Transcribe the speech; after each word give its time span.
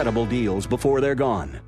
Incredible 0.00 0.24
deals 0.24 0.66
before 0.66 1.02
they're 1.02 1.14
gone. 1.14 1.60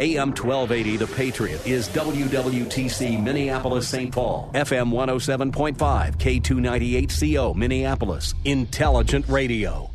AM 0.00 0.28
1280 0.28 0.96
The 0.96 1.06
Patriot 1.08 1.66
is 1.66 1.90
WWTC 1.90 3.22
Minneapolis 3.22 3.86
St. 3.86 4.10
Paul, 4.10 4.50
FM 4.54 4.90
107.5, 4.90 6.16
K298CO 6.16 7.54
Minneapolis, 7.54 8.32
Intelligent 8.46 9.28
Radio. 9.28 9.90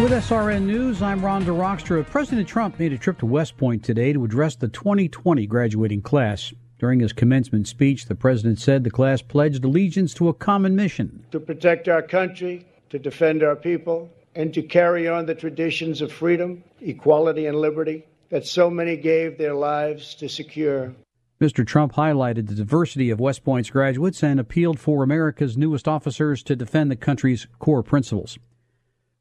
With 0.00 0.10
SRN 0.10 0.62
News, 0.62 1.00
I'm 1.00 1.24
Ron 1.24 1.44
Rockstra. 1.44 2.04
President 2.04 2.48
Trump 2.48 2.76
made 2.80 2.92
a 2.92 2.98
trip 2.98 3.20
to 3.20 3.26
West 3.26 3.56
Point 3.56 3.84
today 3.84 4.12
to 4.12 4.24
address 4.24 4.56
the 4.56 4.66
2020 4.66 5.46
graduating 5.46 6.02
class. 6.02 6.52
During 6.80 6.98
his 6.98 7.12
commencement 7.12 7.68
speech, 7.68 8.06
the 8.06 8.16
president 8.16 8.58
said 8.58 8.82
the 8.82 8.90
class 8.90 9.22
pledged 9.22 9.64
allegiance 9.64 10.12
to 10.14 10.28
a 10.28 10.34
common 10.34 10.74
mission 10.74 11.24
to 11.30 11.38
protect 11.38 11.86
our 11.86 12.02
country, 12.02 12.66
to 12.90 12.98
defend 12.98 13.44
our 13.44 13.54
people, 13.54 14.10
and 14.36 14.52
to 14.54 14.62
carry 14.62 15.08
on 15.08 15.26
the 15.26 15.34
traditions 15.34 16.02
of 16.02 16.12
freedom, 16.12 16.62
equality, 16.80 17.46
and 17.46 17.58
liberty 17.58 18.04
that 18.28 18.46
so 18.46 18.68
many 18.68 18.96
gave 18.96 19.38
their 19.38 19.54
lives 19.54 20.14
to 20.16 20.28
secure. 20.28 20.94
Mr. 21.40 21.66
Trump 21.66 21.94
highlighted 21.94 22.46
the 22.46 22.54
diversity 22.54 23.10
of 23.10 23.20
West 23.20 23.44
Point's 23.44 23.70
graduates 23.70 24.22
and 24.22 24.38
appealed 24.38 24.78
for 24.78 25.02
America's 25.02 25.56
newest 25.56 25.86
officers 25.88 26.42
to 26.42 26.56
defend 26.56 26.90
the 26.90 26.96
country's 26.96 27.46
core 27.58 27.82
principles. 27.82 28.38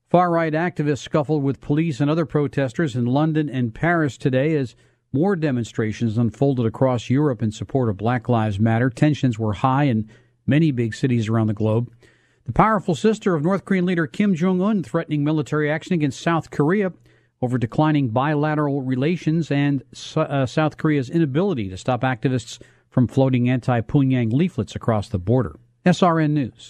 Far 0.10 0.32
right 0.32 0.54
activists 0.54 1.00
scuffled 1.00 1.44
with 1.44 1.62
police 1.62 2.00
and 2.00 2.10
other 2.10 2.26
protesters 2.26 2.96
in 2.96 3.06
London 3.06 3.50
and 3.50 3.74
Paris 3.74 4.18
today 4.18 4.56
as 4.56 4.76
more 5.12 5.36
demonstrations 5.36 6.18
unfolded 6.18 6.66
across 6.66 7.10
Europe 7.10 7.42
in 7.42 7.52
support 7.52 7.90
of 7.90 7.98
Black 7.98 8.30
Lives 8.30 8.60
Matter. 8.60 8.90
Tensions 8.90 9.40
were 9.40 9.54
high 9.54 9.86
in 9.86 10.10
many 10.46 10.72
big 10.72 10.94
cities 10.94 11.28
around 11.28 11.48
the 11.48 11.54
globe. 11.54 11.92
The 12.46 12.54
powerful 12.54 12.94
sister 12.94 13.34
of 13.34 13.44
North 13.44 13.66
Korean 13.66 13.88
leader 13.88 14.06
Kim 14.06 14.36
Jong 14.36 14.62
un 14.62 14.84
threatening 14.84 15.24
military 15.24 15.72
action 15.72 15.94
against 15.94 16.22
South 16.22 16.52
Korea 16.52 16.94
over 17.42 17.58
declining 17.58 18.10
bilateral 18.10 18.84
relations 18.84 19.50
and 19.50 19.84
uh, 20.16 20.46
South 20.46 20.78
Korea's 20.78 21.10
inability 21.10 21.70
to 21.70 21.78
stop 21.78 22.02
activists 22.02 22.62
from 22.90 23.08
floating 23.08 23.50
anti 23.50 23.82
Pyongyang 23.82 24.32
leaflets 24.32 24.76
across 24.76 25.10
the 25.10 25.18
border. 25.18 25.56
SRN 25.88 26.32
News. 26.32 26.70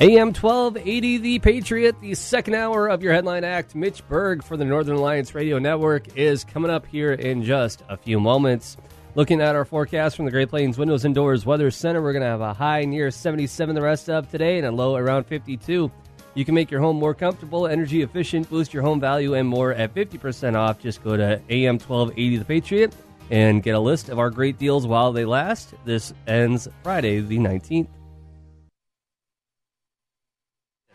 AM 0.00 0.32
1280, 0.34 1.18
The 1.18 1.38
Patriot, 1.38 2.00
the 2.00 2.14
second 2.14 2.54
hour 2.54 2.88
of 2.88 3.00
your 3.00 3.12
headline 3.12 3.44
act. 3.44 3.76
Mitch 3.76 4.06
Berg 4.08 4.42
for 4.42 4.56
the 4.56 4.64
Northern 4.64 4.96
Alliance 4.96 5.36
Radio 5.36 5.60
Network 5.60 6.16
is 6.16 6.42
coming 6.42 6.68
up 6.68 6.84
here 6.84 7.12
in 7.12 7.44
just 7.44 7.84
a 7.88 7.96
few 7.96 8.18
moments. 8.18 8.76
Looking 9.14 9.40
at 9.40 9.54
our 9.54 9.64
forecast 9.64 10.16
from 10.16 10.24
the 10.24 10.32
Great 10.32 10.48
Plains 10.48 10.78
Windows 10.78 11.04
and 11.04 11.14
Doors 11.14 11.46
Weather 11.46 11.70
Center, 11.70 12.02
we're 12.02 12.12
going 12.12 12.24
to 12.24 12.28
have 12.28 12.40
a 12.40 12.52
high 12.52 12.84
near 12.84 13.12
77 13.12 13.76
the 13.76 13.82
rest 13.82 14.10
of 14.10 14.28
today 14.32 14.58
and 14.58 14.66
a 14.66 14.72
low 14.72 14.96
around 14.96 15.24
52. 15.26 15.88
You 16.34 16.44
can 16.44 16.56
make 16.56 16.72
your 16.72 16.80
home 16.80 16.96
more 16.96 17.14
comfortable, 17.14 17.68
energy 17.68 18.02
efficient, 18.02 18.50
boost 18.50 18.74
your 18.74 18.82
home 18.82 18.98
value, 18.98 19.34
and 19.34 19.48
more 19.48 19.72
at 19.74 19.94
50% 19.94 20.56
off. 20.56 20.80
Just 20.80 21.04
go 21.04 21.16
to 21.16 21.40
AM 21.50 21.78
1280 21.78 22.38
The 22.38 22.44
Patriot 22.44 22.96
and 23.30 23.62
get 23.62 23.76
a 23.76 23.80
list 23.80 24.08
of 24.08 24.18
our 24.18 24.30
great 24.30 24.58
deals 24.58 24.88
while 24.88 25.12
they 25.12 25.24
last. 25.24 25.72
This 25.84 26.12
ends 26.26 26.66
Friday, 26.82 27.20
the 27.20 27.38
19th. 27.38 27.86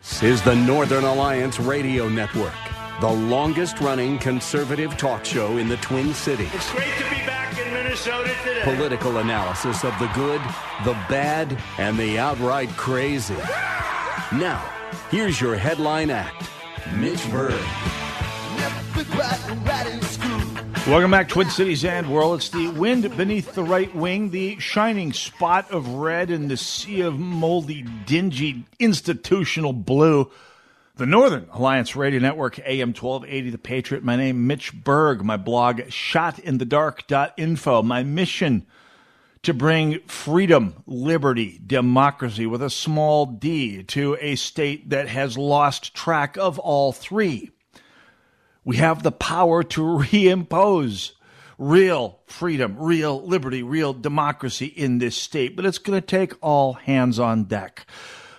This 0.00 0.22
is 0.22 0.42
the 0.42 0.54
Northern 0.54 1.04
Alliance 1.04 1.60
Radio 1.60 2.08
Network, 2.08 2.54
the 3.02 3.10
longest 3.10 3.80
running 3.80 4.18
conservative 4.18 4.96
talk 4.96 5.26
show 5.26 5.58
in 5.58 5.68
the 5.68 5.76
Twin 5.76 6.14
Cities. 6.14 6.48
It's 6.54 6.72
great 6.72 6.94
to 6.96 7.04
be 7.04 7.26
back 7.26 7.58
in 7.58 7.70
Minnesota 7.70 8.34
today. 8.42 8.62
Political 8.64 9.18
analysis 9.18 9.84
of 9.84 9.92
the 9.98 10.10
good, 10.14 10.40
the 10.84 10.94
bad, 11.10 11.54
and 11.76 11.98
the 11.98 12.18
outright 12.18 12.70
crazy. 12.78 13.36
Now, 14.32 14.64
here's 15.10 15.38
your 15.38 15.54
headline 15.54 16.08
act 16.08 16.48
Mitch 16.94 17.30
Berg. 17.30 17.60
Welcome 20.86 21.10
back, 21.10 21.28
Twin 21.28 21.50
Cities 21.50 21.84
and 21.84 22.10
world. 22.10 22.38
It's 22.38 22.48
the 22.48 22.68
wind 22.68 23.16
beneath 23.16 23.54
the 23.54 23.62
right 23.62 23.94
wing, 23.94 24.30
the 24.30 24.58
shining 24.58 25.12
spot 25.12 25.70
of 25.70 25.86
red 25.86 26.30
in 26.30 26.48
the 26.48 26.56
sea 26.56 27.02
of 27.02 27.18
moldy, 27.18 27.82
dingy, 28.06 28.64
institutional 28.78 29.72
blue. 29.72 30.30
The 30.96 31.06
Northern 31.06 31.46
Alliance 31.52 31.94
Radio 31.94 32.18
Network, 32.18 32.58
AM 32.60 32.88
1280, 32.88 33.50
The 33.50 33.58
Patriot. 33.58 34.02
My 34.02 34.16
name, 34.16 34.46
Mitch 34.46 34.72
Berg. 34.74 35.22
My 35.22 35.36
blog, 35.36 35.80
shotinthedark.info. 35.80 37.82
My 37.82 38.02
mission 38.02 38.66
to 39.42 39.54
bring 39.54 40.00
freedom, 40.06 40.82
liberty, 40.86 41.60
democracy 41.64 42.46
with 42.46 42.62
a 42.62 42.70
small 42.70 43.26
d 43.26 43.82
to 43.84 44.16
a 44.20 44.34
state 44.34 44.90
that 44.90 45.08
has 45.08 45.38
lost 45.38 45.94
track 45.94 46.36
of 46.36 46.58
all 46.58 46.92
three. 46.92 47.50
We 48.70 48.76
have 48.76 49.02
the 49.02 49.10
power 49.10 49.64
to 49.64 49.80
reimpose 49.80 51.10
real 51.58 52.20
freedom, 52.26 52.76
real 52.78 53.20
liberty, 53.20 53.64
real 53.64 53.92
democracy 53.92 54.66
in 54.66 54.98
this 54.98 55.16
state, 55.16 55.56
but 55.56 55.66
it's 55.66 55.78
going 55.78 56.00
to 56.00 56.06
take 56.06 56.34
all 56.40 56.74
hands 56.74 57.18
on 57.18 57.46
deck. 57.46 57.84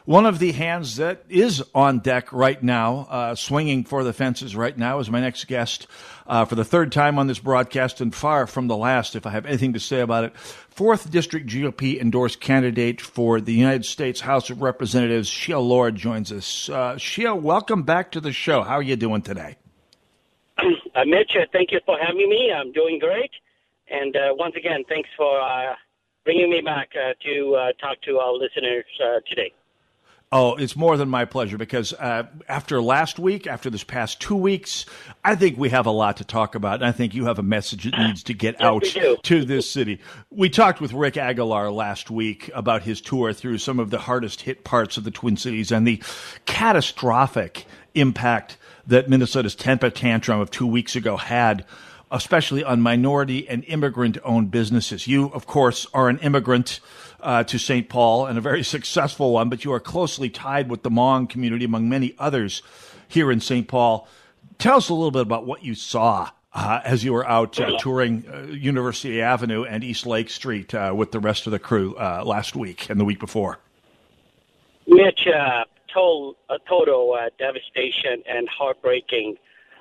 One 0.05 0.25
of 0.25 0.39
the 0.39 0.53
hands 0.53 0.95
that 0.95 1.25
is 1.27 1.61
on 1.75 1.99
deck 1.99 2.31
right 2.31 2.63
now, 2.63 3.07
uh, 3.09 3.35
swinging 3.35 3.83
for 3.83 4.05
the 4.05 4.13
fences 4.13 4.55
right 4.55 4.77
now, 4.77 4.99
is 4.99 5.09
my 5.09 5.19
next 5.19 5.47
guest 5.47 5.87
uh, 6.25 6.45
for 6.45 6.55
the 6.55 6.63
third 6.63 6.93
time 6.93 7.19
on 7.19 7.27
this 7.27 7.39
broadcast 7.39 7.99
and 7.99 8.15
far 8.15 8.47
from 8.47 8.69
the 8.69 8.77
last, 8.77 9.17
if 9.17 9.25
I 9.25 9.31
have 9.31 9.45
anything 9.45 9.73
to 9.73 9.81
say 9.81 9.99
about 9.99 10.23
it. 10.23 10.37
Fourth 10.37 11.11
District 11.11 11.45
GOP 11.45 11.99
endorsed 11.99 12.39
candidate 12.39 13.01
for 13.01 13.41
the 13.41 13.53
United 13.53 13.83
States 13.83 14.21
House 14.21 14.49
of 14.49 14.61
Representatives, 14.61 15.29
Sia 15.29 15.59
Lo, 15.59 15.91
joins 15.91 16.31
us. 16.31 16.69
Uh, 16.69 16.97
Sia, 16.97 17.35
welcome 17.35 17.83
back 17.83 18.13
to 18.13 18.21
the 18.21 18.31
show. 18.31 18.61
How 18.61 18.75
are 18.75 18.81
you 18.81 18.95
doing 18.95 19.23
today? 19.23 19.57
Uh, 20.93 21.05
Mitch, 21.05 21.31
uh, 21.35 21.45
thank 21.53 21.71
you 21.71 21.79
for 21.85 21.97
having 21.97 22.29
me. 22.29 22.51
I'm 22.53 22.73
doing 22.73 22.99
great. 22.99 23.31
And 23.89 24.15
uh, 24.15 24.33
once 24.33 24.55
again, 24.57 24.83
thanks 24.89 25.09
for 25.15 25.39
uh, 25.39 25.73
bringing 26.25 26.49
me 26.49 26.61
back 26.61 26.89
uh, 26.95 27.13
to 27.23 27.55
uh, 27.55 27.71
talk 27.79 28.01
to 28.01 28.17
our 28.19 28.33
listeners 28.33 28.85
today. 29.27 29.53
Oh, 30.33 30.55
it's 30.55 30.77
more 30.77 30.95
than 30.95 31.09
my 31.09 31.25
pleasure 31.25 31.57
because 31.57 31.93
after 31.93 32.81
last 32.81 33.19
week, 33.19 33.47
after 33.47 33.69
this 33.69 33.83
past 33.83 34.21
two 34.21 34.35
weeks, 34.35 34.85
I 35.25 35.35
think 35.35 35.57
we 35.57 35.69
have 35.69 35.85
a 35.85 35.91
lot 35.91 36.17
to 36.17 36.23
talk 36.23 36.55
about. 36.55 36.75
And 36.75 36.85
I 36.85 36.93
think 36.93 37.13
you 37.13 37.25
have 37.25 37.39
a 37.39 37.43
message 37.43 37.83
that 37.83 37.97
needs 37.97 38.23
to 38.23 38.33
get 38.33 38.61
out 38.61 38.83
to 39.23 39.45
this 39.45 39.69
city. 39.69 39.99
We 40.29 40.49
talked 40.49 40.79
with 40.79 40.93
Rick 40.93 41.17
Aguilar 41.17 41.69
last 41.71 42.09
week 42.09 42.49
about 42.53 42.83
his 42.83 43.01
tour 43.01 43.33
through 43.33 43.57
some 43.57 43.77
of 43.79 43.89
the 43.89 43.99
hardest 43.99 44.41
hit 44.41 44.63
parts 44.63 44.95
of 44.95 45.03
the 45.03 45.11
Twin 45.11 45.35
Cities 45.35 45.71
and 45.71 45.85
the 45.85 46.01
catastrophic 46.45 47.65
impact 47.93 48.57
that 48.87 49.09
Minnesota's 49.09 49.55
temper 49.55 49.89
tantrum 49.89 50.39
of 50.39 50.51
two 50.51 50.67
weeks 50.67 50.95
ago 50.95 51.17
had, 51.17 51.65
especially 52.11 52.63
on 52.63 52.81
minority 52.81 53.47
and 53.47 53.63
immigrant 53.65 54.17
owned 54.23 54.51
businesses. 54.51 55.07
You, 55.07 55.27
of 55.33 55.45
course, 55.47 55.87
are 55.93 56.09
an 56.09 56.19
immigrant 56.19 56.79
uh, 57.21 57.43
to 57.45 57.57
St. 57.57 57.87
Paul 57.89 58.25
and 58.25 58.37
a 58.37 58.41
very 58.41 58.63
successful 58.75 59.33
one, 59.33 59.49
but 59.49 59.63
you 59.63 59.71
are 59.73 59.79
closely 59.79 60.29
tied 60.29 60.69
with 60.69 60.83
the 60.83 60.89
Hmong 60.89 61.29
community, 61.29 61.65
among 61.65 61.89
many 61.89 62.15
others 62.17 62.61
here 63.07 63.31
in 63.31 63.39
St. 63.39 63.67
Paul. 63.67 64.07
Tell 64.57 64.77
us 64.77 64.89
a 64.89 64.93
little 64.93 65.11
bit 65.11 65.23
about 65.23 65.45
what 65.45 65.63
you 65.63 65.75
saw 65.75 66.29
uh, 66.53 66.81
as 66.83 67.03
you 67.03 67.13
were 67.13 67.27
out 67.27 67.59
uh, 67.59 67.77
touring 67.79 68.25
uh, 68.31 68.51
University 68.51 69.21
Avenue 69.21 69.63
and 69.63 69.83
East 69.83 70.05
Lake 70.05 70.29
Street 70.29 70.73
uh, 70.73 70.93
with 70.95 71.11
the 71.11 71.19
rest 71.19 71.47
of 71.47 71.51
the 71.51 71.59
crew 71.59 71.95
uh, 71.95 72.23
last 72.25 72.55
week 72.55 72.89
and 72.89 72.99
the 72.99 73.05
week 73.05 73.19
before. 73.19 73.59
Mitch, 74.87 75.27
uh, 75.27 75.63
total, 75.93 76.35
a 76.49 76.57
total 76.67 77.13
uh, 77.13 77.29
devastation 77.37 78.23
and 78.27 78.47
heartbreaking. 78.49 79.35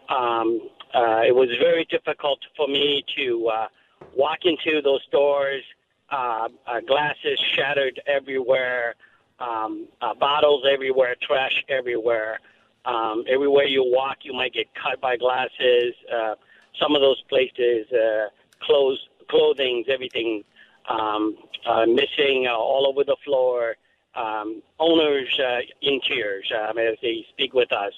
Um, 0.08 0.68
uh, 0.94 1.22
it 1.26 1.34
was 1.34 1.48
very 1.60 1.84
difficult 1.90 2.40
for 2.56 2.66
me 2.66 3.04
to 3.16 3.48
uh, 3.48 3.68
walk 4.16 4.40
into 4.44 4.82
those 4.82 5.02
stores, 5.08 5.62
uh, 6.10 6.48
uh, 6.66 6.80
glasses 6.80 7.38
shattered 7.54 8.00
everywhere, 8.06 8.94
um, 9.38 9.86
uh, 10.00 10.14
bottles 10.14 10.64
everywhere, 10.70 11.14
trash 11.22 11.64
everywhere. 11.68 12.40
Um, 12.84 13.24
everywhere 13.28 13.66
you 13.66 13.84
walk, 13.84 14.18
you 14.22 14.32
might 14.32 14.54
get 14.54 14.66
cut 14.74 15.00
by 15.00 15.16
glasses. 15.16 15.94
Uh, 16.12 16.34
some 16.80 16.94
of 16.94 17.02
those 17.02 17.20
places, 17.28 17.86
uh, 17.92 18.28
clothes, 18.60 18.98
clothing, 19.28 19.84
everything 19.88 20.44
um, 20.88 21.36
uh, 21.66 21.86
missing 21.86 22.46
uh, 22.48 22.56
all 22.56 22.86
over 22.88 23.04
the 23.04 23.16
floor. 23.24 23.76
Um, 24.20 24.62
owners 24.78 25.28
uh, 25.38 25.60
in 25.82 26.00
tears 26.06 26.50
um, 26.60 26.76
as 26.78 26.96
they 27.00 27.24
speak 27.30 27.54
with 27.54 27.72
us. 27.72 27.92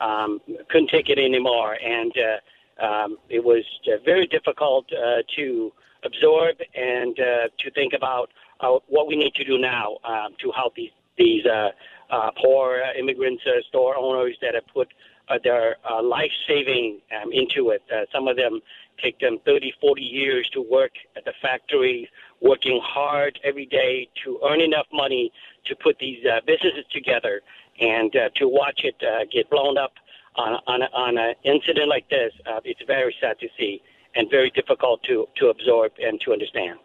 Um, 0.00 0.40
couldn't 0.70 0.88
take 0.88 1.10
it 1.10 1.18
anymore, 1.18 1.76
and 1.98 2.12
uh, 2.16 2.84
um, 2.86 3.18
it 3.28 3.44
was 3.44 3.64
uh, 3.86 3.98
very 4.04 4.26
difficult 4.26 4.86
uh, 4.92 5.22
to 5.36 5.72
absorb 6.04 6.56
and 6.74 7.18
uh, 7.20 7.48
to 7.58 7.70
think 7.72 7.92
about 7.92 8.30
uh, 8.60 8.78
what 8.88 9.06
we 9.06 9.16
need 9.16 9.34
to 9.34 9.44
do 9.44 9.58
now 9.58 9.98
uh, 10.04 10.28
to 10.38 10.50
help 10.52 10.74
these 10.74 10.90
these 11.18 11.44
uh, 11.44 11.68
uh, 12.10 12.30
poor 12.42 12.82
immigrants, 12.98 13.42
uh, 13.46 13.60
store 13.68 13.96
owners 13.96 14.36
that 14.40 14.54
have 14.54 14.66
put 14.72 14.88
uh, 15.28 15.38
their 15.44 15.76
uh, 15.88 16.02
life 16.02 16.32
saving 16.48 17.00
um, 17.22 17.30
into 17.32 17.70
it. 17.70 17.82
Uh, 17.94 18.04
some 18.12 18.26
of 18.26 18.36
them 18.36 18.60
take 19.02 19.18
them 19.20 19.38
30, 19.44 19.72
40 19.80 20.02
years 20.02 20.48
to 20.52 20.60
work 20.60 20.92
at 21.16 21.24
the 21.24 21.32
factory, 21.40 22.08
working 22.40 22.80
hard 22.82 23.38
every 23.44 23.66
day 23.66 24.08
to 24.24 24.40
earn 24.48 24.60
enough 24.60 24.86
money 24.92 25.32
to 25.66 25.76
put 25.76 25.98
these 25.98 26.24
uh, 26.24 26.40
businesses 26.46 26.84
together 26.92 27.42
and 27.80 28.14
uh, 28.14 28.28
to 28.36 28.48
watch 28.48 28.80
it 28.84 28.96
uh, 29.02 29.24
get 29.32 29.48
blown 29.50 29.78
up 29.78 29.92
on, 30.36 30.60
on, 30.66 30.82
on 30.94 31.18
an 31.18 31.34
incident 31.44 31.88
like 31.88 32.08
this, 32.08 32.32
uh, 32.46 32.60
it's 32.64 32.80
very 32.86 33.14
sad 33.20 33.38
to 33.40 33.48
see 33.58 33.82
and 34.14 34.28
very 34.30 34.50
difficult 34.50 35.02
to, 35.04 35.28
to 35.36 35.48
absorb 35.48 35.92
and 36.02 36.20
to 36.22 36.32
understand. 36.32 36.78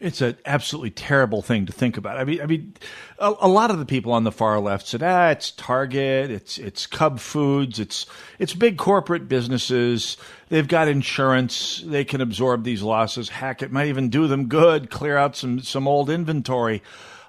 It's 0.00 0.20
an 0.20 0.36
absolutely 0.46 0.90
terrible 0.90 1.42
thing 1.42 1.66
to 1.66 1.72
think 1.72 1.96
about. 1.96 2.18
I 2.18 2.24
mean, 2.24 2.40
I 2.40 2.46
mean, 2.46 2.74
a, 3.18 3.34
a, 3.40 3.48
lot 3.48 3.72
of 3.72 3.80
the 3.80 3.84
people 3.84 4.12
on 4.12 4.22
the 4.22 4.30
far 4.30 4.60
left 4.60 4.86
said, 4.86 5.02
"Ah, 5.02 5.30
it's 5.30 5.50
Target, 5.50 6.30
it's 6.30 6.56
it's 6.56 6.86
Cub 6.86 7.18
Foods, 7.18 7.80
it's 7.80 8.06
it's 8.38 8.54
big 8.54 8.78
corporate 8.78 9.26
businesses. 9.26 10.16
They've 10.50 10.68
got 10.68 10.86
insurance. 10.86 11.82
They 11.84 12.04
can 12.04 12.20
absorb 12.20 12.62
these 12.62 12.80
losses. 12.80 13.28
Heck, 13.28 13.60
it 13.60 13.72
might 13.72 13.88
even 13.88 14.08
do 14.08 14.28
them 14.28 14.46
good, 14.46 14.88
clear 14.88 15.16
out 15.16 15.34
some 15.34 15.58
some 15.62 15.88
old 15.88 16.10
inventory." 16.10 16.80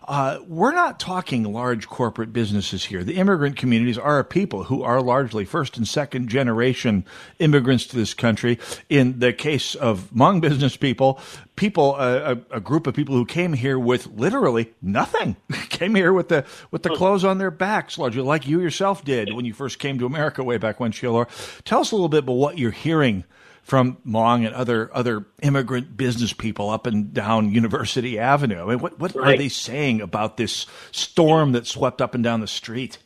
Uh, 0.09 0.39
we're 0.47 0.73
not 0.73 0.99
talking 0.99 1.43
large 1.43 1.87
corporate 1.87 2.33
businesses 2.33 2.85
here. 2.85 3.03
The 3.03 3.13
immigrant 3.13 3.57
communities 3.57 3.99
are 3.99 4.23
people 4.23 4.63
who 4.63 4.81
are 4.81 5.03
largely 5.03 5.45
first 5.45 5.77
and 5.77 5.87
second 5.87 6.29
generation 6.29 7.05
immigrants 7.37 7.85
to 7.85 7.95
this 7.95 8.15
country. 8.15 8.57
In 8.89 9.19
the 9.19 9.33
case 9.33 9.75
of 9.75 10.09
Hmong 10.11 10.41
business 10.41 10.75
people, 10.75 11.19
people, 11.55 11.93
uh, 11.93 12.37
a, 12.51 12.55
a, 12.55 12.59
group 12.59 12.87
of 12.87 12.95
people 12.95 13.13
who 13.13 13.23
came 13.23 13.53
here 13.53 13.77
with 13.77 14.07
literally 14.07 14.73
nothing, 14.81 15.35
came 15.69 15.93
here 15.93 16.11
with 16.11 16.29
the 16.29 16.43
with 16.71 16.81
the 16.81 16.89
clothes 16.89 17.23
on 17.23 17.37
their 17.37 17.51
backs, 17.51 17.99
largely 17.99 18.23
like 18.23 18.47
you 18.47 18.59
yourself 18.61 19.03
did 19.03 19.31
when 19.35 19.45
you 19.45 19.53
first 19.53 19.77
came 19.77 19.99
to 19.99 20.07
America 20.07 20.43
way 20.43 20.57
back 20.57 20.79
when, 20.79 20.91
Sia. 20.91 21.27
Tell 21.65 21.81
us 21.81 21.91
a 21.91 21.95
little 21.95 22.09
bit 22.09 22.23
about 22.23 22.33
what 22.33 22.57
you're 22.57 22.71
hearing 22.71 23.25
from 23.69 23.97
Hmong 24.05 24.45
and 24.45 24.55
other 24.55 24.89
other 24.93 25.25
immigrant 25.43 25.95
business 25.95 26.33
people 26.33 26.71
up 26.71 26.87
and 26.87 27.13
down 27.13 27.51
University 27.51 28.17
Avenue. 28.17 28.63
I 28.63 28.65
mean, 28.65 28.79
what 28.79 28.99
what 28.99 29.15
right. 29.15 29.35
are 29.35 29.37
they 29.37 29.47
saying 29.49 30.01
about 30.01 30.37
this 30.37 30.65
storm 30.91 31.51
that 31.51 31.67
swept 31.67 32.01
up 32.01 32.15
and 32.15 32.23
down 32.23 32.41
the 32.41 32.47
street? 32.47 32.97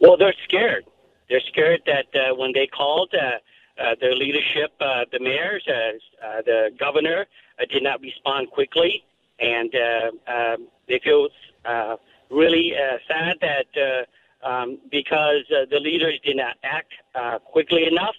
Well, 0.00 0.16
they're 0.16 0.34
scared. 0.44 0.84
They're 1.28 1.40
scared 1.40 1.82
that 1.86 2.06
uh, 2.14 2.34
when 2.34 2.52
they 2.54 2.66
called, 2.66 3.12
uh, 3.14 3.38
uh, 3.80 3.94
their 4.00 4.14
leadership, 4.14 4.72
uh, 4.80 5.04
the 5.12 5.20
mayors, 5.20 5.66
uh, 5.68 6.26
uh, 6.26 6.42
the 6.42 6.70
governor, 6.78 7.26
did 7.70 7.82
not 7.82 8.00
respond 8.00 8.50
quickly, 8.50 9.04
and 9.38 9.74
um, 10.26 10.68
they 10.88 10.98
feel 11.02 11.28
really 12.30 12.72
sad 13.06 13.36
that 13.40 14.06
um, 14.42 14.78
because 14.90 15.44
the 15.48 15.78
leaders 15.78 16.18
did 16.24 16.36
not 16.36 16.56
act 16.62 16.92
quickly 17.44 17.86
enough 17.86 18.14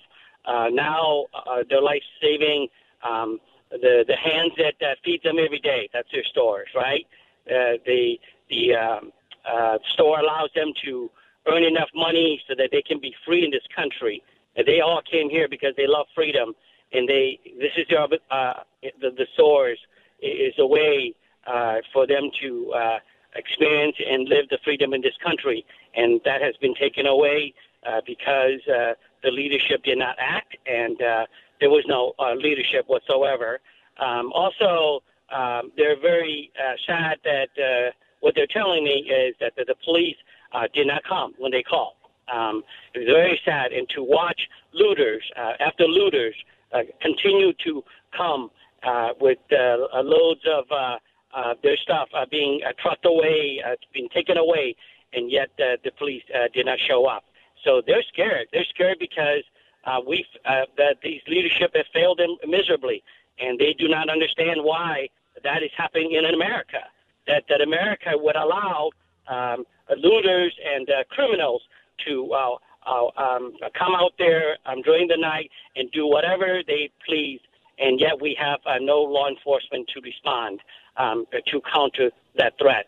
uh, 0.46 0.68
now 0.72 1.26
uh, 1.34 1.64
their 1.70 1.82
life 1.82 2.04
saving 2.22 2.68
um, 3.04 3.40
the 3.72 4.04
the 4.08 4.16
hands 4.16 4.54
that 4.58 4.98
feed 5.04 5.22
them 5.24 5.38
every 5.40 5.60
day. 5.60 5.90
That's 5.94 6.12
their 6.12 6.24
stores, 6.24 6.68
right? 6.76 7.06
Uh, 7.48 7.78
the 7.86 8.20
the 8.50 8.76
um, 8.76 9.12
uh, 9.50 9.78
store 9.94 10.20
allows 10.20 10.50
them 10.56 10.74
to 10.84 11.10
earn 11.48 11.64
enough 11.64 11.90
money 11.96 12.42
so 12.48 12.54
that 12.58 12.70
they 12.72 12.82
can 12.82 13.00
be 13.00 13.16
free 13.26 13.44
in 13.44 13.52
this 13.52 13.66
country. 13.76 14.22
And 14.56 14.68
they 14.68 14.82
all 14.82 15.02
came 15.10 15.30
here 15.30 15.48
because 15.48 15.74
they 15.78 15.88
love 15.88 16.08
freedom, 16.14 16.54
and 16.92 17.08
they 17.08 17.40
this 17.60 17.72
is 17.78 17.86
their 17.90 18.02
uh, 18.04 18.54
the 19.00 19.12
the 19.12 19.28
stores 19.34 19.80
is 20.22 20.54
a 20.60 20.68
way 20.68 21.14
uh, 21.48 21.78
for 21.94 22.06
them 22.06 22.30
to 22.42 22.74
uh, 22.74 23.00
experience 23.36 23.96
and 24.08 24.28
live 24.28 24.50
the 24.50 24.60
freedom 24.64 24.94
in 24.94 25.02
this 25.02 25.16
country, 25.24 25.66
and 25.96 26.20
that 26.26 26.42
has 26.42 26.56
been 26.58 26.76
taken 26.76 27.06
away 27.06 27.54
uh, 27.88 28.02
because. 28.06 28.60
Uh, 28.68 28.94
the 29.24 29.32
leadership 29.32 29.84
did 29.84 29.98
not 29.98 30.16
act, 30.20 30.56
and 30.66 31.02
uh, 31.02 31.26
there 31.60 31.70
was 31.70 31.84
no 31.88 32.14
uh, 32.20 32.34
leadership 32.34 32.86
whatsoever. 32.88 33.60
Um, 34.00 34.32
also, 34.34 35.04
um, 35.34 35.72
they're 35.78 36.00
very 36.00 36.52
uh, 36.58 36.76
sad 36.88 37.18
that 37.24 37.50
uh, 37.58 37.92
what 38.22 38.34
they're 38.36 38.48
telling 38.48 38.84
me 38.84 38.98
is 39.10 39.36
that 39.40 39.54
the, 39.56 39.66
the 39.66 39.76
police 39.84 40.16
uh, 40.54 40.68
did 40.74 40.88
not 40.88 41.04
come 41.04 41.34
when 41.38 41.52
they 41.52 41.64
called. 41.64 41.94
Um, 42.32 42.64
it's 42.94 43.10
very 43.12 43.40
sad, 43.46 43.72
and 43.72 43.88
to 43.90 44.04
watch 44.04 44.42
looters 44.74 45.24
uh, 45.38 45.54
after 45.60 45.86
looters 45.86 46.36
uh, 46.74 46.80
continue 47.02 47.52
to 47.66 47.84
come 48.16 48.50
uh, 48.84 49.10
with 49.20 49.40
uh, 49.52 50.02
loads 50.02 50.42
of 50.48 50.66
uh, 50.72 50.98
uh, 51.36 51.54
their 51.64 51.78
stuff 51.78 52.10
uh, 52.14 52.26
being 52.30 52.62
uh, 52.68 52.72
trucked 52.82 53.06
away, 53.06 53.62
uh, 53.66 53.76
being 53.94 54.10
taken 54.10 54.38
away, 54.38 54.76
and 55.14 55.32
yet 55.32 55.50
uh, 55.60 55.76
the 55.84 55.92
police 55.98 56.24
uh, 56.34 56.48
did 56.54 56.66
not 56.66 56.80
show 56.88 57.06
up. 57.06 57.24
So 57.64 57.82
they're 57.86 58.04
scared. 58.04 58.48
They're 58.52 58.66
scared 58.66 58.98
because 59.00 59.44
uh, 59.86 60.00
we 60.06 60.26
uh, 60.46 60.66
that 60.78 60.98
these 61.04 61.22
leadership 61.28 61.72
have 61.76 61.86
failed 61.94 62.20
them 62.20 62.38
miserably, 62.48 63.04
and 63.40 63.60
they 63.60 63.74
do 63.78 63.88
not 63.88 64.10
understand 64.10 64.64
why 64.64 65.10
that 65.44 65.64
is 65.64 65.72
happening 65.78 66.14
in 66.14 66.26
America. 66.26 66.82
That 67.28 67.44
that 67.50 67.62
America 67.62 68.12
would 68.14 68.36
allow 68.36 68.92
um, 69.28 69.66
looters 69.98 70.54
and 70.76 70.90
uh, 70.90 71.04
criminals 71.10 71.62
to 72.06 72.32
uh, 72.34 72.56
uh, 72.86 73.06
um, 73.18 73.54
come 73.78 73.94
out 73.96 74.14
there 74.18 74.58
um, 74.66 74.82
during 74.82 75.08
the 75.08 75.18
night 75.18 75.50
and 75.76 75.92
do 75.92 76.08
whatever 76.08 76.62
they 76.66 76.90
please, 77.06 77.40
and 77.80 78.00
yet 78.00 78.20
we 78.20 78.36
have 78.40 78.60
uh, 78.66 78.78
no 78.80 79.02
law 79.02 79.28
enforcement 79.28 79.88
to 79.94 80.02
respond 80.02 80.60
um, 80.98 81.26
to 81.48 81.62
counter 81.72 82.12
that 82.38 82.58
threat. 82.58 82.86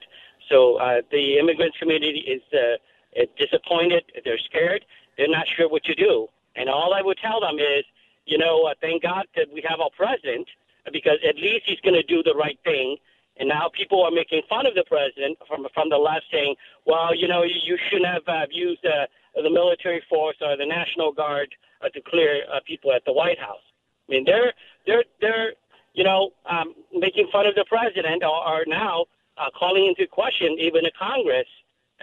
So 0.49 0.77
uh, 0.77 1.01
the 1.11 1.37
immigrants 1.37 1.77
community 1.77 2.19
is. 2.19 2.41
Uh, 2.51 2.77
disappointed. 3.37 4.03
They're 4.23 4.37
scared. 4.37 4.85
They're 5.17 5.29
not 5.29 5.45
sure 5.55 5.69
what 5.69 5.83
to 5.85 5.95
do. 5.95 6.27
And 6.55 6.69
all 6.69 6.93
I 6.93 7.01
would 7.01 7.17
tell 7.17 7.39
them 7.39 7.55
is, 7.55 7.83
you 8.25 8.37
know, 8.37 8.63
uh, 8.63 8.73
thank 8.81 9.03
God 9.03 9.25
that 9.35 9.47
we 9.53 9.63
have 9.67 9.79
our 9.79 9.89
president 9.95 10.47
because 10.91 11.17
at 11.27 11.35
least 11.35 11.63
he's 11.65 11.79
going 11.81 11.95
to 11.95 12.03
do 12.03 12.23
the 12.23 12.35
right 12.35 12.59
thing. 12.63 12.97
And 13.37 13.49
now 13.49 13.69
people 13.75 14.03
are 14.03 14.11
making 14.11 14.41
fun 14.47 14.67
of 14.67 14.75
the 14.75 14.83
president 14.87 15.37
from 15.47 15.65
from 15.73 15.89
the 15.89 15.97
left, 15.97 16.25
saying, 16.31 16.55
"Well, 16.85 17.15
you 17.15 17.27
know, 17.27 17.41
you 17.41 17.77
shouldn't 17.89 18.05
have 18.05 18.27
uh, 18.27 18.45
used 18.51 18.85
uh, 18.85 19.07
the 19.41 19.49
military 19.49 20.03
force 20.07 20.37
or 20.39 20.55
the 20.55 20.67
National 20.67 21.11
Guard 21.11 21.49
uh, 21.81 21.89
to 21.89 22.01
clear 22.01 22.43
uh, 22.53 22.59
people 22.65 22.93
at 22.93 23.03
the 23.05 23.13
White 23.13 23.39
House." 23.39 23.65
I 24.07 24.11
mean, 24.11 24.23
they're 24.23 24.53
they're 24.85 25.03
they're 25.19 25.53
you 25.95 26.03
know 26.03 26.29
um, 26.45 26.75
making 26.93 27.27
fun 27.31 27.47
of 27.47 27.55
the 27.55 27.65
president, 27.67 28.21
or, 28.23 28.37
or 28.47 28.65
now 28.67 29.05
uh, 29.37 29.49
calling 29.57 29.87
into 29.87 30.07
question 30.07 30.55
even 30.59 30.83
the 30.83 30.91
Congress 30.97 31.47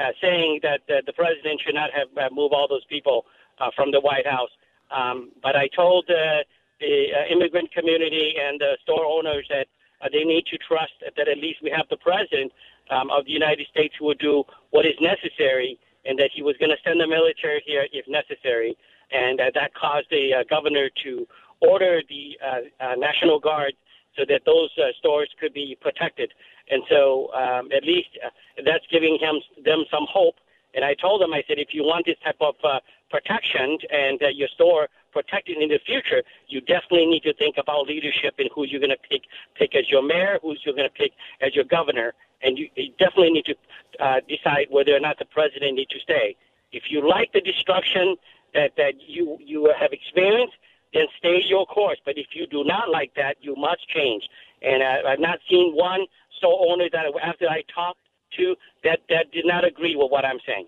uh, 0.00 0.12
saying 0.21 0.61
that 0.62 0.80
uh, 0.88 1.00
the 1.07 1.12
president 1.12 1.61
should 1.64 1.75
not 1.75 1.90
have 1.92 2.09
uh, 2.16 2.28
moved 2.33 2.54
all 2.54 2.66
those 2.69 2.85
people 2.87 3.26
uh, 3.59 3.71
from 3.76 3.90
the 3.90 4.00
White 4.00 4.26
House. 4.26 4.50
Um, 4.90 5.30
but 5.42 5.54
I 5.57 5.69
told 5.69 6.09
uh, 6.11 6.42
the 6.80 7.07
uh, 7.14 7.33
immigrant 7.33 7.71
community 7.73 8.35
and 8.40 8.59
the 8.59 8.76
store 8.83 9.04
owners 9.04 9.47
that 9.50 9.66
uh, 10.00 10.09
they 10.12 10.25
need 10.25 10.47
to 10.47 10.57
trust 10.59 10.92
that 11.16 11.28
at 11.28 11.38
least 11.38 11.59
we 11.62 11.71
have 11.71 11.87
the 11.90 11.99
president 11.99 12.52
um, 12.90 13.11
of 13.11 13.25
the 13.26 13.33
United 13.33 13.66
States 13.69 13.95
who 13.99 14.07
will 14.07 14.14
do 14.14 14.42
what 14.71 14.87
is 14.87 14.95
necessary, 15.00 15.78
and 16.04 16.19
that 16.19 16.30
he 16.35 16.42
was 16.42 16.57
going 16.57 16.71
to 16.71 16.80
send 16.83 16.99
the 16.99 17.07
military 17.07 17.62
here 17.66 17.87
if 17.92 18.07
necessary. 18.09 18.76
And 19.12 19.40
uh, 19.40 19.50
that 19.54 19.75
caused 19.75 20.09
the 20.11 20.35
uh, 20.35 20.45
governor 20.49 20.88
to 21.04 21.26
order 21.61 22.00
the 22.09 22.38
uh, 22.42 22.85
uh, 22.85 22.95
National 22.97 23.38
Guard 23.38 23.75
so 24.16 24.25
that 24.28 24.42
those 24.47 24.71
uh, 24.78 24.88
stores 24.99 25.30
could 25.38 25.52
be 25.52 25.76
protected. 25.80 26.33
And 26.70 26.82
so 26.88 27.32
um, 27.34 27.70
at 27.72 27.84
least 27.84 28.10
uh, 28.24 28.30
that's 28.64 28.86
giving 28.90 29.18
him 29.18 29.40
them 29.64 29.84
some 29.90 30.06
hope. 30.08 30.36
And 30.74 30.84
I 30.84 30.94
told 30.94 31.20
them, 31.20 31.32
I 31.32 31.42
said, 31.48 31.58
if 31.58 31.74
you 31.74 31.82
want 31.82 32.06
this 32.06 32.16
type 32.22 32.40
of 32.40 32.54
uh, 32.62 32.78
protection 33.10 33.76
and 33.90 34.22
uh, 34.22 34.28
your 34.28 34.48
store 34.48 34.88
protected 35.12 35.56
in 35.58 35.68
the 35.68 35.80
future, 35.84 36.22
you 36.46 36.60
definitely 36.60 37.06
need 37.06 37.24
to 37.24 37.34
think 37.34 37.56
about 37.58 37.88
leadership 37.88 38.34
and 38.38 38.48
who 38.54 38.64
you're 38.64 38.78
going 38.80 38.90
to 38.90 39.08
pick 39.08 39.22
pick 39.56 39.74
as 39.74 39.90
your 39.90 40.02
mayor, 40.02 40.38
who 40.42 40.54
you're 40.64 40.74
going 40.74 40.88
to 40.88 40.94
pick 40.94 41.12
as 41.40 41.54
your 41.56 41.64
governor. 41.64 42.14
and 42.42 42.58
you, 42.58 42.68
you 42.76 42.92
definitely 42.98 43.30
need 43.30 43.44
to 43.46 43.54
uh, 43.98 44.20
decide 44.28 44.66
whether 44.70 44.94
or 44.94 45.00
not 45.00 45.18
the 45.18 45.24
president 45.24 45.74
needs 45.74 45.90
to 45.90 46.00
stay. 46.00 46.36
If 46.72 46.84
you 46.88 47.06
like 47.06 47.32
the 47.32 47.40
destruction 47.40 48.16
that, 48.54 48.72
that 48.76 48.94
you, 49.06 49.38
you 49.44 49.72
have 49.78 49.92
experienced, 49.92 50.56
then 50.94 51.06
stay 51.18 51.42
your 51.46 51.66
course. 51.66 51.98
But 52.04 52.18
if 52.18 52.28
you 52.32 52.46
do 52.46 52.64
not 52.64 52.90
like 52.90 53.14
that, 53.16 53.36
you 53.40 53.54
must 53.56 53.88
change. 53.88 54.28
And 54.62 54.82
uh, 54.82 55.08
I've 55.08 55.20
not 55.20 55.38
seen 55.48 55.74
one 55.74 56.06
store 56.40 56.73
owner 56.73 56.88
that 56.92 57.04
after 57.23 57.47
I 57.47 57.62
talked 57.73 58.00
to 58.38 58.56
that, 58.85 59.00
that 59.09 59.30
did 59.32 59.44
not 59.44 59.64
agree 59.64 59.94
with 59.97 60.11
what 60.11 60.25
I'm 60.25 60.38
saying. 60.47 60.66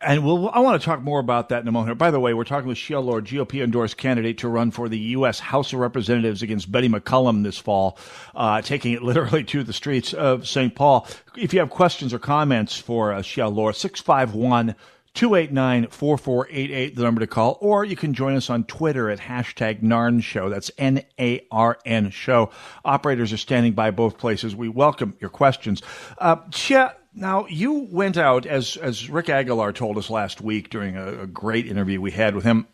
And 0.00 0.24
we'll, 0.24 0.48
I 0.50 0.60
want 0.60 0.80
to 0.80 0.84
talk 0.84 1.02
more 1.02 1.18
about 1.18 1.48
that 1.48 1.62
in 1.62 1.68
a 1.68 1.72
moment. 1.72 1.98
By 1.98 2.10
the 2.10 2.20
way, 2.20 2.34
we're 2.34 2.44
talking 2.44 2.68
with 2.68 2.78
Sia 2.78 3.00
Lo, 3.00 3.20
GOP 3.20 3.64
endorsed 3.64 3.96
candidate 3.96 4.38
to 4.38 4.48
run 4.48 4.70
for 4.70 4.88
the 4.88 4.98
U.S. 4.98 5.40
House 5.40 5.72
of 5.72 5.80
Representatives 5.80 6.42
against 6.42 6.70
Betty 6.70 6.88
McCollum 6.88 7.42
this 7.42 7.58
fall, 7.58 7.98
uh, 8.34 8.62
taking 8.62 8.92
it 8.92 9.02
literally 9.02 9.44
to 9.44 9.64
the 9.64 9.72
streets 9.72 10.12
of 10.12 10.46
St. 10.46 10.74
Paul. 10.74 11.08
If 11.36 11.52
you 11.52 11.60
have 11.60 11.70
questions 11.70 12.12
or 12.14 12.18
comments 12.18 12.76
for 12.76 13.12
uh, 13.12 13.22
Sia 13.22 13.48
Lo, 13.48 13.72
651 13.72 14.76
289 15.16 15.88
4488, 15.88 16.94
the 16.94 17.02
number 17.02 17.20
to 17.20 17.26
call, 17.26 17.56
or 17.62 17.84
you 17.84 17.96
can 17.96 18.12
join 18.12 18.36
us 18.36 18.50
on 18.50 18.64
Twitter 18.64 19.08
at 19.08 19.18
hashtag 19.18 19.82
NARN 19.82 20.22
Show. 20.22 20.50
That's 20.50 20.70
N 20.76 21.02
A 21.18 21.44
R 21.50 21.78
N 21.86 22.10
Show. 22.10 22.50
Operators 22.84 23.32
are 23.32 23.38
standing 23.38 23.72
by 23.72 23.90
both 23.90 24.18
places. 24.18 24.54
We 24.54 24.68
welcome 24.68 25.16
your 25.18 25.30
questions. 25.30 25.82
Uh, 26.18 26.36
Sia, 26.52 26.94
now 27.14 27.46
you 27.46 27.88
went 27.90 28.18
out, 28.18 28.44
as, 28.44 28.76
as 28.76 29.08
Rick 29.08 29.30
Aguilar 29.30 29.72
told 29.72 29.96
us 29.96 30.10
last 30.10 30.42
week 30.42 30.68
during 30.68 30.98
a, 30.98 31.22
a 31.22 31.26
great 31.26 31.66
interview 31.66 31.98
we 31.98 32.10
had 32.10 32.34
with 32.34 32.44
him. 32.44 32.66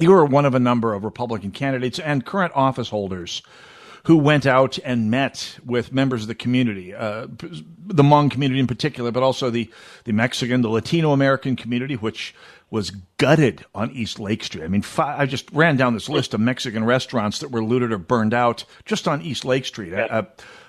You 0.00 0.10
were 0.10 0.24
one 0.24 0.46
of 0.46 0.54
a 0.56 0.60
number 0.60 0.94
of 0.94 1.04
Republican 1.04 1.52
candidates 1.52 2.00
and 2.00 2.26
current 2.26 2.52
office 2.56 2.88
holders 2.88 3.40
who 4.08 4.16
went 4.16 4.46
out 4.46 4.78
and 4.86 5.10
met 5.10 5.58
with 5.66 5.92
members 5.92 6.22
of 6.22 6.28
the 6.28 6.34
community, 6.34 6.94
uh, 6.94 7.26
the 7.28 8.02
Hmong 8.02 8.30
community 8.30 8.58
in 8.58 8.66
particular, 8.66 9.10
but 9.10 9.22
also 9.22 9.50
the, 9.50 9.70
the 10.04 10.12
Mexican, 10.14 10.62
the 10.62 10.70
Latino 10.70 11.12
American 11.12 11.56
community, 11.56 11.94
which 11.94 12.34
was 12.70 12.88
gutted 13.18 13.66
on 13.74 13.90
East 13.90 14.18
Lake 14.18 14.42
Street. 14.42 14.64
I 14.64 14.68
mean, 14.68 14.82
I 14.96 15.26
just 15.26 15.52
ran 15.52 15.76
down 15.76 15.92
this 15.92 16.08
list 16.08 16.32
of 16.32 16.40
Mexican 16.40 16.84
restaurants 16.84 17.40
that 17.40 17.50
were 17.50 17.62
looted 17.62 17.92
or 17.92 17.98
burned 17.98 18.32
out 18.32 18.64
just 18.86 19.06
on 19.06 19.20
East 19.20 19.44
Lake 19.44 19.66
Street. 19.66 19.92
A, 19.92 20.20
a, 20.20 20.26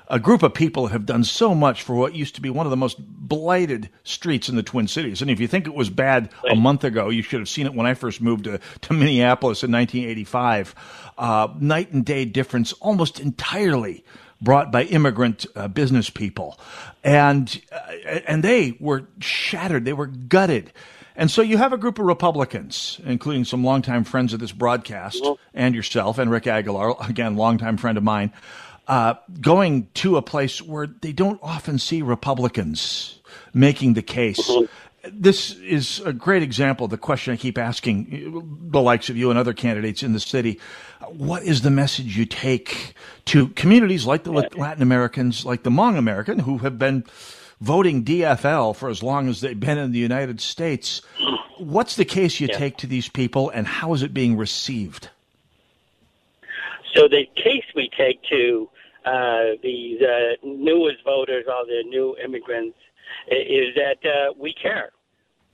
a 0.09 0.19
group 0.19 0.41
of 0.41 0.53
people 0.53 0.87
have 0.87 1.05
done 1.05 1.23
so 1.23 1.53
much 1.53 1.83
for 1.83 1.95
what 1.95 2.15
used 2.15 2.35
to 2.35 2.41
be 2.41 2.49
one 2.49 2.65
of 2.65 2.71
the 2.71 2.77
most 2.77 2.97
blighted 2.99 3.89
streets 4.03 4.49
in 4.49 4.55
the 4.55 4.63
Twin 4.63 4.87
Cities. 4.87 5.21
And 5.21 5.29
if 5.29 5.39
you 5.39 5.47
think 5.47 5.67
it 5.67 5.75
was 5.75 5.89
bad 5.89 6.29
a 6.49 6.55
month 6.55 6.83
ago, 6.83 7.09
you 7.09 7.21
should 7.21 7.39
have 7.39 7.49
seen 7.49 7.67
it 7.67 7.75
when 7.75 7.85
I 7.85 7.93
first 7.93 8.19
moved 8.19 8.45
to, 8.45 8.59
to 8.81 8.93
Minneapolis 8.93 9.63
in 9.63 9.71
1985. 9.71 10.75
Uh, 11.17 11.49
night 11.59 11.91
and 11.91 12.03
day 12.03 12.25
difference 12.25 12.73
almost 12.73 13.19
entirely 13.19 14.03
brought 14.41 14.71
by 14.71 14.83
immigrant 14.83 15.45
uh, 15.55 15.67
business 15.67 16.09
people. 16.09 16.59
And, 17.03 17.61
uh, 17.71 18.19
and 18.25 18.43
they 18.43 18.77
were 18.79 19.07
shattered. 19.19 19.85
They 19.85 19.93
were 19.93 20.07
gutted. 20.07 20.71
And 21.15 21.29
so 21.29 21.41
you 21.41 21.57
have 21.57 21.73
a 21.73 21.77
group 21.77 21.99
of 21.99 22.05
Republicans, 22.05 23.01
including 23.03 23.43
some 23.43 23.63
longtime 23.63 24.05
friends 24.05 24.33
of 24.33 24.39
this 24.39 24.53
broadcast, 24.53 25.21
and 25.53 25.75
yourself, 25.75 26.17
and 26.17 26.31
Rick 26.31 26.47
Aguilar, 26.47 26.95
again, 27.09 27.35
longtime 27.35 27.75
friend 27.75 27.97
of 27.97 28.05
mine, 28.05 28.31
uh, 28.89 29.13
going 29.39 29.87
to 29.93 30.17
a 30.17 30.21
place 30.21 30.61
where 30.61 30.87
they 30.87 31.13
don't 31.13 31.39
often 31.43 31.77
see 31.77 32.01
Republicans 32.01 33.19
making 33.53 33.93
the 33.93 34.01
case. 34.01 34.49
Mm-hmm. 34.49 34.65
This 35.13 35.53
is 35.53 36.01
a 36.01 36.11
great 36.11 36.43
example 36.43 36.85
of 36.85 36.91
the 36.91 36.97
question 36.97 37.33
I 37.33 37.37
keep 37.37 37.57
asking 37.57 38.69
the 38.71 38.81
likes 38.81 39.09
of 39.09 39.15
you 39.15 39.29
and 39.29 39.39
other 39.39 39.53
candidates 39.53 40.03
in 40.03 40.13
the 40.13 40.19
city. 40.19 40.59
What 41.07 41.43
is 41.43 41.61
the 41.61 41.69
message 41.69 42.17
you 42.17 42.25
take 42.25 42.95
to 43.25 43.49
communities 43.49 44.05
like 44.05 44.23
the 44.23 44.31
Latin 44.31 44.81
Americans, 44.81 45.45
like 45.45 45.63
the 45.63 45.69
Hmong 45.69 45.97
American, 45.97 46.39
who 46.39 46.57
have 46.57 46.77
been 46.77 47.05
voting 47.61 48.03
DFL 48.03 48.75
for 48.75 48.89
as 48.89 49.03
long 49.03 49.29
as 49.29 49.39
they've 49.39 49.59
been 49.59 49.77
in 49.77 49.91
the 49.91 49.99
United 49.99 50.41
States? 50.41 51.01
What's 51.59 51.95
the 51.95 52.05
case 52.05 52.39
you 52.39 52.47
yeah. 52.47 52.57
take 52.57 52.77
to 52.77 52.87
these 52.87 53.07
people, 53.07 53.51
and 53.51 53.67
how 53.67 53.93
is 53.93 54.01
it 54.01 54.13
being 54.13 54.35
received? 54.35 55.09
So 56.93 57.07
the 57.07 57.29
case 57.35 57.65
we 57.75 57.89
take 57.95 58.21
to 58.23 58.69
uh, 59.05 59.57
these 59.63 60.01
uh, 60.01 60.33
newest 60.43 61.03
voters, 61.03 61.45
all 61.49 61.65
the 61.65 61.83
new 61.87 62.15
immigrants, 62.23 62.77
is 63.29 63.75
that 63.75 63.97
uh, 64.07 64.33
we 64.37 64.53
care. 64.53 64.91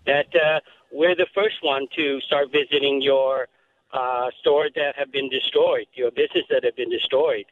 That 0.05 0.27
uh, 0.35 0.59
we're 0.91 1.15
the 1.15 1.27
first 1.33 1.55
one 1.61 1.87
to 1.95 2.21
start 2.21 2.51
visiting 2.51 3.01
your 3.01 3.47
uh, 3.93 4.29
stores 4.41 4.71
that 4.75 4.95
have 4.97 5.11
been 5.11 5.29
destroyed, 5.29 5.87
your 5.93 6.11
business 6.11 6.45
that 6.49 6.63
have 6.63 6.75
been 6.75 6.89
destroyed. 6.89 7.45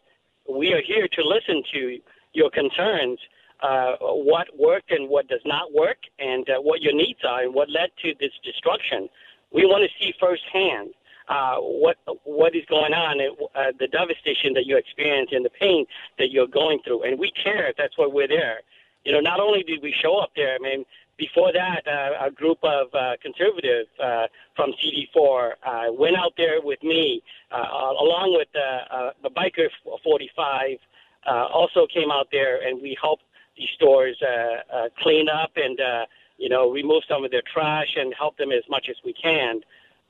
We 0.49 0.73
are 0.73 0.81
here 0.81 1.07
to 1.07 1.21
listen 1.23 1.63
to 1.73 1.99
your 2.33 2.49
concerns, 2.49 3.19
uh, 3.61 3.95
what 4.01 4.47
worked 4.57 4.91
and 4.91 5.09
what 5.09 5.27
does 5.27 5.41
not 5.45 5.73
work, 5.73 5.97
and 6.19 6.47
uh, 6.49 6.55
what 6.59 6.81
your 6.81 6.93
needs 6.93 7.19
are, 7.27 7.43
and 7.43 7.53
what 7.53 7.69
led 7.69 7.89
to 8.03 8.13
this 8.19 8.31
destruction. 8.43 9.07
We 9.51 9.65
want 9.65 9.89
to 9.89 10.03
see 10.03 10.13
firsthand 10.19 10.93
uh, 11.27 11.57
what 11.57 11.97
what 12.23 12.55
is 12.55 12.65
going 12.65 12.93
on, 12.93 13.19
uh, 13.55 13.71
the 13.79 13.87
devastation 13.87 14.53
that 14.53 14.65
you 14.65 14.77
experience, 14.77 15.29
and 15.31 15.45
the 15.45 15.49
pain 15.49 15.85
that 16.17 16.31
you're 16.31 16.47
going 16.47 16.79
through. 16.83 17.03
And 17.03 17.19
we 17.19 17.31
care. 17.31 17.73
That's 17.77 17.97
why 17.97 18.07
we're 18.07 18.27
there. 18.27 18.61
You 19.05 19.11
know, 19.11 19.19
not 19.19 19.39
only 19.39 19.63
did 19.63 19.81
we 19.81 19.93
show 20.01 20.17
up 20.17 20.31
there, 20.35 20.55
I 20.55 20.59
mean, 20.59 20.85
before 21.17 21.51
that, 21.53 21.85
uh, 21.87 22.25
a 22.25 22.31
group 22.31 22.57
of 22.63 22.87
uh, 22.93 23.13
conservatives 23.21 23.89
uh, 24.01 24.27
from 24.55 24.71
CD4 24.73 25.51
uh, 25.63 25.93
went 25.93 26.15
out 26.15 26.33
there 26.37 26.61
with 26.61 26.81
me, 26.83 27.21
uh, 27.51 27.57
along 27.57 28.35
with 28.37 28.47
uh, 28.55 28.95
uh, 28.95 29.11
the 29.21 29.29
Biker 29.29 29.67
45, 30.03 30.77
uh, 31.25 31.29
also 31.53 31.85
came 31.93 32.11
out 32.11 32.27
there, 32.31 32.65
and 32.65 32.81
we 32.81 32.97
helped 33.01 33.23
these 33.57 33.69
stores 33.75 34.17
uh, 34.21 34.75
uh, 34.75 34.89
clean 34.99 35.29
up 35.29 35.51
and, 35.55 35.79
uh, 35.79 36.05
you 36.37 36.49
know, 36.49 36.71
remove 36.71 37.03
some 37.07 37.23
of 37.23 37.31
their 37.31 37.43
trash 37.53 37.95
and 37.95 38.13
help 38.17 38.37
them 38.37 38.51
as 38.51 38.63
much 38.69 38.87
as 38.89 38.95
we 39.05 39.13
can. 39.13 39.61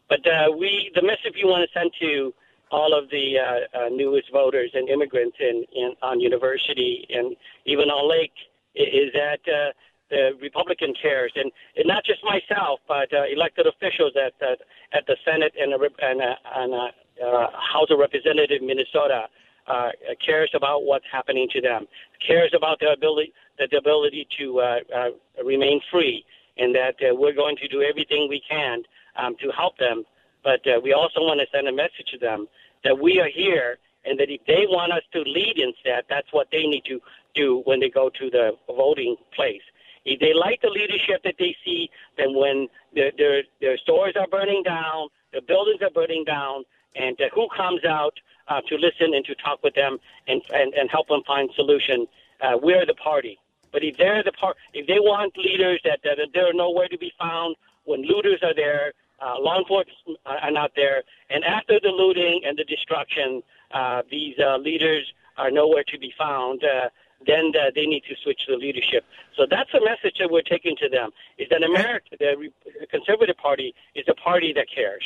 But 0.09 0.25
uh, 0.27 0.51
we, 0.57 0.91
the 0.95 1.01
message 1.01 1.33
we 1.35 1.45
want 1.45 1.67
to 1.67 1.79
send 1.79 1.91
to 2.01 2.33
all 2.71 2.97
of 2.97 3.09
the 3.09 3.37
uh, 3.37 3.77
uh, 3.77 3.89
newest 3.89 4.31
voters 4.31 4.71
and 4.73 4.89
immigrants 4.89 5.37
in, 5.39 5.63
in 5.75 5.93
on 6.01 6.19
University 6.19 7.05
and 7.09 7.35
even 7.65 7.89
on 7.89 8.09
Lake 8.09 8.33
is 8.75 9.13
that 9.13 9.39
uh, 9.47 9.71
the 10.09 10.31
Republican 10.41 10.93
cares, 10.99 11.31
and, 11.35 11.51
and 11.77 11.87
not 11.87 12.03
just 12.03 12.19
myself, 12.23 12.79
but 12.87 13.11
uh, 13.13 13.23
elected 13.31 13.67
officials 13.67 14.13
at 14.15 14.33
at, 14.41 14.59
at 14.93 15.05
the 15.07 15.15
Senate 15.25 15.53
and 15.59 15.73
and, 15.73 16.21
uh, 16.21 16.35
and 16.55 16.73
uh, 16.73 17.47
House 17.73 17.89
of 17.89 17.99
Representatives 17.99 18.61
Minnesota 18.63 19.25
uh, 19.67 19.89
cares 20.23 20.51
about 20.53 20.83
what's 20.83 21.05
happening 21.11 21.47
to 21.53 21.61
them, 21.61 21.85
cares 22.25 22.51
about 22.55 22.79
their 22.79 22.93
ability 22.93 23.33
the 23.57 23.77
ability 23.77 24.27
to 24.39 24.59
uh, 24.59 24.79
uh, 24.95 25.43
remain 25.43 25.79
free, 25.91 26.25
and 26.57 26.73
that 26.75 26.95
uh, 27.01 27.13
we're 27.15 27.33
going 27.35 27.55
to 27.57 27.67
do 27.67 27.81
everything 27.81 28.27
we 28.29 28.41
can 28.49 28.83
um, 29.15 29.35
to 29.41 29.51
help 29.51 29.77
them. 29.77 30.03
But 30.43 30.65
uh, 30.67 30.79
we 30.83 30.93
also 30.93 31.21
want 31.21 31.39
to 31.39 31.47
send 31.51 31.67
a 31.67 31.71
message 31.71 32.07
to 32.11 32.17
them 32.17 32.47
that 32.83 32.99
we 32.99 33.19
are 33.19 33.29
here 33.29 33.77
and 34.05 34.19
that 34.19 34.29
if 34.29 34.41
they 34.45 34.65
want 34.67 34.91
us 34.91 35.03
to 35.13 35.21
lead 35.21 35.57
instead, 35.57 36.03
that's 36.09 36.27
what 36.31 36.47
they 36.51 36.65
need 36.65 36.83
to 36.85 36.99
do 37.33 37.61
when 37.65 37.79
they 37.79 37.89
go 37.89 38.09
to 38.09 38.29
the 38.29 38.51
voting 38.67 39.15
place. 39.33 39.61
If 40.05 40.19
they 40.19 40.33
like 40.33 40.61
the 40.61 40.69
leadership 40.69 41.23
that 41.23 41.35
they 41.39 41.55
see, 41.63 41.89
then 42.17 42.35
when 42.35 42.67
their, 42.93 43.11
their, 43.17 43.43
their 43.61 43.77
stores 43.77 44.15
are 44.19 44.27
burning 44.27 44.63
down, 44.63 45.07
their 45.31 45.41
buildings 45.41 45.81
are 45.81 45.89
burning 45.89 46.25
down, 46.25 46.63
and 46.95 47.19
uh, 47.21 47.25
who 47.33 47.47
comes 47.55 47.85
out 47.85 48.13
uh, 48.49 48.59
to 48.67 48.75
listen 48.75 49.13
and 49.13 49.23
to 49.25 49.35
talk 49.35 49.63
with 49.63 49.73
them 49.75 49.97
and, 50.27 50.41
and, 50.53 50.73
and 50.73 50.91
help 50.91 51.07
them 51.07 51.21
find 51.25 51.49
solution, 51.55 52.05
uh, 52.41 52.57
we're 52.61 52.85
the 52.85 52.93
party. 52.95 53.39
But 53.71 53.83
if 53.83 53.97
they're 53.97 54.23
the 54.23 54.33
part, 54.33 54.57
if 54.73 54.85
they 54.85 54.99
want 54.99 55.35
leaders 55.37 55.79
that, 55.85 56.01
that 56.03 56.17
they're 56.33 56.53
nowhere 56.53 56.89
to 56.89 56.97
be 56.97 57.11
found, 57.17 57.55
when 57.85 58.01
looters 58.03 58.39
are 58.43 58.53
there, 58.53 58.93
uh, 59.21 59.39
law 59.39 59.59
enforcement 59.59 60.19
are 60.25 60.51
not 60.51 60.71
there. 60.75 61.03
And 61.29 61.43
after 61.43 61.79
the 61.79 61.89
looting 61.89 62.41
and 62.45 62.57
the 62.57 62.63
destruction, 62.63 63.43
uh, 63.71 64.03
these 64.09 64.35
uh, 64.39 64.57
leaders 64.57 65.11
are 65.37 65.51
nowhere 65.51 65.83
to 65.85 65.97
be 65.97 66.13
found. 66.17 66.63
Uh, 66.63 66.89
then 67.25 67.53
uh, 67.55 67.71
they 67.73 67.85
need 67.85 68.03
to 68.09 68.15
switch 68.21 68.41
the 68.47 68.55
leadership. 68.55 69.05
So 69.37 69.45
that's 69.49 69.71
the 69.71 69.81
message 69.81 70.17
that 70.19 70.29
we're 70.29 70.41
taking 70.41 70.75
to 70.77 70.89
them: 70.89 71.11
is 71.37 71.47
that 71.49 71.63
America, 71.63 72.17
the 72.19 72.51
Conservative 72.89 73.37
Party, 73.37 73.73
is 73.95 74.05
a 74.09 74.13
party 74.13 74.51
that 74.53 74.67
cares. 74.73 75.03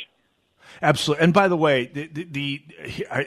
Absolutely. 0.82 1.24
And 1.24 1.34
by 1.34 1.48
the 1.48 1.58
way, 1.58 1.86
the, 1.86 2.08
the, 2.08 2.24
the, 2.26 2.64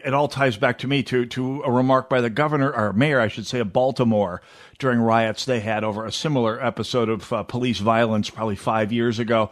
it 0.05 0.15
all 0.15 0.29
ties 0.29 0.57
back 0.57 0.79
to 0.79 0.87
me 0.87 1.03
to 1.05 1.27
to 1.27 1.63
a 1.63 1.71
remark 1.71 2.09
by 2.09 2.21
the 2.21 2.31
governor 2.31 2.73
or 2.73 2.93
mayor, 2.93 3.21
I 3.21 3.29
should 3.29 3.47
say, 3.47 3.61
of 3.61 3.73
Baltimore 3.73 4.43
during 4.79 5.01
riots 5.01 5.45
they 5.45 5.61
had 5.61 5.83
over 5.83 6.05
a 6.05 6.13
similar 6.13 6.63
episode 6.65 7.09
of 7.09 7.33
uh, 7.33 7.43
police 7.43 7.79
violence, 7.79 8.31
probably 8.31 8.57
five 8.57 8.93
years 8.93 9.19
ago. 9.19 9.51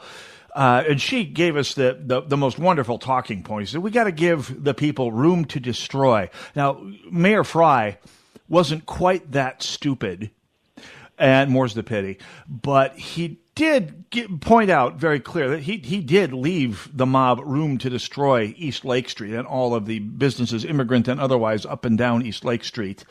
Uh, 0.54 0.82
and 0.88 1.00
she 1.00 1.24
gave 1.24 1.56
us 1.56 1.74
the, 1.74 1.98
the, 2.00 2.22
the, 2.22 2.36
most 2.36 2.58
wonderful 2.58 2.98
talking 2.98 3.42
points 3.42 3.72
said, 3.72 3.82
We 3.82 3.90
got 3.90 4.04
to 4.04 4.12
give 4.12 4.64
the 4.64 4.74
people 4.74 5.12
room 5.12 5.44
to 5.46 5.60
destroy. 5.60 6.30
Now, 6.56 6.80
Mayor 7.10 7.44
Frey 7.44 7.98
wasn't 8.48 8.86
quite 8.86 9.32
that 9.32 9.62
stupid, 9.62 10.30
and 11.18 11.50
more's 11.50 11.74
the 11.74 11.82
pity, 11.82 12.18
but 12.48 12.96
he 12.96 13.38
did 13.58 14.08
get, 14.10 14.40
point 14.40 14.70
out 14.70 14.94
very 14.94 15.18
clear 15.18 15.50
that 15.50 15.62
he, 15.62 15.78
he 15.78 16.00
did 16.00 16.32
leave 16.32 16.88
the 16.96 17.04
mob 17.04 17.40
room 17.44 17.76
to 17.76 17.90
destroy 17.90 18.54
East 18.56 18.84
Lake 18.84 19.08
Street 19.08 19.34
and 19.34 19.48
all 19.48 19.74
of 19.74 19.84
the 19.84 19.98
businesses, 19.98 20.64
immigrant 20.64 21.08
and 21.08 21.20
otherwise, 21.20 21.66
up 21.66 21.84
and 21.84 21.98
down 21.98 22.24
East 22.24 22.44
Lake 22.44 22.62
Street. 22.62 23.04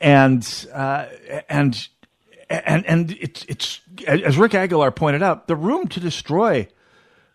And, 0.00 0.66
uh, 0.72 1.06
and 1.48 1.88
and 2.50 2.86
and 2.86 3.12
it's 3.20 3.44
it's 3.48 3.80
as 4.06 4.36
Rick 4.36 4.54
Aguilar 4.54 4.90
pointed 4.90 5.22
out, 5.22 5.48
the 5.48 5.56
room 5.56 5.88
to 5.88 6.00
destroy 6.00 6.68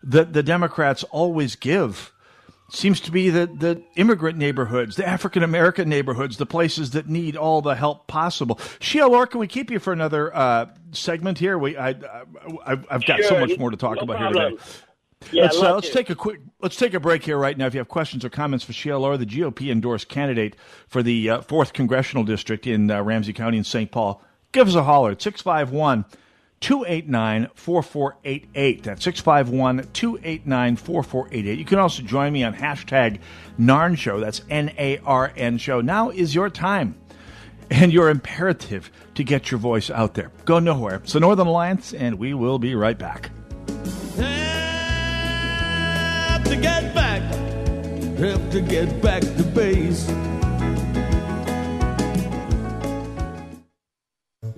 that 0.02 0.32
the 0.32 0.42
Democrats 0.42 1.04
always 1.04 1.56
give 1.56 2.12
seems 2.72 3.00
to 3.00 3.10
be 3.10 3.30
the, 3.30 3.46
the 3.46 3.82
immigrant 3.96 4.38
neighborhoods, 4.38 4.96
the 4.96 5.06
African 5.06 5.42
American 5.42 5.88
neighborhoods, 5.88 6.36
the 6.36 6.46
places 6.46 6.92
that 6.92 7.08
need 7.08 7.36
all 7.36 7.62
the 7.62 7.74
help 7.74 8.06
possible. 8.06 8.58
Sia 8.80 9.06
Lo, 9.06 9.26
can 9.26 9.40
we 9.40 9.46
keep 9.46 9.70
you 9.70 9.78
for 9.78 9.92
another 9.92 10.34
uh, 10.34 10.66
segment 10.92 11.38
here? 11.38 11.58
We, 11.58 11.76
I, 11.76 11.90
I, 12.64 12.76
have 12.90 13.04
got 13.04 13.18
sure, 13.18 13.24
so 13.24 13.40
much 13.40 13.58
more 13.58 13.70
to 13.70 13.76
talk 13.76 13.96
no 13.96 14.02
about 14.02 14.18
problem. 14.18 14.50
here 14.50 14.50
today. 14.50 14.62
Yeah, 15.32 15.42
let's 15.44 15.60
uh, 15.60 15.74
let's 15.74 15.88
to. 15.88 15.92
take 15.92 16.08
a 16.08 16.14
quick 16.14 16.40
let's 16.62 16.76
take 16.76 16.94
a 16.94 17.00
break 17.00 17.22
here 17.24 17.36
right 17.36 17.56
now. 17.56 17.66
If 17.66 17.74
you 17.74 17.80
have 17.80 17.88
questions 17.88 18.24
or 18.24 18.30
comments 18.30 18.64
for 18.64 18.72
Sia 18.72 18.98
Lo, 18.98 19.18
the 19.18 19.26
GOP 19.26 19.70
endorsed 19.70 20.08
candidate 20.08 20.56
for 20.88 21.02
the 21.02 21.28
uh, 21.28 21.40
fourth 21.42 21.74
congressional 21.74 22.24
district 22.24 22.66
in 22.66 22.90
uh, 22.90 23.02
Ramsey 23.02 23.34
County 23.34 23.58
in 23.58 23.64
St. 23.64 23.90
Paul, 23.90 24.22
give 24.52 24.68
us 24.68 24.74
a 24.74 24.82
holler 24.82 25.12
at 25.12 25.22
651 25.22 26.04
289 26.60 27.48
4488. 27.54 28.82
That's 28.82 29.04
651 29.04 29.88
289 29.92 30.76
4488. 30.76 31.58
You 31.58 31.64
can 31.64 31.78
also 31.78 32.02
join 32.02 32.32
me 32.32 32.44
on 32.44 32.54
hashtag 32.54 33.20
NARN 33.58 33.96
Show. 33.96 34.20
That's 34.20 34.42
N 34.50 34.72
A 34.78 34.98
R 34.98 35.32
N 35.36 35.58
Show. 35.58 35.80
Now 35.80 36.10
is 36.10 36.34
your 36.34 36.50
time 36.50 36.96
and 37.70 37.92
your 37.92 38.10
imperative 38.10 38.90
to 39.14 39.24
get 39.24 39.50
your 39.50 39.58
voice 39.58 39.90
out 39.90 40.14
there. 40.14 40.30
Go 40.44 40.58
nowhere. 40.58 40.96
It's 40.96 41.14
the 41.14 41.20
Northern 41.20 41.46
Alliance, 41.46 41.94
and 41.94 42.18
we 42.18 42.34
will 42.34 42.58
be 42.58 42.74
right 42.74 42.98
back. 42.98 43.30
Have 44.16 46.44
to 46.44 46.56
get 46.56 46.94
back, 46.94 47.22
have 48.18 48.50
to 48.50 48.60
get 48.60 49.00
back 49.00 49.22
to 49.22 49.42
base. 49.54 50.10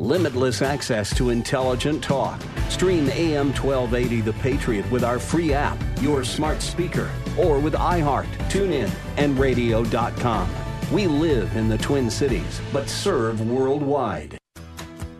Limitless 0.02 0.62
access 0.62 1.14
to 1.16 1.30
intelligent 1.30 2.02
talk. 2.02 2.42
Stream 2.68 3.09
AM 3.11 3.52
1280 3.52 4.21
The 4.23 4.32
Patriot 4.32 4.90
with 4.90 5.04
our 5.04 5.21
free 5.21 5.52
app, 5.52 5.78
your 6.00 6.25
smart 6.25 6.61
speaker, 6.61 7.09
or 7.38 7.61
with 7.61 7.75
iHeart, 7.75 8.26
TuneIn, 8.50 8.90
and 9.16 9.38
radio.com. 9.38 10.50
We 10.90 11.06
live 11.06 11.54
in 11.54 11.68
the 11.68 11.78
Twin 11.78 12.11
Cities, 12.11 12.61
but 12.73 12.88
serve 12.88 13.49
worldwide. 13.49 14.38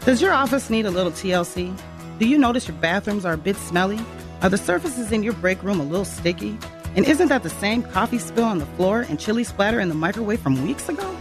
Does 0.01 0.21
your 0.21 0.33
office 0.33 0.69
need 0.69 0.87
a 0.87 0.91
little 0.91 1.13
TLC? 1.13 1.73
Do 2.19 2.27
you 2.27 2.37
notice 2.37 2.67
your 2.67 2.77
bathrooms 2.79 3.25
are 3.25 3.35
a 3.35 3.39
bit 3.39 3.55
smelly? 3.55 4.01
Are 4.43 4.49
the 4.49 4.59
surfaces 4.59 5.13
in 5.13 5.23
your 5.23 5.35
break 5.35 5.63
room 5.63 5.79
a 5.79 5.85
little 5.85 6.05
sticky? 6.05 6.59
And 6.97 7.07
isn't 7.07 7.29
that 7.29 7.45
the 7.45 7.51
same 7.51 7.85
coffee 7.85 8.19
spill 8.19 8.47
on 8.47 8.59
the 8.59 8.67
floor 8.67 9.03
and 9.03 9.21
chili 9.21 9.45
splatter 9.45 9.79
in 9.79 9.91
the 9.91 9.95
microwave 9.95 10.41
from 10.41 10.61
weeks 10.65 10.89
ago? 10.89 11.17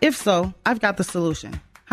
If 0.00 0.16
so, 0.16 0.52
I've 0.66 0.80
got 0.80 0.96
the 0.96 1.04
solution. 1.04 1.60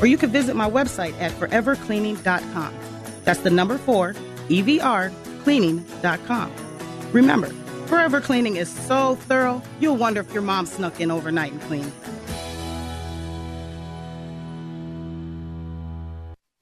or 0.00 0.06
you 0.06 0.16
can 0.18 0.30
visit 0.30 0.56
my 0.56 0.68
website 0.68 1.18
at 1.20 1.32
forevercleaning.com. 1.32 2.74
That's 3.24 3.40
the 3.40 3.50
number 3.50 3.78
four, 3.78 4.14
EVR, 4.48 5.12
cleaning.com. 5.42 6.52
Remember, 7.12 7.48
Forever 7.88 8.20
Cleaning 8.20 8.56
is 8.56 8.68
so 8.68 9.14
thorough, 9.14 9.62
you'll 9.80 9.96
wonder 9.96 10.20
if 10.20 10.30
your 10.34 10.42
mom 10.42 10.66
snuck 10.66 11.00
in 11.00 11.10
overnight 11.10 11.52
and 11.52 11.62
cleaned. 11.62 11.90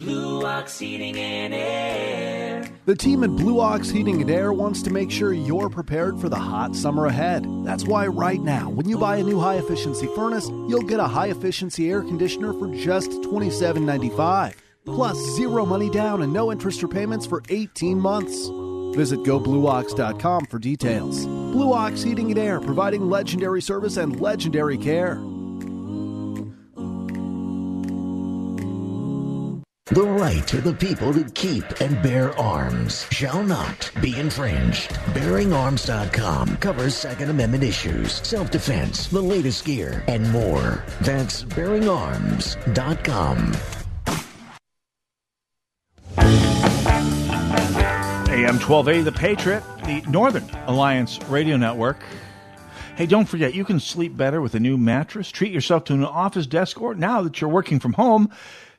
Blue 0.00 0.46
Ox 0.46 0.78
Heating 0.78 1.14
and 1.18 1.52
Air. 1.52 2.66
The 2.86 2.96
team 2.96 3.22
at 3.22 3.36
Blue 3.36 3.60
Ox 3.60 3.90
Heating 3.90 4.22
and 4.22 4.30
Air 4.30 4.50
wants 4.50 4.80
to 4.82 4.90
make 4.90 5.10
sure 5.10 5.34
you're 5.34 5.68
prepared 5.68 6.18
for 6.18 6.30
the 6.30 6.38
hot 6.38 6.74
summer 6.74 7.04
ahead. 7.04 7.46
That's 7.66 7.84
why 7.84 8.06
right 8.06 8.40
now, 8.40 8.70
when 8.70 8.88
you 8.88 8.96
buy 8.96 9.16
a 9.16 9.22
new 9.22 9.38
high 9.38 9.56
efficiency 9.56 10.06
furnace, 10.14 10.48
you'll 10.48 10.88
get 10.88 11.00
a 11.00 11.06
high 11.06 11.28
efficiency 11.28 11.90
air 11.90 12.00
conditioner 12.00 12.54
for 12.54 12.74
just 12.74 13.10
$27.95. 13.10 14.54
Plus 14.86 15.18
zero 15.36 15.66
money 15.66 15.90
down 15.90 16.22
and 16.22 16.32
no 16.32 16.50
interest 16.50 16.82
or 16.82 16.88
payments 16.88 17.26
for 17.26 17.42
18 17.50 18.00
months. 18.00 18.48
Visit 18.96 19.20
goblueox.com 19.20 20.46
for 20.46 20.58
details. 20.58 21.26
Blue 21.26 21.74
Ox 21.74 22.02
Heating 22.02 22.30
and 22.30 22.38
Air, 22.38 22.58
providing 22.58 23.10
legendary 23.10 23.60
service 23.60 23.98
and 23.98 24.18
legendary 24.18 24.78
care. 24.78 25.20
The 29.92 30.06
right 30.06 30.54
of 30.54 30.62
the 30.62 30.72
people 30.72 31.12
to 31.14 31.24
keep 31.30 31.64
and 31.80 32.00
bear 32.00 32.30
arms 32.38 33.08
shall 33.10 33.42
not 33.42 33.90
be 34.00 34.16
infringed. 34.16 34.90
BearingArms.com 35.14 36.58
covers 36.58 36.94
Second 36.94 37.30
Amendment 37.30 37.64
issues, 37.64 38.24
self-defense, 38.24 39.08
the 39.08 39.20
latest 39.20 39.64
gear, 39.64 40.04
and 40.06 40.30
more. 40.30 40.84
That's 41.00 41.42
BearingArms.com. 41.42 43.52
AM 48.32 48.58
12A, 48.60 49.04
The 49.04 49.10
Patriot, 49.10 49.64
the 49.86 50.02
Northern 50.08 50.48
Alliance 50.68 51.18
Radio 51.24 51.56
Network. 51.56 51.98
Hey, 52.94 53.06
don't 53.06 53.26
forget, 53.26 53.54
you 53.54 53.64
can 53.64 53.80
sleep 53.80 54.16
better 54.16 54.40
with 54.40 54.54
a 54.54 54.60
new 54.60 54.78
mattress. 54.78 55.32
Treat 55.32 55.52
yourself 55.52 55.82
to 55.86 55.94
an 55.94 56.04
office 56.04 56.46
desk, 56.46 56.80
or 56.80 56.94
now 56.94 57.22
that 57.22 57.40
you're 57.40 57.50
working 57.50 57.80
from 57.80 57.94
home, 57.94 58.30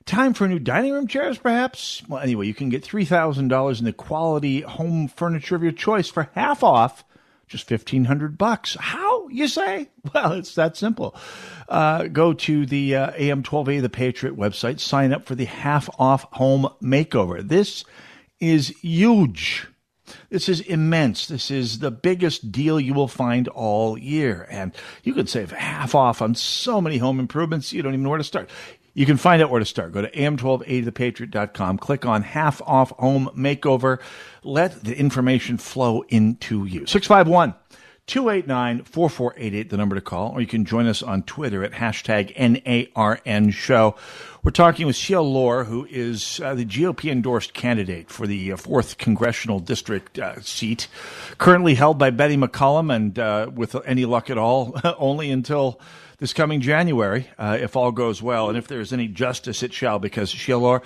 Time 0.05 0.33
for 0.33 0.47
new 0.47 0.59
dining 0.59 0.93
room 0.93 1.07
chairs, 1.07 1.37
perhaps? 1.37 2.01
Well, 2.07 2.21
anyway, 2.21 2.47
you 2.47 2.53
can 2.53 2.69
get 2.69 2.83
$3,000 2.83 3.79
in 3.79 3.85
the 3.85 3.93
quality 3.93 4.61
home 4.61 5.07
furniture 5.07 5.55
of 5.55 5.63
your 5.63 5.71
choice 5.71 6.09
for 6.09 6.29
half 6.33 6.63
off, 6.63 7.03
just 7.47 7.69
1500 7.69 8.37
bucks. 8.37 8.75
How, 8.79 9.27
you 9.29 9.47
say? 9.47 9.89
Well, 10.15 10.33
it's 10.33 10.55
that 10.55 10.75
simple. 10.75 11.15
Uh, 11.69 12.07
go 12.07 12.33
to 12.33 12.65
the 12.65 12.95
uh, 12.95 13.11
AM1280 13.11 13.81
The 13.81 13.89
Patriot 13.89 14.35
website, 14.35 14.79
sign 14.79 15.13
up 15.13 15.27
for 15.27 15.35
the 15.35 15.45
half 15.45 15.89
off 15.99 16.23
home 16.33 16.67
makeover. 16.81 17.47
This 17.47 17.85
is 18.39 18.69
huge. 18.81 19.67
This 20.29 20.49
is 20.49 20.61
immense. 20.61 21.27
This 21.27 21.51
is 21.51 21.79
the 21.79 21.91
biggest 21.91 22.51
deal 22.51 22.79
you 22.79 22.93
will 22.93 23.07
find 23.07 23.47
all 23.49 23.97
year. 23.97 24.47
And 24.49 24.73
you 25.03 25.13
could 25.13 25.29
save 25.29 25.51
half 25.51 25.93
off 25.93 26.21
on 26.21 26.35
so 26.35 26.81
many 26.81 26.97
home 26.97 27.19
improvements, 27.19 27.71
you 27.71 27.81
don't 27.81 27.93
even 27.93 28.03
know 28.03 28.09
where 28.09 28.17
to 28.17 28.23
start. 28.23 28.49
You 28.93 29.05
can 29.05 29.17
find 29.17 29.41
out 29.41 29.49
where 29.49 29.59
to 29.59 29.65
start. 29.65 29.93
Go 29.93 30.01
to 30.01 30.11
am1280thepatriot.com, 30.11 31.77
click 31.77 32.05
on 32.05 32.23
half 32.23 32.61
off 32.63 32.91
home 32.91 33.29
makeover. 33.35 33.99
Let 34.43 34.83
the 34.83 34.97
information 34.97 35.57
flow 35.57 36.01
into 36.09 36.65
you. 36.65 36.85
651 36.85 37.55
289 38.07 38.83
4488, 38.83 39.69
the 39.69 39.77
number 39.77 39.95
to 39.95 40.01
call, 40.01 40.31
or 40.33 40.41
you 40.41 40.47
can 40.47 40.65
join 40.65 40.87
us 40.87 41.01
on 41.01 41.23
Twitter 41.23 41.63
at 41.63 41.71
hashtag 41.71 42.35
NARN 42.35 43.53
show. 43.53 43.95
We're 44.43 44.51
talking 44.51 44.87
with 44.87 44.95
Sia 44.95 45.21
Lo, 45.21 45.63
who 45.63 45.87
is 45.89 46.41
uh, 46.43 46.55
the 46.55 46.65
GOP 46.65 47.09
endorsed 47.11 47.53
candidate 47.53 48.09
for 48.09 48.27
the 48.27 48.51
uh, 48.51 48.57
4th 48.57 48.97
Congressional 48.97 49.59
District 49.59 50.19
uh, 50.19 50.41
seat, 50.41 50.87
currently 51.37 51.75
held 51.75 51.97
by 51.97 52.09
Betty 52.09 52.35
McCollum, 52.35 52.93
and 52.93 53.17
uh, 53.17 53.49
with 53.53 53.75
any 53.85 54.03
luck 54.03 54.29
at 54.29 54.37
all, 54.37 54.77
only 54.97 55.31
until 55.31 55.79
this 56.21 56.33
coming 56.33 56.61
January, 56.61 57.27
uh, 57.39 57.57
if 57.59 57.75
all 57.75 57.91
goes 57.91 58.21
well. 58.21 58.47
And 58.47 58.55
if 58.55 58.67
there 58.67 58.79
is 58.79 58.93
any 58.93 59.07
justice, 59.07 59.63
it 59.63 59.73
shall, 59.73 59.97
because 59.97 60.29
Sia 60.29 60.55
Lo, 60.55 60.81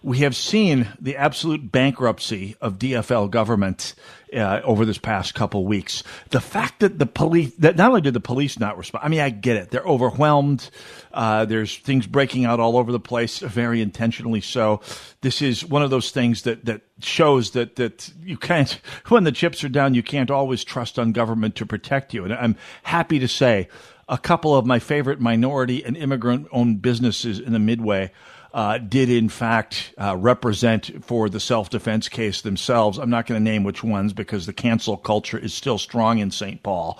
we 0.00 0.18
have 0.18 0.36
seen 0.36 0.86
the 1.00 1.16
absolute 1.16 1.72
bankruptcy 1.72 2.54
of 2.60 2.78
DFL 2.78 3.28
government 3.28 3.96
uh, 4.32 4.60
over 4.62 4.84
this 4.84 4.98
past 4.98 5.34
couple 5.34 5.66
weeks. 5.66 6.04
The 6.30 6.40
fact 6.40 6.78
that 6.80 7.00
the 7.00 7.06
police, 7.06 7.52
that 7.56 7.74
not 7.74 7.88
only 7.88 8.00
did 8.00 8.14
the 8.14 8.20
police 8.20 8.60
not 8.60 8.78
respond, 8.78 9.04
I 9.04 9.08
mean, 9.08 9.18
I 9.18 9.30
get 9.30 9.56
it. 9.56 9.72
They're 9.72 9.82
overwhelmed. 9.82 10.70
Uh, 11.12 11.46
there's 11.46 11.76
things 11.78 12.06
breaking 12.06 12.44
out 12.44 12.60
all 12.60 12.76
over 12.76 12.92
the 12.92 13.00
place, 13.00 13.40
very 13.40 13.82
intentionally 13.82 14.40
so. 14.40 14.82
This 15.20 15.42
is 15.42 15.64
one 15.64 15.82
of 15.82 15.90
those 15.90 16.12
things 16.12 16.42
that, 16.42 16.64
that 16.66 16.82
shows 17.00 17.50
that, 17.52 17.74
that 17.74 18.12
you 18.22 18.36
can't, 18.36 18.70
when 19.08 19.24
the 19.24 19.32
chips 19.32 19.64
are 19.64 19.68
down, 19.68 19.94
you 19.94 20.04
can't 20.04 20.30
always 20.30 20.62
trust 20.62 20.96
on 20.96 21.10
government 21.10 21.56
to 21.56 21.66
protect 21.66 22.14
you. 22.14 22.22
And 22.22 22.32
I'm 22.32 22.54
happy 22.84 23.18
to 23.18 23.26
say 23.26 23.68
a 24.08 24.18
couple 24.18 24.54
of 24.54 24.66
my 24.66 24.78
favorite 24.78 25.20
minority 25.20 25.84
and 25.84 25.96
immigrant 25.96 26.46
owned 26.52 26.80
businesses 26.82 27.38
in 27.38 27.52
the 27.52 27.58
Midway 27.58 28.12
uh, 28.56 28.78
did 28.78 29.10
in 29.10 29.28
fact 29.28 29.92
uh, 29.98 30.16
represent 30.16 31.04
for 31.04 31.28
the 31.28 31.38
self 31.38 31.68
defense 31.68 32.08
case 32.08 32.40
themselves. 32.40 32.96
I'm 32.96 33.10
not 33.10 33.26
going 33.26 33.38
to 33.38 33.44
name 33.44 33.64
which 33.64 33.84
ones 33.84 34.14
because 34.14 34.46
the 34.46 34.54
cancel 34.54 34.96
culture 34.96 35.36
is 35.36 35.52
still 35.52 35.76
strong 35.76 36.20
in 36.20 36.30
St. 36.30 36.62
Paul, 36.62 36.98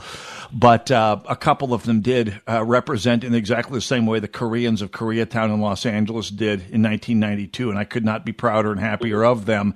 but 0.53 0.91
uh, 0.91 1.19
a 1.27 1.35
couple 1.35 1.73
of 1.73 1.85
them 1.85 2.03
did 2.03 2.43
uh, 2.47 2.63
represent 2.63 3.25
in 3.25 3.35
exactly 3.35 3.79
the 3.79 3.81
same 3.81 4.05
way 4.05 4.21
the 4.21 4.29
Koreans 4.29 4.83
of 4.83 4.91
Koreatown 4.91 5.47
in 5.47 5.63
Los 5.63 5.87
Angeles 5.87 6.29
did 6.29 6.61
in 6.61 6.83
1992, 6.83 7.71
and 7.71 7.79
I 7.79 7.85
could 7.85 8.05
not 8.05 8.27
be 8.27 8.33
prouder 8.33 8.71
and 8.71 8.81
happier 8.81 9.25
of 9.25 9.47
them. 9.47 9.75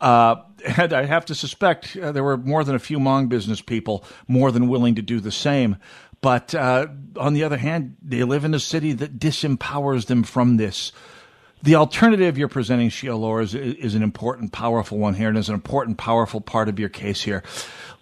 Uh, 0.00 0.36
and 0.76 0.92
I 0.92 1.04
have 1.04 1.24
to 1.26 1.34
suspect 1.34 1.96
uh, 1.96 2.12
there 2.12 2.24
were 2.24 2.36
more 2.36 2.64
than 2.64 2.74
a 2.74 2.78
few 2.78 2.98
Hmong 2.98 3.28
business 3.28 3.60
people 3.60 4.04
more 4.28 4.50
than 4.50 4.68
willing 4.68 4.94
to 4.96 5.02
do 5.02 5.20
the 5.20 5.32
same. 5.32 5.76
But 6.24 6.54
uh, 6.54 6.86
on 7.18 7.34
the 7.34 7.44
other 7.44 7.58
hand, 7.58 7.98
they 8.02 8.24
live 8.24 8.46
in 8.46 8.54
a 8.54 8.58
city 8.58 8.94
that 8.94 9.18
disempowers 9.18 10.06
them 10.06 10.22
from 10.22 10.56
this. 10.56 10.90
The 11.62 11.74
alternative 11.74 12.38
you're 12.38 12.48
presenting, 12.48 12.88
Sia 12.88 13.14
is, 13.40 13.54
is 13.54 13.94
an 13.94 14.02
important, 14.02 14.50
powerful 14.50 14.96
one 14.96 15.12
here, 15.12 15.28
and 15.28 15.36
is 15.36 15.50
an 15.50 15.54
important, 15.54 15.98
powerful 15.98 16.40
part 16.40 16.70
of 16.70 16.78
your 16.78 16.88
case 16.88 17.20
here. 17.20 17.42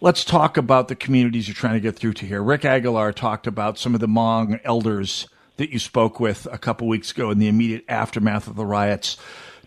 Let's 0.00 0.24
talk 0.24 0.56
about 0.56 0.87
the 0.87 0.94
communities 0.94 1.48
you're 1.48 1.56
trying 1.56 1.74
to 1.74 1.80
get 1.80 1.96
through 1.96 2.12
to 2.12 2.24
here. 2.24 2.40
Rick 2.44 2.64
Aguilar 2.64 3.12
talked 3.12 3.48
about 3.48 3.76
some 3.76 3.92
of 3.92 3.98
the 3.98 4.06
Hmong 4.06 4.61
elders 4.62 5.26
that 5.56 5.70
you 5.70 5.80
spoke 5.80 6.20
with 6.20 6.46
a 6.52 6.58
couple 6.58 6.87
weeks 6.87 7.11
ago 7.11 7.32
in 7.32 7.40
the 7.40 7.48
immediate 7.48 7.85
aftermath 7.88 8.46
of 8.46 8.54
the 8.54 8.64
riots. 8.64 9.16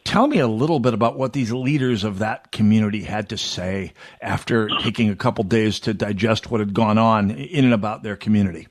Tell 0.05 0.27
me 0.27 0.37
a 0.39 0.47
little 0.47 0.79
bit 0.79 0.93
about 0.93 1.17
what 1.17 1.33
these 1.33 1.51
leaders 1.51 2.03
of 2.03 2.19
that 2.19 2.51
community 2.51 3.01
had 3.03 3.27
to 3.29 3.37
say 3.37 3.91
after 4.21 4.69
taking 4.81 5.09
a 5.09 5.15
couple 5.15 5.43
days 5.43 5.79
to 5.81 5.93
digest 5.93 6.49
what 6.49 6.61
had 6.61 6.73
gone 6.73 6.97
on 6.97 7.31
in 7.31 7.65
and 7.65 7.73
about 7.73 8.03
their 8.03 8.15
community. 8.15 8.67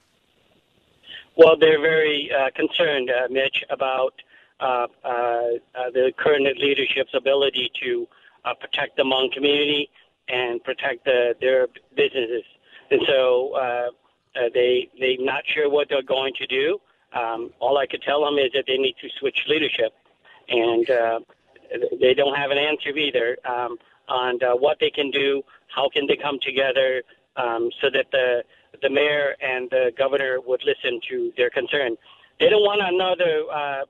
Well, 1.36 1.56
they're 1.58 1.80
very 1.80 2.30
uh, 2.32 2.50
concerned, 2.54 3.10
uh, 3.10 3.26
Mitch, 3.28 3.64
about 3.68 4.14
uh, 4.60 4.86
uh, 5.04 5.08
uh, 5.08 5.90
the 5.92 6.12
current 6.16 6.46
leadership's 6.56 7.12
ability 7.12 7.70
to 7.82 8.06
uh, 8.44 8.54
protect 8.54 8.96
the 8.96 9.02
Hmong 9.02 9.32
community 9.32 9.90
and 10.28 10.62
protect 10.62 11.04
the, 11.04 11.34
their 11.40 11.66
businesses. 11.96 12.44
And 12.90 13.00
so 13.06 13.90
they 14.54 14.88
they're 14.98 15.16
not 15.18 15.42
sure 15.52 15.68
what 15.68 15.88
they're 15.88 16.02
going 16.02 16.34
to 16.38 16.46
do. 16.46 16.78
Um, 17.12 17.50
all 17.58 17.76
I 17.76 17.86
could 17.86 18.02
tell 18.02 18.24
them 18.24 18.38
is 18.38 18.52
that 18.54 18.64
they 18.66 18.78
need 18.78 18.94
to 19.00 19.08
switch 19.18 19.38
leadership, 19.48 19.92
and 20.48 20.90
uh, 20.90 21.20
they 22.00 22.14
don't 22.14 22.36
have 22.36 22.50
an 22.50 22.58
answer 22.58 22.90
either 22.90 23.36
um, 23.44 23.76
on 24.08 24.42
uh, 24.42 24.54
what 24.54 24.78
they 24.80 24.90
can 24.90 25.10
do. 25.10 25.42
How 25.68 25.88
can 25.88 26.06
they 26.06 26.16
come 26.16 26.38
together 26.40 27.02
um, 27.36 27.70
so 27.80 27.88
that 27.90 28.06
the 28.12 28.44
the 28.82 28.90
mayor 28.90 29.36
and 29.40 29.70
the 29.70 29.92
governor 29.96 30.40
would 30.40 30.62
listen 30.64 31.00
to 31.10 31.32
their 31.36 31.50
concern? 31.50 31.96
They 32.40 32.48
don't 32.48 32.62
want 32.62 32.82
another 32.82 33.44
uh, 33.52 33.84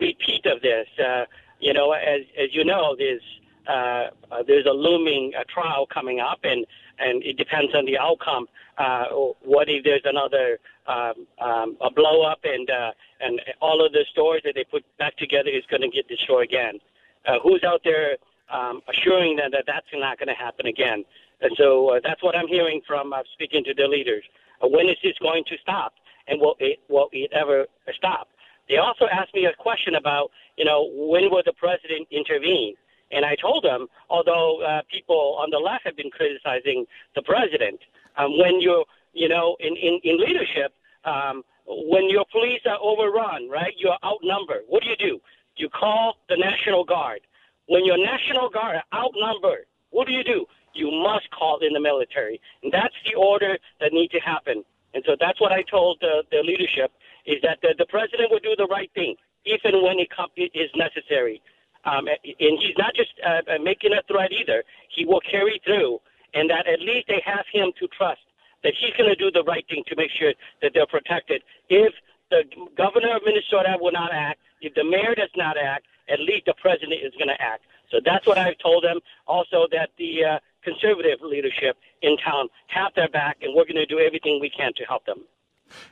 repeat 0.00 0.46
of 0.46 0.60
this. 0.62 0.86
Uh, 0.98 1.24
you 1.60 1.72
know, 1.72 1.92
as 1.92 2.20
as 2.38 2.48
you 2.52 2.64
know, 2.64 2.94
there's 2.96 3.22
uh, 3.66 4.08
there's 4.46 4.66
a 4.66 4.72
looming 4.72 5.32
uh, 5.38 5.44
trial 5.52 5.86
coming 5.86 6.20
up, 6.20 6.40
and 6.44 6.66
and 6.98 7.22
it 7.24 7.36
depends 7.36 7.74
on 7.74 7.84
the 7.84 7.98
outcome. 7.98 8.46
Uh, 8.76 9.06
what 9.42 9.68
if 9.68 9.84
there's 9.84 10.02
another 10.04 10.58
um, 10.86 11.26
um, 11.40 11.76
a 11.80 11.90
blow 11.90 12.22
up, 12.22 12.40
and 12.44 12.70
uh, 12.70 12.92
and 13.20 13.40
all 13.60 13.84
of 13.84 13.92
the 13.92 14.04
stores 14.10 14.42
that 14.44 14.54
they 14.54 14.64
put 14.64 14.84
back 14.98 15.16
together 15.16 15.50
is 15.50 15.64
going 15.70 15.82
to 15.82 15.88
get 15.88 16.08
destroyed 16.08 16.44
again? 16.44 16.78
Uh, 17.26 17.38
who's 17.42 17.62
out 17.64 17.82
there 17.84 18.16
um, 18.50 18.80
assuring 18.88 19.36
them 19.36 19.50
that 19.52 19.64
that's 19.66 19.86
not 19.94 20.18
going 20.18 20.28
to 20.28 20.34
happen 20.34 20.66
again? 20.66 21.04
And 21.40 21.52
so 21.56 21.94
uh, 21.94 22.00
that's 22.02 22.22
what 22.22 22.36
I'm 22.36 22.48
hearing 22.48 22.80
from 22.86 23.12
uh, 23.12 23.22
speaking 23.32 23.64
to 23.64 23.74
the 23.74 23.86
leaders. 23.86 24.24
Uh, 24.62 24.68
when 24.68 24.88
is 24.88 24.96
this 25.02 25.14
going 25.20 25.44
to 25.44 25.56
stop? 25.58 25.94
And 26.26 26.40
will 26.40 26.56
it, 26.58 26.80
will 26.88 27.08
it 27.12 27.32
ever 27.32 27.66
stop? 27.94 28.28
They 28.68 28.76
also 28.76 29.06
asked 29.10 29.34
me 29.34 29.46
a 29.46 29.54
question 29.54 29.94
about, 29.94 30.30
you 30.56 30.64
know, 30.64 30.90
when 30.92 31.30
will 31.30 31.42
the 31.44 31.54
president 31.54 32.06
intervene? 32.10 32.74
And 33.10 33.24
I 33.24 33.36
told 33.36 33.64
them, 33.64 33.86
although 34.10 34.62
uh, 34.62 34.82
people 34.90 35.38
on 35.40 35.50
the 35.50 35.58
left 35.58 35.86
have 35.86 35.96
been 35.96 36.10
criticizing 36.10 36.86
the 37.14 37.22
president, 37.22 37.80
um, 38.16 38.38
when 38.38 38.60
you're, 38.60 38.84
you 39.12 39.28
know, 39.28 39.56
in, 39.60 39.76
in, 39.76 40.00
in 40.04 40.18
leadership, 40.18 40.74
um, 41.04 41.42
when 41.66 42.08
your 42.10 42.24
police 42.30 42.60
are 42.66 42.78
overrun, 42.80 43.48
right, 43.48 43.74
you're 43.78 43.98
outnumbered. 44.04 44.62
What 44.68 44.82
do 44.82 44.88
you 44.88 44.96
do? 44.96 45.20
You 45.56 45.68
call 45.68 46.16
the 46.28 46.36
National 46.36 46.84
Guard. 46.84 47.20
When 47.66 47.84
your 47.84 47.98
National 47.98 48.48
Guard 48.48 48.76
are 48.76 48.98
outnumbered, 48.98 49.66
what 49.90 50.06
do 50.06 50.12
you 50.12 50.24
do? 50.24 50.46
You 50.74 50.90
must 50.90 51.30
call 51.30 51.58
in 51.60 51.72
the 51.72 51.80
military. 51.80 52.40
And 52.62 52.72
that's 52.72 52.94
the 53.04 53.18
order 53.18 53.58
that 53.80 53.92
needs 53.92 54.12
to 54.12 54.20
happen. 54.20 54.64
And 54.94 55.02
so 55.06 55.16
that's 55.18 55.40
what 55.40 55.52
I 55.52 55.62
told 55.62 55.98
the, 56.00 56.22
the 56.30 56.42
leadership 56.42 56.92
is 57.26 57.36
that 57.42 57.58
the, 57.62 57.74
the 57.76 57.86
president 57.86 58.30
will 58.30 58.40
do 58.40 58.54
the 58.56 58.66
right 58.66 58.90
thing 58.94 59.16
and 59.64 59.82
when 59.82 59.98
it 59.98 60.50
is 60.54 60.70
necessary. 60.76 61.40
Um, 61.84 62.08
and 62.08 62.58
he's 62.58 62.76
not 62.76 62.94
just 62.94 63.12
uh, 63.24 63.42
uh, 63.48 63.58
making 63.62 63.92
a 63.92 64.02
threat 64.10 64.32
either. 64.32 64.64
He 64.94 65.04
will 65.04 65.20
carry 65.20 65.60
through, 65.64 66.00
and 66.34 66.50
that 66.50 66.66
at 66.66 66.80
least 66.80 67.06
they 67.08 67.22
have 67.24 67.46
him 67.52 67.72
to 67.78 67.86
trust 67.88 68.20
that 68.64 68.74
he's 68.78 68.92
going 68.96 69.08
to 69.08 69.16
do 69.16 69.30
the 69.30 69.44
right 69.44 69.64
thing 69.68 69.84
to 69.86 69.96
make 69.96 70.10
sure 70.10 70.32
that 70.62 70.72
they're 70.74 70.86
protected. 70.86 71.42
If 71.68 71.94
the 72.30 72.42
governor 72.76 73.16
of 73.16 73.22
Minnesota 73.24 73.76
will 73.80 73.92
not 73.92 74.10
act, 74.12 74.40
if 74.60 74.74
the 74.74 74.84
mayor 74.84 75.14
does 75.14 75.30
not 75.36 75.56
act, 75.56 75.86
at 76.08 76.20
least 76.20 76.46
the 76.46 76.54
president 76.60 77.00
is 77.04 77.12
going 77.14 77.28
to 77.28 77.40
act. 77.40 77.62
So 77.90 77.98
that's 78.04 78.26
what 78.26 78.38
I've 78.38 78.58
told 78.58 78.84
them. 78.84 78.98
Also, 79.26 79.66
that 79.72 79.90
the 79.98 80.24
uh, 80.24 80.38
conservative 80.62 81.20
leadership 81.22 81.76
in 82.02 82.16
town 82.18 82.48
have 82.66 82.92
their 82.96 83.08
back, 83.08 83.38
and 83.42 83.54
we're 83.54 83.64
going 83.64 83.76
to 83.76 83.86
do 83.86 84.00
everything 84.00 84.38
we 84.40 84.50
can 84.50 84.72
to 84.76 84.84
help 84.84 85.06
them. 85.06 85.24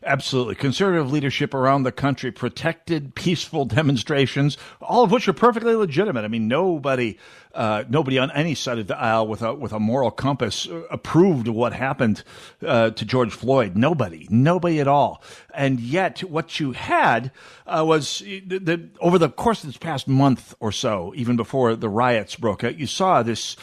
Absolutely. 0.05 0.55
Conservative 0.55 1.11
leadership 1.11 1.55
around 1.55 1.83
the 1.83 1.93
country 1.93 2.31
protected 2.31 3.15
peaceful 3.15 3.65
demonstrations, 3.77 4.57
all 4.81 5.05
of 5.05 5.11
which 5.11 5.29
are 5.29 5.33
perfectly 5.33 5.75
legitimate. 5.75 6.25
I 6.25 6.29
mean, 6.29 6.49
nobody, 6.49 7.19
uh, 7.55 7.85
nobody 7.89 8.19
on 8.19 8.31
any 8.33 8.55
side 8.55 8.79
of 8.79 8.87
the 8.87 8.99
aisle 8.99 9.27
with 9.27 9.43
a, 9.43 9.55
with 9.55 9.73
a 9.73 9.81
moral 9.81 10.11
compass 10.11 10.69
approved 10.91 11.49
what 11.49 11.73
happened 11.73 12.23
uh, 12.65 12.91
to 12.91 13.05
George 13.05 13.33
Floyd. 13.33 13.77
Nobody, 13.77 14.27
nobody 14.31 14.81
at 14.81 14.89
all. 14.89 15.23
And 15.57 15.81
yet, 15.81 16.21
what 16.21 16.61
you 16.61 16.73
had 16.73 17.33
uh, 17.67 17.83
was 17.87 18.19
that 18.19 18.91
over 19.01 19.19
the 19.19 19.31
course 19.31 19.65
of 19.65 19.71
this 19.71 19.79
past 19.79 20.07
month 20.07 20.55
or 20.61 20.71
so, 20.71 21.15
even 21.17 21.37
before 21.37 21.75
the 21.75 21.89
riots 21.89 22.37
broke 22.37 22.63
out, 22.63 22.79
you 22.79 22.87
saw 22.87 23.23
this 23.23 23.57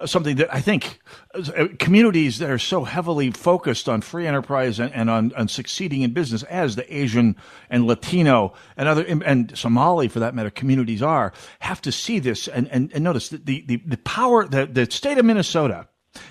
uh, 0.00 0.06
something 0.06 0.36
that 0.36 0.54
I 0.54 0.60
think 0.60 1.00
uh, 1.34 1.66
communities 1.80 2.38
that 2.38 2.50
are 2.50 2.58
so 2.58 2.84
heavily 2.84 3.32
focused 3.32 3.88
on 3.88 4.00
free 4.00 4.28
enterprise 4.28 4.78
and, 4.78 4.94
and 4.94 5.10
on, 5.10 5.32
on 5.34 5.48
succeeding 5.48 6.02
in 6.02 6.12
business, 6.12 6.44
as 6.44 6.76
the 6.76 6.96
Asian 6.96 7.34
and 7.68 7.84
Latino 7.84 8.54
and 8.76 8.88
other 8.88 9.04
and 9.04 9.58
Somali, 9.58 10.06
for 10.06 10.20
that 10.20 10.36
matter, 10.36 10.50
communities 10.50 11.02
are, 11.02 11.32
have 11.58 11.82
to 11.82 11.90
see 11.90 12.20
this 12.20 12.46
and, 12.46 12.68
and, 12.68 12.92
and 12.94 13.02
notice 13.02 13.28
that 13.30 13.44
the, 13.44 13.64
the, 13.66 13.82
the 13.84 13.98
power, 13.98 14.46
the, 14.46 14.66
the 14.66 14.88
state 14.88 15.18
of 15.18 15.24
Minnesota 15.24 15.88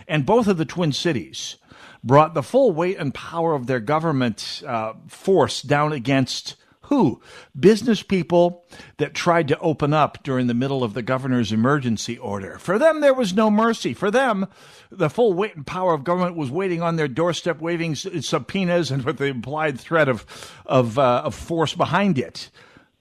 and 0.08 0.25
both 0.25 0.47
of 0.47 0.58
the 0.58 0.65
Twin 0.65 0.93
Cities 0.93 1.58
brought 2.03 2.33
the 2.33 2.43
full 2.43 2.71
weight 2.71 2.97
and 2.97 3.13
power 3.13 3.53
of 3.53 3.67
their 3.67 3.79
government 3.79 4.63
uh, 4.65 4.93
force 5.07 5.62
down 5.62 5.93
against 5.93 6.55
who? 6.89 7.21
Business 7.57 8.01
people 8.01 8.65
that 8.97 9.13
tried 9.13 9.47
to 9.49 9.59
open 9.59 9.93
up 9.93 10.23
during 10.23 10.47
the 10.47 10.55
middle 10.55 10.83
of 10.83 10.95
the 10.95 11.03
governor's 11.03 11.51
emergency 11.51 12.17
order. 12.17 12.57
For 12.57 12.79
them, 12.79 13.01
there 13.01 13.13
was 13.13 13.31
no 13.31 13.51
mercy. 13.51 13.93
For 13.93 14.09
them, 14.09 14.47
the 14.89 15.09
full 15.09 15.33
weight 15.33 15.55
and 15.55 15.67
power 15.67 15.93
of 15.93 16.03
government 16.03 16.35
was 16.35 16.49
waiting 16.49 16.81
on 16.81 16.95
their 16.95 17.07
doorstep, 17.07 17.62
waving 17.62 17.93
subpoenas 17.93 18.89
and 18.89 19.05
with 19.05 19.19
the 19.19 19.25
implied 19.25 19.79
threat 19.79 20.09
of, 20.09 20.25
of, 20.65 20.97
uh, 20.97 21.21
of 21.25 21.35
force 21.35 21.75
behind 21.75 22.17
it. 22.17 22.49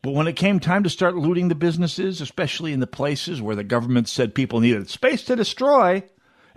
But 0.02 0.12
when 0.12 0.28
it 0.28 0.36
came 0.36 0.60
time 0.60 0.84
to 0.84 0.90
start 0.90 1.16
looting 1.16 1.48
the 1.48 1.54
businesses, 1.54 2.20
especially 2.20 2.74
in 2.74 2.80
the 2.80 2.86
places 2.86 3.40
where 3.40 3.56
the 3.56 3.64
government 3.64 4.08
said 4.08 4.34
people 4.34 4.60
needed 4.60 4.90
space 4.90 5.24
to 5.24 5.34
destroy, 5.34 6.02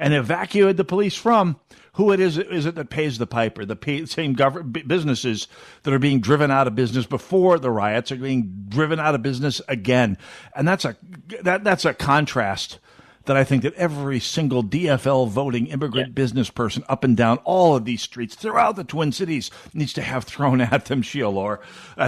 and 0.01 0.15
evacuated 0.15 0.77
the 0.77 0.83
police 0.83 1.15
from, 1.15 1.59
who 1.93 2.11
it 2.11 2.19
is 2.19 2.37
is 2.37 2.65
it 2.65 2.75
that 2.75 2.89
pays 2.89 3.19
the 3.19 3.27
piper? 3.27 3.65
The 3.65 3.75
pay, 3.75 4.05
same 4.05 4.33
government 4.33 4.87
businesses 4.87 5.47
that 5.83 5.93
are 5.93 5.99
being 5.99 6.19
driven 6.19 6.49
out 6.49 6.65
of 6.65 6.73
business 6.73 7.05
before 7.05 7.59
the 7.59 7.69
riots 7.69 8.11
are 8.11 8.15
being 8.17 8.65
driven 8.67 8.99
out 8.99 9.13
of 9.13 9.21
business 9.21 9.61
again, 9.67 10.17
and 10.55 10.67
that's 10.67 10.85
a 10.85 10.97
that 11.43 11.63
that's 11.63 11.85
a 11.85 11.93
contrast 11.93 12.79
that 13.25 13.37
I 13.37 13.43
think 13.43 13.61
that 13.61 13.75
every 13.75 14.19
single 14.19 14.63
DFL 14.63 15.29
voting 15.29 15.67
immigrant 15.67 16.07
yeah. 16.07 16.13
business 16.13 16.49
person 16.49 16.83
up 16.89 17.03
and 17.03 17.15
down 17.15 17.37
all 17.43 17.75
of 17.75 17.85
these 17.85 18.01
streets 18.01 18.33
throughout 18.33 18.77
the 18.77 18.83
Twin 18.83 19.11
Cities 19.11 19.51
needs 19.71 19.93
to 19.93 20.01
have 20.01 20.23
thrown 20.23 20.61
at 20.61 20.85
them, 20.85 21.03
Sia 21.03 21.29
uh, 21.29 21.57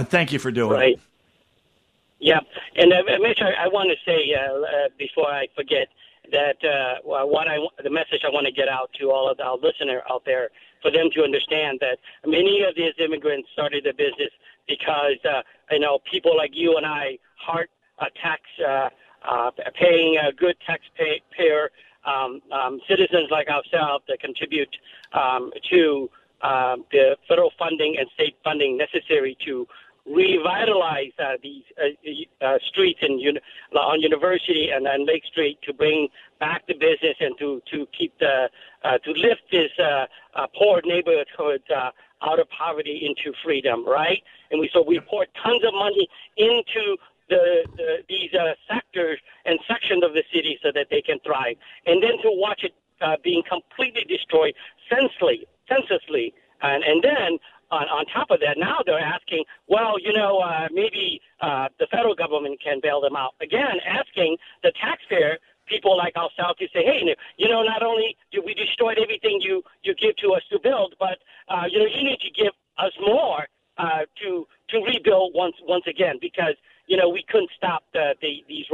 thank 0.02 0.32
you 0.32 0.40
for 0.40 0.50
doing 0.50 0.72
right. 0.72 0.94
it. 0.94 1.00
Yeah, 2.18 2.40
and 2.74 2.92
uh, 2.92 3.02
Mitch, 3.20 3.40
I, 3.40 3.66
I 3.66 3.68
want 3.68 3.90
to 3.90 3.96
say 4.10 4.34
uh, 4.34 4.54
uh, 4.54 4.88
before 4.98 5.30
I 5.30 5.46
forget 5.54 5.88
that 6.32 6.56
uh, 6.64 7.00
what 7.02 7.48
I 7.48 7.58
the 7.82 7.90
message 7.90 8.22
I 8.24 8.30
want 8.30 8.46
to 8.46 8.52
get 8.52 8.68
out 8.68 8.90
to 9.00 9.10
all 9.10 9.30
of 9.30 9.40
our 9.40 9.56
listener 9.56 10.02
out 10.10 10.24
there 10.24 10.50
for 10.82 10.90
them 10.90 11.08
to 11.14 11.22
understand 11.22 11.80
that 11.80 11.98
many 12.26 12.62
of 12.62 12.74
these 12.74 12.92
immigrants 12.98 13.48
started 13.52 13.84
their 13.84 13.94
business 13.94 14.30
because 14.66 15.18
uh, 15.24 15.42
you 15.70 15.80
know 15.80 15.98
people 16.10 16.36
like 16.36 16.50
you 16.54 16.76
and 16.76 16.86
I 16.86 17.18
heart 17.36 17.70
uh, 17.98 18.06
tax 18.20 18.42
uh, 18.66 18.88
uh, 19.28 19.50
paying 19.74 20.18
a 20.18 20.32
good 20.32 20.56
taxpayer 20.66 21.70
um, 22.04 22.40
um, 22.52 22.80
citizens 22.88 23.28
like 23.30 23.48
ourselves 23.48 24.04
that 24.08 24.20
contribute 24.20 24.74
um, 25.12 25.50
to 25.70 26.10
uh, 26.42 26.76
the 26.92 27.16
federal 27.26 27.50
funding 27.58 27.96
and 27.98 28.08
state 28.14 28.36
funding 28.44 28.76
necessary 28.76 29.36
to 29.46 29.66
revitalize 30.06 31.12
uh, 31.18 31.32
these 31.42 31.62
uh, 31.80 32.44
uh, 32.44 32.58
streets 32.68 33.00
in 33.02 33.18
uni- 33.18 33.40
on 33.74 34.00
University 34.00 34.70
and, 34.70 34.86
and 34.86 35.06
Lake 35.06 35.24
Street 35.24 35.58
to 35.62 35.72
bring 35.72 36.08
back 36.40 36.66
the 36.66 36.74
business 36.74 37.16
and 37.20 37.36
to 37.38 37.62
to 37.72 37.86
keep 37.96 38.12
the 38.18 38.48
uh, 38.84 38.98
to 38.98 39.12
lift 39.12 39.42
this 39.50 39.70
uh, 39.78 40.06
uh, 40.34 40.46
poor 40.58 40.82
neighborhood 40.84 41.62
uh, 41.74 41.90
out 42.22 42.38
of 42.38 42.48
poverty 42.50 43.06
into 43.06 43.36
freedom, 43.42 43.86
right? 43.86 44.22
And 44.50 44.60
we 44.60 44.68
so 44.72 44.82
we 44.86 45.00
pour 45.00 45.26
tons 45.42 45.62
of 45.66 45.72
money 45.72 46.08
into 46.36 46.96
the, 47.30 47.64
the 47.76 47.96
these 48.08 48.32
uh, 48.34 48.52
sectors 48.68 49.18
and 49.46 49.58
sections 49.66 50.04
of 50.04 50.12
the 50.12 50.22
city 50.34 50.58
so 50.62 50.70
that 50.74 50.88
they 50.90 51.00
can 51.00 51.18
thrive, 51.20 51.56
and 51.86 52.02
then 52.02 52.20
to 52.22 52.30
watch 52.30 52.62
it 52.62 52.74
uh, 53.00 53.16
being 53.24 53.42
completely 53.48 54.04
destroyed 54.04 54.54
senselessly, 54.90 55.46
senselessly, 55.68 56.34
and 56.62 56.84
and 56.84 57.02
then 57.02 57.38
on, 57.74 57.88
on 57.88 58.06
top 58.06 58.30
of 58.30 58.40
that, 58.40 58.56
now 58.58 58.78
they're 58.86 58.98
asking, 58.98 59.44
well, 59.66 59.98
you 59.98 60.12
know, 60.12 60.38
uh, 60.38 60.68
maybe 60.72 61.20
uh, 61.40 61.68
the 61.78 61.86
federal 61.90 62.14
government 62.14 62.60
can 62.62 62.78
bail 62.82 63.00
them 63.00 63.16
out. 63.16 63.34
Again, 63.40 63.76
asking 63.86 64.36
the 64.62 64.72
taxpayer, 64.80 65.38
people 65.66 65.96
like 65.96 66.14
ourselves, 66.16 66.58
to 66.58 66.66
say, 66.72 66.84
hey, 66.84 67.02
you 67.36 67.48
know, 67.48 67.62
not 67.62 67.82
only 67.82 68.16
do 68.32 68.42
we 68.44 68.54
destroyed 68.54 68.98
everything 69.02 69.40
you 69.40 69.62
you 69.82 69.94
give 69.94 70.14
to 70.16 70.32
us 70.32 70.42
to 70.52 70.58
build, 70.62 70.94
but 70.98 71.18
uh, 71.48 71.64
you 71.70 71.78
know, 71.78 71.86
you 71.86 72.04
need 72.04 72.20
to 72.20 72.30
give 72.30 72.52
us 72.78 72.92
more 73.00 73.46
uh, 73.78 74.06
to 74.22 74.46
to 74.70 74.78
rebuild 74.80 75.32
once 75.34 75.56
once 75.66 75.84
again 75.86 76.16
because 76.20 76.54
you 76.86 76.96
know 76.96 77.08
we 77.08 77.24
couldn't 77.28 77.50
stop 77.56 77.82
the, 77.92 78.14
the 78.20 78.44
these 78.48 78.66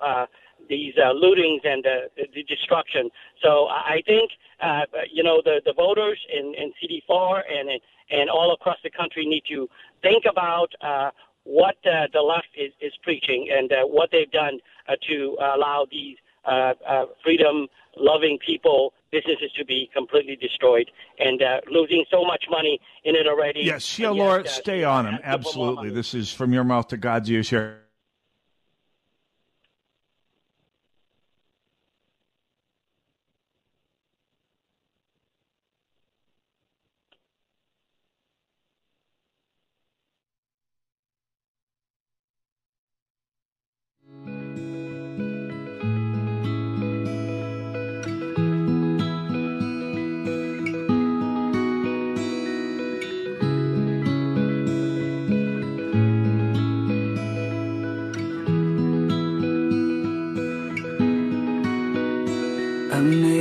uh, 0.00 0.26
these 0.68 0.94
uh, 0.96 1.12
lootings 1.12 1.64
and 1.64 1.86
uh, 1.86 1.90
the 2.34 2.42
destruction. 2.44 3.10
So 3.42 3.66
I 3.68 4.02
think 4.06 4.30
uh, 4.62 4.82
you 5.12 5.22
know 5.22 5.40
the 5.44 5.60
the 5.64 5.72
voters 5.72 6.18
in, 6.32 6.54
in 6.54 6.72
CD4 6.78 7.40
and 7.50 7.80
and 8.10 8.30
all 8.30 8.52
across 8.52 8.78
the 8.82 8.90
country 8.90 9.26
need 9.26 9.44
to 9.48 9.68
think 10.02 10.24
about 10.30 10.72
uh, 10.80 11.10
what 11.44 11.76
uh, 11.86 12.06
the 12.12 12.20
left 12.20 12.48
is, 12.56 12.72
is 12.80 12.92
preaching 13.02 13.48
and 13.50 13.72
uh, 13.72 13.76
what 13.84 14.10
they've 14.12 14.30
done 14.30 14.58
uh, 14.88 14.92
to 15.08 15.36
allow 15.40 15.86
these 15.90 16.16
uh, 16.44 16.74
uh, 16.86 17.04
freedom 17.22 17.66
loving 17.96 18.38
people 18.44 18.92
businesses 19.10 19.50
to 19.56 19.64
be 19.64 19.90
completely 19.94 20.36
destroyed 20.36 20.90
and 21.18 21.42
uh, 21.42 21.60
losing 21.70 22.04
so 22.10 22.24
much 22.24 22.44
money 22.50 22.78
in 23.04 23.16
it 23.16 23.26
already. 23.26 23.60
Yes, 23.60 23.98
yeah, 23.98 24.10
Laura, 24.10 24.46
stay 24.46 24.84
on 24.84 25.06
him. 25.06 25.18
Absolutely. 25.24 25.90
This 25.90 26.14
is 26.14 26.32
from 26.32 26.52
your 26.52 26.64
mouth 26.64 26.88
to 26.88 26.96
God's 26.96 27.30
ears 27.30 27.50
here. 27.50 27.80
I'm. 62.98 63.37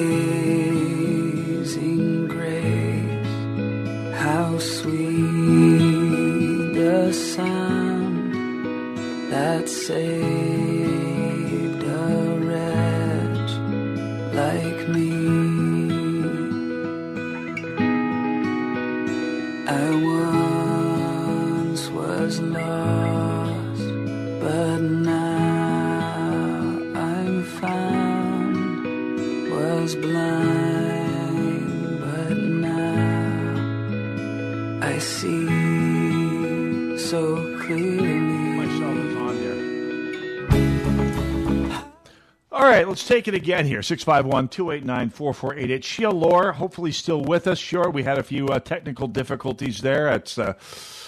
Let's 42.97 43.07
take 43.07 43.27
it 43.27 43.36
again 43.36 43.67
here 43.67 43.83
651 43.83 44.47
289 44.47 45.12
4488. 45.12 45.86
Sia 45.86 46.10
Lo, 46.10 46.51
hopefully 46.51 46.91
still 46.91 47.21
with 47.21 47.45
us. 47.45 47.60
Sure, 47.60 47.91
we 47.91 48.01
had 48.01 48.17
a 48.17 48.23
few 48.23 48.47
uh, 48.47 48.57
technical 48.57 49.07
difficulties 49.07 49.81
there. 49.81 50.07
It's 50.07 50.39
uh, 50.39 50.53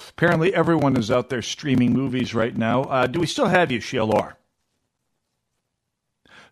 Apparently, 0.10 0.54
everyone 0.54 0.98
is 0.98 1.10
out 1.10 1.30
there 1.30 1.42
streaming 1.42 1.94
movies 1.94 2.36
right 2.36 2.56
now. 2.56 2.84
Uh, 2.84 3.08
do 3.08 3.20
we 3.20 3.26
still 3.26 3.48
have 3.48 3.72
you, 3.72 3.82
Sia 3.82 4.06
Lo? 4.06 4.34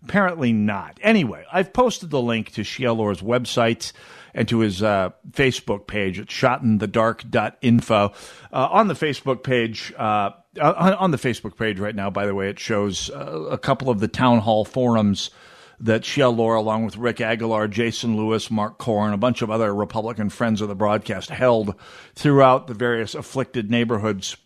Apparently 0.08 0.54
not. 0.54 0.98
Anyway, 1.02 1.44
I've 1.52 1.74
posted 1.74 2.12
the 2.12 2.22
link 2.22 2.54
to 2.54 2.64
Sia 2.64 2.94
Lo's 2.94 3.20
website 3.20 3.92
and 4.34 4.48
to 4.48 4.60
his 4.60 4.82
uh, 4.82 5.10
Facebook 5.32 5.86
page 5.86 6.18
at 6.18 6.28
shotinthedark.info. 6.28 8.14
Uh, 8.54 8.68
on 8.72 8.88
the 8.88 8.94
Facebook 8.94 9.44
page, 9.44 9.92
uh, 9.98 10.30
on, 10.62 10.94
on, 10.94 11.12
the 11.12 11.18
Facebook 11.18 11.58
page 11.58 11.78
right 11.78 11.94
now, 11.94 12.10
by 12.10 12.26
the 12.26 12.34
way, 12.34 12.50
it 12.50 12.58
shows 12.58 13.10
uh, 13.10 13.48
a 13.52 13.58
couple 13.58 13.90
of 13.90 14.00
the 14.00 14.08
town 14.08 14.40
hall 14.40 14.64
forums 14.64 15.30
that 15.78 16.06
Sia 16.06 16.30
Lo, 16.30 16.58
along 16.58 16.86
with 16.86 16.96
Rick 16.96 17.20
Aguilar, 17.20 17.68
Jason 17.68 18.16
Lewis, 18.16 18.50
Mark 18.50 18.78
Korn, 18.78 19.12
a 19.12 19.18
bunch 19.18 19.42
of 19.42 19.52
other 19.52 19.76
Republican 19.76 20.30
friends 20.30 20.62
of 20.62 20.70
the 20.70 20.76
broadcast, 20.76 21.32
held 21.32 21.76
throughout 22.16 22.68
the 22.68 22.74
various 22.74 23.14
afflicted 23.14 23.70
neighborhoods 23.70 24.38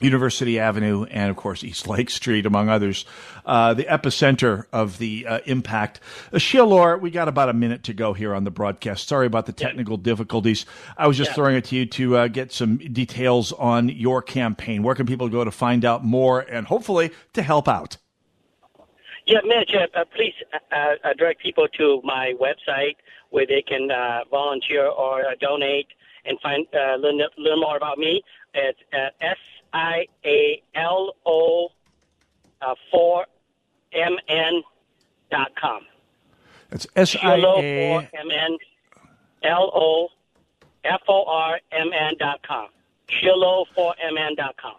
University 0.00 0.58
Avenue, 0.58 1.04
and 1.04 1.30
of 1.30 1.36
course 1.36 1.64
East 1.64 1.88
Lake 1.88 2.10
Street, 2.10 2.46
among 2.46 2.68
others, 2.68 3.04
uh, 3.46 3.74
the 3.74 3.84
epicenter 3.84 4.66
of 4.72 4.98
the 4.98 5.26
uh, 5.26 5.40
impact. 5.46 6.00
Uh, 6.32 6.38
Sia 6.38 6.64
Lo, 6.64 6.96
we 6.96 7.10
got 7.10 7.28
about 7.28 7.48
a 7.48 7.52
minute 7.52 7.82
to 7.84 7.92
go 7.92 8.12
here 8.12 8.34
on 8.34 8.44
the 8.44 8.50
broadcast. 8.50 9.08
Sorry 9.08 9.26
about 9.26 9.46
the 9.46 9.52
technical 9.52 9.96
yeah. 9.96 10.04
difficulties. 10.04 10.66
I 10.96 11.06
was 11.06 11.16
just 11.16 11.30
yeah. 11.30 11.34
throwing 11.34 11.56
it 11.56 11.64
to 11.66 11.76
you 11.76 11.86
to 11.86 12.16
uh, 12.16 12.28
get 12.28 12.52
some 12.52 12.78
details 12.78 13.52
on 13.52 13.88
your 13.88 14.22
campaign. 14.22 14.82
Where 14.82 14.94
can 14.94 15.06
people 15.06 15.28
go 15.28 15.44
to 15.44 15.50
find 15.50 15.84
out 15.84 16.04
more 16.04 16.40
and 16.40 16.66
hopefully 16.66 17.10
to 17.32 17.42
help 17.42 17.68
out? 17.68 17.96
Yeah, 19.26 19.40
Mitch, 19.44 19.74
uh, 19.74 20.04
please 20.16 20.32
uh, 20.72 20.94
uh, 21.04 21.12
direct 21.18 21.42
people 21.42 21.68
to 21.76 22.00
my 22.02 22.32
website 22.40 22.96
where 23.30 23.46
they 23.46 23.60
can 23.60 23.90
uh, 23.90 24.20
volunteer 24.30 24.86
or 24.86 25.20
uh, 25.20 25.34
donate 25.38 25.88
and 26.24 26.38
find 26.40 26.66
uh, 26.74 26.96
learn, 26.96 27.20
learn 27.36 27.60
more 27.60 27.76
about 27.76 27.98
me. 27.98 28.22
It's 28.54 28.78
uh, 28.92 29.10
S 29.20 29.36
I 29.72 30.06
A 30.24 30.62
L 30.74 31.14
O 31.26 31.70
four 32.90 33.26
M 33.92 34.16
N 34.28 34.62
dot 35.30 35.52
com. 35.60 35.82
That's 36.70 36.86
S 36.96 37.16
I 37.22 37.36
A 37.38 38.08
M 38.14 38.30
N 38.30 38.58
L 39.42 39.70
O 39.74 40.08
F 40.84 41.02
O 41.08 41.24
R 41.24 41.60
M 41.72 41.90
N 41.92 42.14
dot 42.18 42.46
com. 42.46 42.68
Shiloh4mn 43.08 44.36
dot 44.36 44.56
com. 44.60 44.76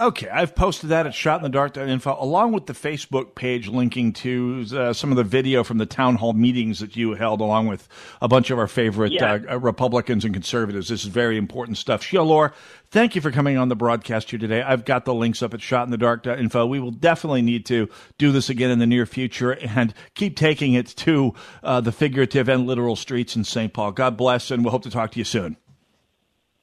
Okay, 0.00 0.30
I've 0.30 0.54
posted 0.54 0.88
that 0.88 1.06
at 1.06 1.12
shotinthedark.info 1.12 2.16
along 2.18 2.52
with 2.52 2.64
the 2.64 2.72
Facebook 2.72 3.34
page 3.34 3.68
linking 3.68 4.14
to 4.14 4.64
uh, 4.74 4.92
some 4.94 5.10
of 5.10 5.18
the 5.18 5.24
video 5.24 5.62
from 5.62 5.76
the 5.76 5.84
town 5.84 6.14
hall 6.14 6.32
meetings 6.32 6.78
that 6.78 6.96
you 6.96 7.12
held 7.12 7.42
along 7.42 7.66
with 7.66 7.86
a 8.22 8.26
bunch 8.26 8.48
of 8.50 8.58
our 8.58 8.66
favorite 8.66 9.12
Yeah. 9.12 9.40
uh, 9.50 9.58
Republicans 9.58 10.24
and 10.24 10.32
conservatives. 10.32 10.88
This 10.88 11.02
is 11.04 11.08
very 11.10 11.36
important 11.36 11.76
stuff. 11.76 12.02
Sia 12.02 12.22
Lo, 12.22 12.48
thank 12.90 13.14
you 13.14 13.20
for 13.20 13.30
coming 13.30 13.58
on 13.58 13.68
the 13.68 13.76
broadcast 13.76 14.30
here 14.30 14.38
today. 14.38 14.62
I've 14.62 14.86
got 14.86 15.04
the 15.04 15.12
links 15.12 15.42
up 15.42 15.52
at 15.52 15.60
shotinthedark.info. 15.60 16.64
We 16.64 16.80
will 16.80 16.92
definitely 16.92 17.42
need 17.42 17.66
to 17.66 17.86
do 18.16 18.32
this 18.32 18.48
again 18.48 18.70
in 18.70 18.78
the 18.78 18.86
near 18.86 19.04
future 19.04 19.52
and 19.52 19.92
keep 20.14 20.34
taking 20.34 20.72
it 20.72 20.86
to 20.86 21.34
uh, 21.62 21.82
the 21.82 21.92
figurative 21.92 22.48
and 22.48 22.66
literal 22.66 22.96
streets 22.96 23.36
in 23.36 23.44
St. 23.44 23.74
Paul. 23.74 23.92
God 23.92 24.16
bless, 24.16 24.50
and 24.50 24.64
we'll 24.64 24.72
hope 24.72 24.84
to 24.84 24.90
talk 24.90 25.10
to 25.10 25.18
you 25.18 25.24
soon. 25.24 25.58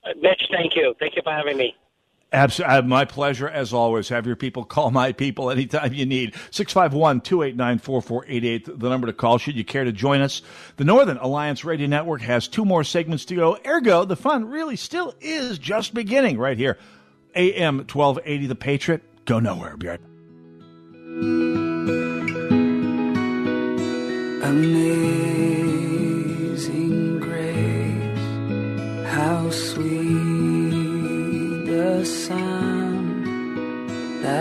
Uh, 0.04 0.10
Mitch, 0.20 0.42
thank 0.50 0.76
you. 0.76 0.96
Thank 1.00 1.16
you 1.16 1.22
for 1.24 1.32
having 1.34 1.56
me. 1.58 1.76
Absolutely. 2.34 2.76
Uh, 2.76 2.82
my 2.82 3.06
pleasure, 3.06 3.48
as 3.48 3.72
always. 3.72 4.10
Have 4.10 4.28
your 4.28 4.36
people 4.36 4.66
call 4.66 4.92
my 4.92 5.14
people 5.14 5.50
anytime 5.50 5.94
you 5.94 6.06
need. 6.06 6.36
651 6.52 7.22
289 7.22 7.80
4488, 7.80 8.80
the 8.80 8.90
number 8.90 9.08
to 9.08 9.14
call 9.14 9.38
should 9.38 9.56
you 9.56 9.64
care 9.64 9.86
to 9.86 9.94
join 9.94 10.20
us. 10.20 10.42
The 10.76 10.84
Northern 10.84 11.18
Alliance 11.18 11.64
Radio 11.64 11.88
Network 11.88 12.22
has 12.22 12.48
two 12.50 12.66
more 12.66 12.84
segments 12.84 13.24
to 13.26 13.36
go. 13.36 13.58
Ergo, 13.66 14.04
the 14.04 14.18
fun 14.18 14.46
really 14.46 14.76
still 14.76 15.16
is 15.22 15.58
just 15.58 15.94
beginning 15.94 16.38
right 16.38 16.58
here. 16.58 16.78
AM 17.36 17.78
1280, 17.78 18.48
The 18.48 18.56
Patriot. 18.56 19.04
Go 19.26 19.40
nowhere. 19.40 19.78
Be 19.78 19.88
right 19.88 20.02
back. 20.02 20.08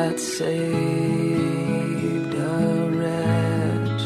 That 0.09 0.21
saved 0.21 0.45
a 2.35 2.91
wretch 2.93 4.03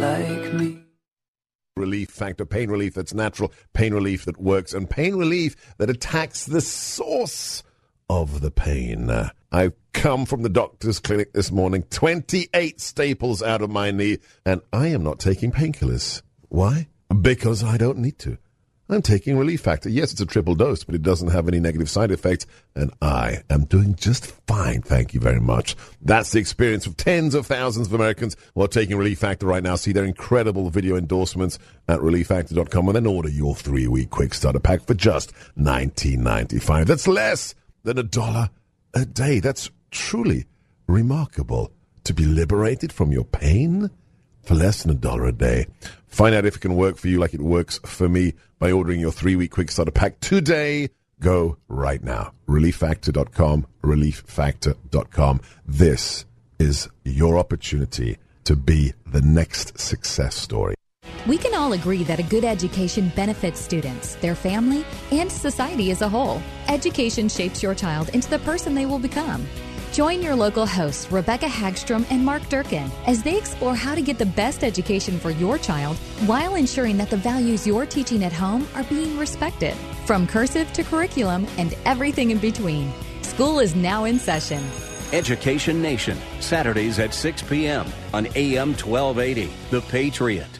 like 0.00 0.54
me. 0.54 0.78
relief 1.76 2.08
factor, 2.08 2.46
pain 2.46 2.70
relief 2.70 2.94
that's 2.94 3.12
natural, 3.12 3.52
pain 3.74 3.92
relief 3.92 4.24
that 4.24 4.40
works, 4.40 4.72
and 4.72 4.88
pain 4.88 5.16
relief 5.16 5.74
that 5.76 5.90
attacks 5.90 6.46
the 6.46 6.62
source 6.62 7.62
of 8.08 8.40
the 8.40 8.50
pain. 8.50 9.10
I've 9.52 9.74
come 9.92 10.24
from 10.24 10.40
the 10.40 10.48
doctor's 10.48 11.00
clinic 11.00 11.34
this 11.34 11.52
morning, 11.52 11.82
28 11.90 12.80
staples 12.80 13.42
out 13.42 13.60
of 13.60 13.68
my 13.68 13.90
knee, 13.90 14.20
and 14.46 14.62
I 14.72 14.86
am 14.88 15.02
not 15.02 15.18
taking 15.18 15.52
painkillers. 15.52 16.22
Why? 16.48 16.88
Because 17.20 17.62
I 17.62 17.76
don't 17.76 17.98
need 17.98 18.18
to. 18.20 18.38
I'm 18.92 19.02
taking 19.02 19.38
Relief 19.38 19.60
Factor. 19.60 19.88
Yes, 19.88 20.12
it's 20.12 20.20
a 20.20 20.26
triple 20.26 20.54
dose, 20.54 20.84
but 20.84 20.94
it 20.94 21.02
doesn't 21.02 21.28
have 21.28 21.46
any 21.46 21.60
negative 21.60 21.88
side 21.88 22.10
effects, 22.10 22.46
and 22.74 22.90
I 23.00 23.42
am 23.48 23.64
doing 23.64 23.94
just 23.94 24.26
fine. 24.46 24.82
Thank 24.82 25.14
you 25.14 25.20
very 25.20 25.40
much. 25.40 25.76
That's 26.02 26.32
the 26.32 26.40
experience 26.40 26.86
of 26.86 26.96
tens 26.96 27.34
of 27.34 27.46
thousands 27.46 27.86
of 27.86 27.94
Americans 27.94 28.36
who 28.54 28.62
are 28.62 28.68
taking 28.68 28.96
Relief 28.96 29.18
Factor 29.18 29.46
right 29.46 29.62
now. 29.62 29.76
See 29.76 29.92
their 29.92 30.04
incredible 30.04 30.70
video 30.70 30.96
endorsements 30.96 31.58
at 31.88 32.00
relieffactor.com 32.00 32.88
and 32.88 32.96
then 32.96 33.06
order 33.06 33.28
your 33.28 33.54
three 33.54 33.86
week 33.86 34.10
quick 34.10 34.34
starter 34.34 34.60
pack 34.60 34.86
for 34.86 34.94
just 34.94 35.32
$19.95. 35.58 36.86
That's 36.86 37.06
less 37.06 37.54
than 37.84 37.98
a 37.98 38.02
dollar 38.02 38.50
a 38.94 39.04
day. 39.04 39.40
That's 39.40 39.70
truly 39.90 40.46
remarkable. 40.86 41.72
To 42.04 42.14
be 42.14 42.24
liberated 42.24 42.92
from 42.92 43.12
your 43.12 43.24
pain 43.24 43.90
for 44.42 44.54
less 44.54 44.82
than 44.82 44.90
a 44.90 44.98
dollar 44.98 45.26
a 45.26 45.32
day. 45.32 45.66
Find 46.08 46.34
out 46.34 46.44
if 46.44 46.56
it 46.56 46.60
can 46.60 46.74
work 46.74 46.96
for 46.96 47.06
you 47.06 47.20
like 47.20 47.34
it 47.34 47.40
works 47.40 47.78
for 47.84 48.08
me 48.08 48.32
by 48.60 48.70
ordering 48.70 49.00
your 49.00 49.10
three 49.10 49.34
week 49.34 49.50
quick 49.50 49.72
starter 49.72 49.90
pack 49.90 50.20
today. 50.20 50.90
Go 51.18 51.56
right 51.68 52.02
now. 52.02 52.32
ReliefFactor.com, 52.46 53.66
ReliefFactor.com. 53.82 55.40
This 55.66 56.24
is 56.58 56.88
your 57.04 57.38
opportunity 57.38 58.18
to 58.44 58.54
be 58.54 58.92
the 59.06 59.22
next 59.22 59.78
success 59.78 60.36
story. 60.36 60.74
We 61.26 61.36
can 61.36 61.54
all 61.54 61.74
agree 61.74 62.02
that 62.04 62.18
a 62.18 62.22
good 62.22 62.44
education 62.44 63.12
benefits 63.14 63.60
students, 63.60 64.14
their 64.16 64.34
family, 64.34 64.86
and 65.12 65.30
society 65.30 65.90
as 65.90 66.00
a 66.02 66.08
whole. 66.08 66.40
Education 66.68 67.28
shapes 67.28 67.62
your 67.62 67.74
child 67.74 68.08
into 68.10 68.30
the 68.30 68.38
person 68.40 68.74
they 68.74 68.86
will 68.86 68.98
become. 68.98 69.46
Join 69.92 70.22
your 70.22 70.36
local 70.36 70.66
hosts, 70.66 71.10
Rebecca 71.10 71.46
Hagstrom 71.46 72.06
and 72.10 72.24
Mark 72.24 72.48
Durkin, 72.48 72.88
as 73.08 73.24
they 73.24 73.36
explore 73.36 73.74
how 73.74 73.96
to 73.96 74.00
get 74.00 74.18
the 74.18 74.26
best 74.26 74.62
education 74.62 75.18
for 75.18 75.30
your 75.30 75.58
child 75.58 75.96
while 76.26 76.54
ensuring 76.54 76.96
that 76.98 77.10
the 77.10 77.16
values 77.16 77.66
you're 77.66 77.86
teaching 77.86 78.22
at 78.22 78.32
home 78.32 78.68
are 78.76 78.84
being 78.84 79.18
respected. 79.18 79.74
From 80.06 80.28
cursive 80.28 80.72
to 80.74 80.84
curriculum 80.84 81.44
and 81.58 81.76
everything 81.86 82.30
in 82.30 82.38
between. 82.38 82.92
School 83.22 83.58
is 83.58 83.74
now 83.74 84.04
in 84.04 84.20
session. 84.20 84.62
Education 85.12 85.82
Nation, 85.82 86.16
Saturdays 86.38 87.00
at 87.00 87.12
6 87.12 87.42
p.m. 87.42 87.84
on 88.14 88.28
AM 88.36 88.74
1280. 88.74 89.50
The 89.70 89.80
Patriot. 89.80 90.59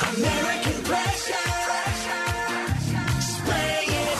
American 0.00 0.82
pressure. 0.84 1.34
Spray 3.20 3.84
it, 3.86 4.18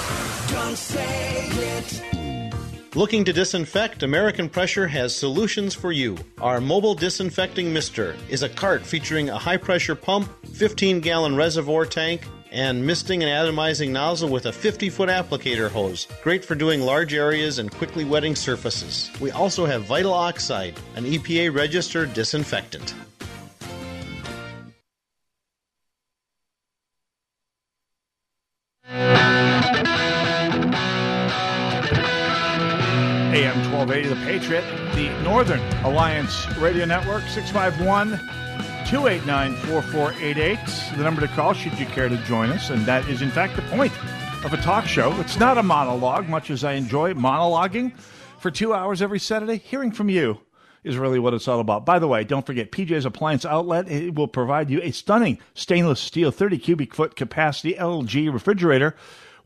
don't 0.50 0.76
say 0.76 1.48
it. 1.48 2.94
Looking 2.94 3.24
to 3.24 3.32
disinfect, 3.32 4.02
American 4.02 4.50
Pressure 4.50 4.86
has 4.86 5.16
solutions 5.16 5.74
for 5.74 5.90
you. 5.90 6.18
Our 6.38 6.60
mobile 6.60 6.94
disinfecting 6.94 7.72
mister 7.72 8.14
is 8.28 8.42
a 8.42 8.48
cart 8.48 8.84
featuring 8.84 9.30
a 9.30 9.38
high 9.38 9.56
pressure 9.56 9.94
pump, 9.94 10.28
15 10.54 11.00
gallon 11.00 11.34
reservoir 11.34 11.86
tank, 11.86 12.26
and 12.52 12.84
misting 12.86 13.22
and 13.22 13.30
atomizing 13.30 13.90
nozzle 13.90 14.28
with 14.28 14.46
a 14.46 14.52
50 14.52 14.90
foot 14.90 15.08
applicator 15.08 15.70
hose. 15.70 16.06
Great 16.22 16.44
for 16.44 16.54
doing 16.54 16.82
large 16.82 17.14
areas 17.14 17.58
and 17.58 17.70
quickly 17.70 18.04
wetting 18.04 18.36
surfaces. 18.36 19.10
We 19.18 19.30
also 19.30 19.64
have 19.64 19.84
Vital 19.84 20.12
Oxide, 20.12 20.78
an 20.94 21.04
EPA 21.04 21.54
registered 21.54 22.12
disinfectant. 22.12 22.94
AM 28.92 29.06
1280, 33.70 34.08
The 34.08 34.16
Patriot, 34.26 34.64
the 34.96 35.10
Northern 35.22 35.60
Alliance 35.84 36.48
Radio 36.56 36.84
Network, 36.84 37.22
651 37.28 38.18
289 38.88 39.54
4488. 39.54 40.58
The 40.96 41.04
number 41.04 41.20
to 41.20 41.28
call 41.28 41.52
should 41.52 41.78
you 41.78 41.86
care 41.86 42.08
to 42.08 42.16
join 42.24 42.50
us. 42.50 42.70
And 42.70 42.84
that 42.86 43.08
is, 43.08 43.22
in 43.22 43.30
fact, 43.30 43.54
the 43.54 43.62
point 43.62 43.92
of 44.44 44.52
a 44.52 44.56
talk 44.56 44.86
show. 44.86 45.12
It's 45.20 45.38
not 45.38 45.56
a 45.56 45.62
monologue, 45.62 46.28
much 46.28 46.50
as 46.50 46.64
I 46.64 46.72
enjoy 46.72 47.14
monologuing 47.14 47.96
for 48.40 48.50
two 48.50 48.74
hours 48.74 49.02
every 49.02 49.20
Saturday. 49.20 49.58
Hearing 49.58 49.92
from 49.92 50.08
you 50.08 50.40
is 50.84 50.96
really 50.96 51.18
what 51.18 51.34
it's 51.34 51.48
all 51.48 51.60
about. 51.60 51.84
By 51.84 51.98
the 51.98 52.08
way, 52.08 52.24
don't 52.24 52.46
forget 52.46 52.72
PJ's 52.72 53.04
Appliance 53.04 53.44
Outlet. 53.44 53.90
It 53.90 54.14
will 54.14 54.28
provide 54.28 54.70
you 54.70 54.80
a 54.82 54.90
stunning 54.90 55.38
stainless 55.54 56.00
steel 56.00 56.30
30 56.30 56.58
cubic 56.58 56.94
foot 56.94 57.16
capacity 57.16 57.74
LG 57.74 58.32
refrigerator 58.32 58.94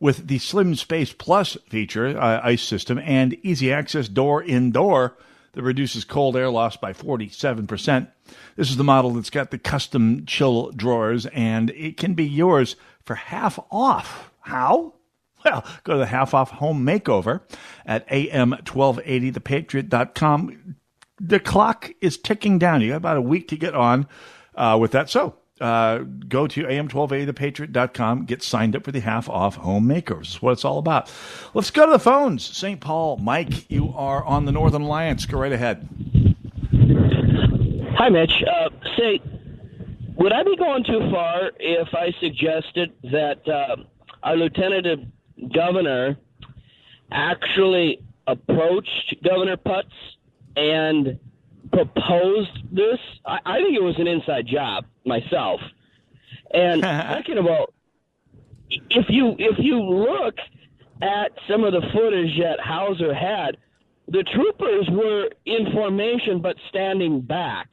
with 0.01 0.26
the 0.26 0.39
Slim 0.39 0.74
Space 0.74 1.12
Plus 1.12 1.57
feature, 1.68 2.18
uh, 2.18 2.41
ice 2.43 2.62
system, 2.62 2.99
and 2.99 3.35
easy 3.43 3.72
access 3.72 4.09
door 4.09 4.43
indoor 4.43 5.16
that 5.53 5.62
reduces 5.62 6.05
cold 6.05 6.37
air 6.37 6.51
loss 6.51 6.76
by 6.76 6.93
47%. 6.93 8.09
This 8.57 8.70
is 8.70 8.76
the 8.76 8.85
model 8.85 9.12
that's 9.12 9.30
got 9.30 9.51
the 9.51 9.59
custom 9.59 10.26
chill 10.26 10.70
drawers, 10.72 11.26
and 11.26 11.70
it 11.70 11.97
can 11.97 12.14
be 12.14 12.26
yours 12.26 12.76
for 13.05 13.14
half 13.14 13.59
off. 13.70 14.32
How? 14.41 14.95
Well, 15.45 15.64
go 15.85 15.93
to 15.95 15.99
the 15.99 16.07
half 16.07 16.32
off 16.32 16.51
home 16.51 16.87
makeover 16.87 17.41
at 17.85 18.09
am1280thepatriot.com. 18.09 20.76
The 21.21 21.41
clock 21.41 21.93
is 22.01 22.19
ticking 22.19 22.59
down. 22.59 22.81
You 22.81 22.91
got 22.91 22.97
about 22.97 23.17
a 23.17 23.23
week 23.23 23.49
to 23.49 23.57
get 23.57 23.75
on 23.75 24.07
uh, 24.55 24.77
with 24.81 24.93
that. 24.93 25.11
So 25.11 25.37
uh, 25.61 25.99
go 26.29 26.47
to 26.49 26.65
am1280thepatriot.com, 26.65 28.25
get 28.25 28.43
signed 28.43 28.75
up 28.75 28.85
for 28.85 28.93
the 28.93 29.01
half 29.01 29.29
off 29.29 29.57
home 29.57 29.87
makeovers. 29.87 30.33
That's 30.33 30.43
what 30.43 30.53
it's 30.53 30.65
all 30.65 30.79
about. 30.79 31.11
Let's 31.55 31.71
go 31.71 31.87
to 31.87 31.93
the 31.93 31.99
phones. 31.99 32.45
St. 32.45 32.81
Paul, 32.81 33.19
Mike, 33.19 33.71
you 33.71 33.93
are 33.95 34.25
on 34.25 34.47
the 34.47 34.53
Northern 34.53 34.83
Alliance. 34.83 35.27
Go 35.27 35.39
right 35.39 35.53
ahead. 35.53 35.89
Hi, 37.97 38.09
Mitch. 38.09 38.43
Uh, 38.43 38.71
say, 38.97 39.21
would 40.17 40.33
I 40.33 40.43
be 40.43 40.57
going 40.57 40.83
too 40.85 41.09
far 41.12 41.53
if 41.61 41.95
I 41.95 42.12
suggested 42.21 42.93
that 43.05 43.49
uh, 43.49 43.77
our 44.25 44.37
lieutenant 44.37 45.12
governor 45.53 46.17
actually 47.12 48.01
approached 48.27 49.15
Governor 49.23 49.57
Putz 49.57 49.85
and 50.57 51.18
proposed 51.72 52.59
this? 52.70 52.98
I, 53.26 53.38
I 53.44 53.59
think 53.59 53.76
it 53.76 53.82
was 53.82 53.98
an 53.98 54.07
inside 54.07 54.46
job 54.46 54.84
myself. 55.05 55.61
And 56.52 56.82
second 56.82 57.38
of 57.38 57.46
all, 57.46 57.72
if 58.70 59.07
you 59.09 59.34
if 59.38 59.59
you 59.59 59.80
look 59.80 60.36
at 61.02 61.32
some 61.48 61.64
of 61.64 61.72
the 61.72 61.82
footage 61.92 62.38
that 62.40 62.61
Hauser 62.61 63.14
had, 63.14 63.57
the 64.09 64.22
troopers 64.22 64.88
were 64.90 65.30
in 65.44 65.72
formation 65.72 66.40
but 66.40 66.57
standing 66.68 67.20
back. 67.20 67.68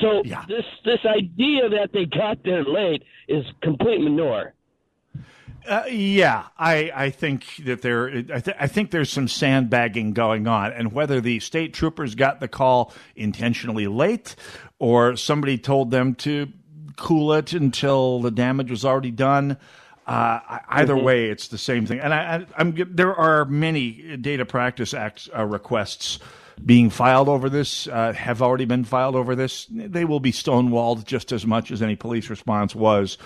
So 0.00 0.22
this 0.48 0.64
this 0.84 1.00
idea 1.04 1.68
that 1.68 1.90
they 1.92 2.04
got 2.04 2.42
there 2.44 2.64
late 2.64 3.02
is 3.28 3.44
complete 3.62 4.00
manure. 4.00 4.54
Uh, 5.68 5.84
yeah, 5.90 6.46
I, 6.58 6.90
I 6.94 7.10
think 7.10 7.44
that 7.64 7.82
there 7.82 8.08
I, 8.08 8.40
th- 8.40 8.56
I 8.58 8.66
think 8.66 8.90
there's 8.90 9.10
some 9.10 9.28
sandbagging 9.28 10.12
going 10.14 10.46
on, 10.46 10.72
and 10.72 10.92
whether 10.92 11.20
the 11.20 11.38
state 11.40 11.74
troopers 11.74 12.14
got 12.14 12.40
the 12.40 12.48
call 12.48 12.92
intentionally 13.14 13.86
late 13.86 14.36
or 14.78 15.16
somebody 15.16 15.58
told 15.58 15.90
them 15.90 16.14
to 16.16 16.48
cool 16.96 17.32
it 17.34 17.52
until 17.52 18.20
the 18.20 18.30
damage 18.30 18.70
was 18.70 18.84
already 18.84 19.10
done. 19.10 19.58
Uh, 20.06 20.40
either 20.68 20.94
Mhm. 20.94 21.02
way, 21.04 21.30
it's 21.30 21.48
the 21.48 21.58
same 21.58 21.86
thing. 21.86 22.00
And 22.00 22.12
I, 22.12 22.36
I, 22.36 22.46
I'm 22.56 22.74
there 22.94 23.14
are 23.14 23.44
many 23.44 24.16
data 24.16 24.44
practice 24.46 24.92
acts 24.94 25.28
uh, 25.36 25.44
requests 25.44 26.18
being 26.64 26.90
filed 26.90 27.28
over 27.28 27.48
this, 27.48 27.86
uh, 27.86 28.12
have 28.12 28.42
already 28.42 28.64
been 28.64 28.84
filed 28.84 29.14
over 29.14 29.34
this. 29.36 29.66
They 29.70 30.04
will 30.04 30.20
be 30.20 30.32
stonewalled 30.32 31.04
just 31.04 31.32
as 31.32 31.46
much 31.46 31.70
as 31.70 31.80
any 31.80 31.96
police 31.96 32.28
response 32.30 32.74
was, 32.74 33.18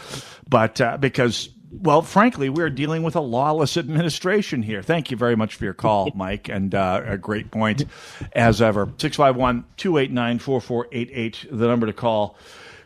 but 0.49 0.80
uh, 0.80 0.97
because. 0.99 1.49
Well, 1.81 2.03
frankly, 2.03 2.49
we're 2.49 2.70
dealing 2.70 3.03
with 3.03 3.16
a 3.16 3.20
lawless 3.20 3.77
administration 3.77 4.62
here. 4.62 4.83
Thank 4.83 5.11
you 5.11 5.16
very 5.16 5.37
much 5.37 5.57
for 5.57 5.64
your 5.64 5.75
call, 5.75 6.11
Mike, 6.14 6.49
and 6.49 6.75
uh, 6.75 7.03
a 7.05 7.18
great 7.18 7.51
point 7.51 7.85
as 8.33 8.62
ever. 8.62 8.87
651 8.99 9.64
289 9.77 10.39
4488, 10.39 11.47
the 11.51 11.66
number 11.66 11.87
to 11.87 11.93
call 11.93 12.37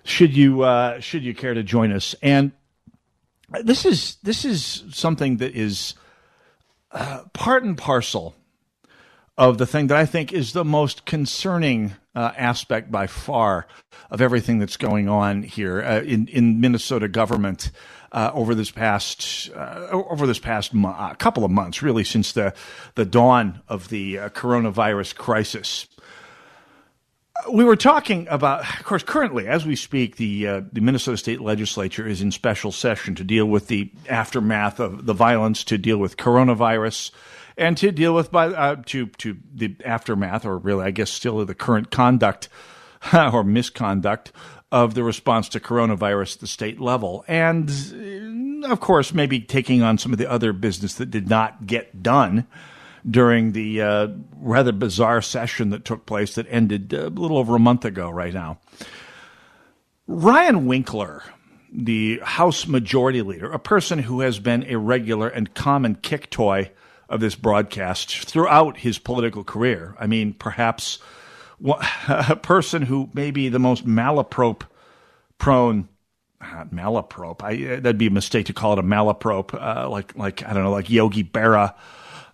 should 0.05 0.35
you 0.35 0.63
uh, 0.63 1.01
should 1.01 1.23
you 1.23 1.35
care 1.35 1.55
to 1.55 1.63
join 1.63 1.93
us. 1.93 2.15
And 2.23 2.53
this 3.63 3.85
is 3.85 4.17
this 4.23 4.45
is 4.45 4.85
something 4.91 5.37
that 5.39 5.55
is 5.55 5.95
uh, 6.91 7.25
part 7.33 7.65
and 7.65 7.77
parcel 7.77 8.35
of 9.37 9.59
the 9.59 9.67
thing 9.67 9.87
that 9.89 9.97
I 9.97 10.07
think 10.07 10.33
is 10.33 10.53
the 10.53 10.65
most 10.65 11.05
concerning 11.05 11.95
uh, 12.15 12.33
aspect 12.37 12.91
by 12.91 13.07
far 13.07 13.67
of 14.11 14.21
everything 14.21 14.59
that's 14.59 14.77
going 14.77 15.09
on 15.09 15.43
here 15.43 15.83
uh, 15.83 16.01
in 16.01 16.27
in 16.29 16.61
Minnesota 16.61 17.07
government 17.07 17.71
uh, 18.13 18.31
over 18.35 18.55
this 18.55 18.71
past 18.71 19.51
uh, 19.55 19.89
over 19.91 20.27
this 20.27 20.39
past 20.39 20.73
mo- 20.75 20.91
uh, 20.91 21.15
couple 21.15 21.45
of 21.45 21.51
months, 21.51 21.83
really 21.83 22.05
since 22.05 22.33
the 22.33 22.55
the 22.95 23.05
dawn 23.05 23.61
of 23.69 23.89
the 23.89 24.19
uh, 24.19 24.29
coronavirus 24.31 25.15
crisis. 25.17 25.87
We 27.53 27.65
were 27.65 27.77
talking 27.77 28.27
about, 28.29 28.63
of 28.81 28.85
course, 28.85 29.05
currently 29.05 29.47
as 29.47 29.65
we 29.65 29.77
speak, 29.77 30.17
the 30.17 30.47
uh, 30.47 30.61
the 30.73 30.81
Minnesota 30.81 31.17
State 31.17 31.41
Legislature 31.41 32.07
is 32.07 32.21
in 32.21 32.33
special 32.33 32.73
session 32.73 33.15
to 33.15 33.25
deal 33.25 33.47
with 33.47 33.69
the 33.69 33.93
aftermath 34.09 34.81
of 34.81 35.07
the 35.07 35.15
violence, 35.15 35.63
to 35.65 35.79
deal 35.79 35.99
with 35.99 36.17
coronavirus, 36.17 37.13
and 37.57 37.77
to 37.77 37.93
deal 37.93 38.15
with 38.15 38.33
by 38.33 38.47
uh, 38.47 38.77
to 38.87 39.07
to 39.07 39.37
the 39.55 39.77
aftermath, 39.85 40.45
or 40.45 40.59
really, 40.59 40.85
I 40.85 40.91
guess, 40.91 41.11
still 41.11 41.45
the 41.45 41.55
current 41.55 41.91
conduct 41.91 42.49
or 43.13 43.45
misconduct 43.45 44.33
of 44.71 44.95
the 44.95 45.03
response 45.03 45.49
to 45.51 45.61
coronavirus 45.61 46.37
at 46.37 46.41
the 46.41 46.47
state 46.47 46.81
level, 46.81 47.25
and 47.27 47.71
uh, 48.65 48.71
of 48.71 48.81
course, 48.81 49.15
maybe 49.15 49.41
taking 49.41 49.83
on 49.83 49.99
some 49.99 50.13
of 50.13 50.19
the 50.19 50.31
other 50.31 50.53
business 50.53 50.95
that 50.95 51.11
did 51.11 51.29
not 51.29 51.67
get 51.67 52.03
done 52.03 52.47
during 53.09 53.53
the 53.53 53.81
uh, 53.81 54.09
rather 54.37 54.73
bizarre 54.73 55.23
session 55.23 55.71
that 55.71 55.85
took 55.85 56.05
place 56.05 56.35
that 56.35 56.47
ended 56.51 56.93
uh, 56.93 57.07
a 57.07 57.09
little 57.09 57.39
over 57.39 57.57
a 57.57 57.61
month 57.61 57.85
ago, 57.85 58.11
right 58.11 58.35
now. 58.35 58.59
Ryan 60.07 60.67
Winkler, 60.67 61.23
the 61.73 62.19
House 62.23 62.67
Majority 62.67 63.23
Leader, 63.23 63.51
a 63.51 63.59
person 63.59 63.99
who 64.01 64.21
has 64.21 64.39
been 64.39 64.65
a 64.65 64.77
regular 64.77 65.29
and 65.29 65.55
common 65.55 65.95
kick 65.97 66.31
toy 66.31 66.71
of 67.09 67.21
this 67.21 67.35
broadcast 67.35 68.25
throughout 68.27 68.79
his 68.79 68.99
political 68.99 69.45
career. 69.45 69.95
I 69.99 70.07
mean, 70.07 70.35
perhaps 70.35 70.99
a 72.09 72.37
person 72.37 72.83
who 72.83 73.11
may 73.15 73.31
be 73.31 73.49
the 73.49 73.59
most 73.59 73.87
malaprop 73.87 74.63
prone. 75.39 75.89
Uh, 76.41 76.65
malaprop. 76.67 77.43
I, 77.43 77.81
that'd 77.81 77.99
be 77.99 78.07
a 78.07 78.11
mistake 78.11 78.47
to 78.47 78.53
call 78.53 78.75
it 78.75 78.79
a 78.79 78.83
malaprop, 78.83 79.55
uh, 79.55 79.91
like 79.91 80.17
like 80.17 80.45
I 80.45 80.53
don't 80.53 80.63
know, 80.63 80.71
like 80.71 80.89
Yogi 80.89 81.25
Berra. 81.25 81.75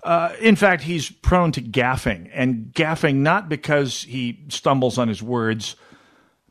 Uh, 0.02 0.34
in 0.40 0.56
fact, 0.56 0.82
he's 0.82 1.10
prone 1.10 1.52
to 1.52 1.62
gaffing, 1.62 2.28
and 2.34 2.70
gaffing 2.74 3.16
not 3.16 3.48
because 3.48 4.02
he 4.02 4.44
stumbles 4.48 4.98
on 4.98 5.08
his 5.08 5.22
words, 5.22 5.76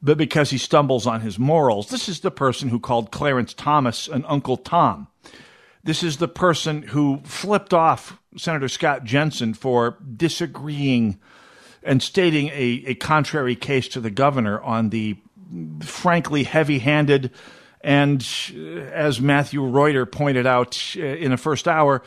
but 0.02 0.18
because 0.18 0.50
he 0.50 0.58
stumbles 0.58 1.06
on 1.06 1.22
his 1.22 1.38
morals. 1.38 1.90
This 1.90 2.10
is 2.10 2.22
the 2.22 2.32
person 2.32 2.70
who 2.70 2.80
called 2.80 3.12
Clarence 3.12 3.54
Thomas 3.54 4.08
an 4.08 4.26
Uncle 4.28 4.58
Tom. 4.58 5.08
This 5.84 6.02
is 6.02 6.18
the 6.18 6.28
person 6.28 6.82
who 6.82 7.22
flipped 7.24 7.74
off 7.74 8.18
Senator 8.36 8.68
Scott 8.68 9.04
Jensen 9.04 9.54
for 9.54 9.98
disagreeing 10.16 11.20
and 11.86 12.02
stating 12.02 12.48
a, 12.50 12.84
a 12.88 12.96
contrary 12.96 13.56
case 13.56 13.88
to 13.90 14.00
the 14.00 14.12
governor 14.12 14.62
on 14.62 14.90
the 14.90 15.18
frankly 15.82 16.44
heavy 16.44 16.80
handed 16.80 17.32
and, 17.84 18.26
uh, 18.56 18.60
as 18.60 19.20
Matthew 19.20 19.62
Reuter 19.62 20.06
pointed 20.06 20.48
out 20.48 20.96
uh, 20.98 21.02
in 21.02 21.32
the 21.32 21.38
first 21.38 21.68
hour, 21.68 22.02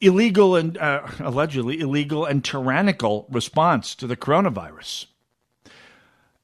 illegal 0.00 0.56
and 0.56 0.76
uh, 0.76 1.06
allegedly 1.20 1.80
illegal 1.80 2.24
and 2.24 2.44
tyrannical 2.44 3.26
response 3.30 3.94
to 3.94 4.06
the 4.08 4.16
coronavirus. 4.16 5.06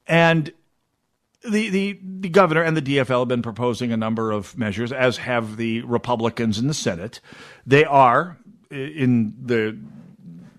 And 0.07 0.53
the, 1.43 1.69
the, 1.69 1.99
the 2.01 2.29
governor 2.29 2.63
and 2.63 2.75
the 2.75 2.81
DFL 2.81 3.19
have 3.19 3.27
been 3.27 3.41
proposing 3.41 3.91
a 3.91 3.97
number 3.97 4.31
of 4.31 4.57
measures, 4.57 4.91
as 4.91 5.17
have 5.17 5.57
the 5.57 5.81
Republicans 5.81 6.57
in 6.57 6.67
the 6.67 6.73
Senate. 6.73 7.19
They 7.65 7.83
are 7.83 8.37
in 8.71 9.35
the 9.41 9.77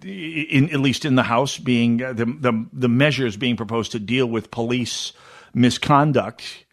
in 0.04 0.70
at 0.70 0.80
least 0.80 1.04
in 1.04 1.14
the 1.14 1.22
House 1.22 1.58
being 1.58 1.98
the, 1.98 2.36
the 2.38 2.66
the 2.72 2.88
measures 2.88 3.36
being 3.36 3.56
proposed 3.56 3.92
to 3.92 3.98
deal 3.98 4.26
with 4.26 4.50
police 4.50 5.12
misconduct 5.54 6.64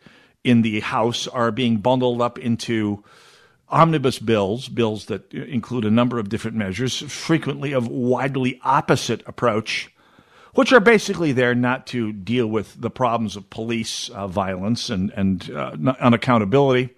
in 0.43 0.61
the 0.61 0.79
House 0.79 1.27
are 1.27 1.51
being 1.51 1.77
bundled 1.77 2.21
up 2.21 2.39
into 2.39 3.03
omnibus 3.69 4.19
bills, 4.19 4.69
bills 4.69 5.05
that 5.05 5.33
include 5.33 5.85
a 5.85 5.91
number 5.91 6.19
of 6.19 6.29
different 6.29 6.55
measures, 6.55 6.99
frequently 6.99 7.73
of 7.73 7.87
widely 7.87 8.59
opposite 8.63 9.21
approach, 9.27 9.93
which 10.53 10.71
are 10.71 10.79
basically 10.79 11.33
there 11.33 11.53
not 11.53 11.85
to 11.87 12.13
deal 12.13 12.47
with 12.47 12.79
the 12.79 12.89
problems 12.89 13.35
of 13.35 13.49
police 13.49 14.09
uh, 14.09 14.27
violence 14.27 14.89
and, 14.89 15.11
and 15.11 15.51
uh, 15.51 15.71
unaccountability, 16.01 16.89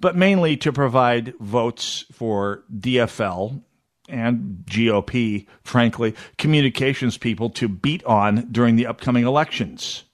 but 0.00 0.16
mainly 0.16 0.56
to 0.56 0.72
provide 0.72 1.34
votes 1.40 2.04
for 2.12 2.62
DFL 2.72 3.62
and 4.12 4.64
GOP, 4.66 5.46
frankly, 5.64 6.14
communications 6.38 7.18
people 7.18 7.50
to 7.50 7.68
beat 7.68 8.04
on 8.04 8.48
during 8.52 8.76
the 8.76 8.86
upcoming 8.86 9.24
elections. 9.24 10.04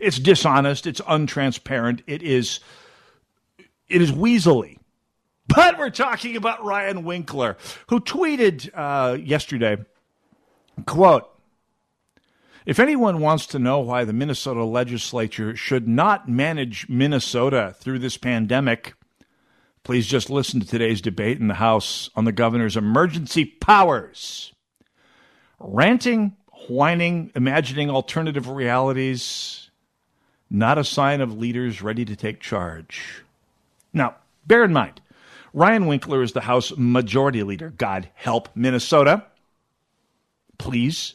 It's 0.00 0.18
dishonest, 0.18 0.86
it's 0.86 1.00
untransparent, 1.02 2.02
it 2.06 2.22
is 2.22 2.60
it 3.88 4.02
is 4.02 4.12
weaselly. 4.12 4.78
But 5.46 5.78
we're 5.78 5.90
talking 5.90 6.36
about 6.36 6.64
Ryan 6.64 7.04
Winkler, 7.04 7.56
who 7.88 8.00
tweeted 8.00 8.70
uh, 8.74 9.16
yesterday, 9.18 9.76
quote, 10.86 11.30
if 12.66 12.80
anyone 12.80 13.20
wants 13.20 13.46
to 13.48 13.58
know 13.58 13.80
why 13.80 14.04
the 14.04 14.14
Minnesota 14.14 14.64
legislature 14.64 15.54
should 15.54 15.86
not 15.86 16.28
manage 16.28 16.88
Minnesota 16.88 17.76
through 17.78 17.98
this 17.98 18.16
pandemic, 18.16 18.94
please 19.84 20.06
just 20.06 20.30
listen 20.30 20.60
to 20.60 20.66
today's 20.66 21.00
debate 21.00 21.38
in 21.38 21.48
the 21.48 21.54
House 21.54 22.10
on 22.16 22.24
the 22.24 22.32
governor's 22.32 22.76
emergency 22.76 23.44
powers. 23.44 24.52
Ranting, 25.60 26.36
whining, 26.68 27.30
imagining 27.36 27.90
alternative 27.90 28.48
realities, 28.48 29.70
not 30.50 30.78
a 30.78 30.84
sign 30.84 31.20
of 31.20 31.38
leaders 31.38 31.82
ready 31.82 32.04
to 32.04 32.16
take 32.16 32.40
charge. 32.40 33.22
Now, 33.92 34.16
bear 34.46 34.64
in 34.64 34.72
mind, 34.72 35.00
Ryan 35.52 35.86
Winkler 35.86 36.22
is 36.22 36.32
the 36.32 36.40
House 36.40 36.72
Majority 36.76 37.42
Leader. 37.42 37.70
God 37.70 38.08
help 38.14 38.48
Minnesota. 38.56 39.24
Please. 40.58 41.14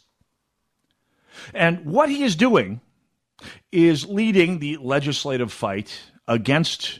And 1.53 1.85
what 1.85 2.09
he 2.09 2.23
is 2.23 2.35
doing 2.35 2.81
is 3.71 4.05
leading 4.05 4.59
the 4.59 4.77
legislative 4.77 5.51
fight 5.51 5.99
against 6.27 6.99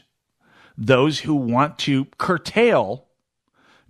those 0.80 1.20
who 1.20 1.34
want 1.34 1.78
to 1.78 2.06
curtail 2.16 3.06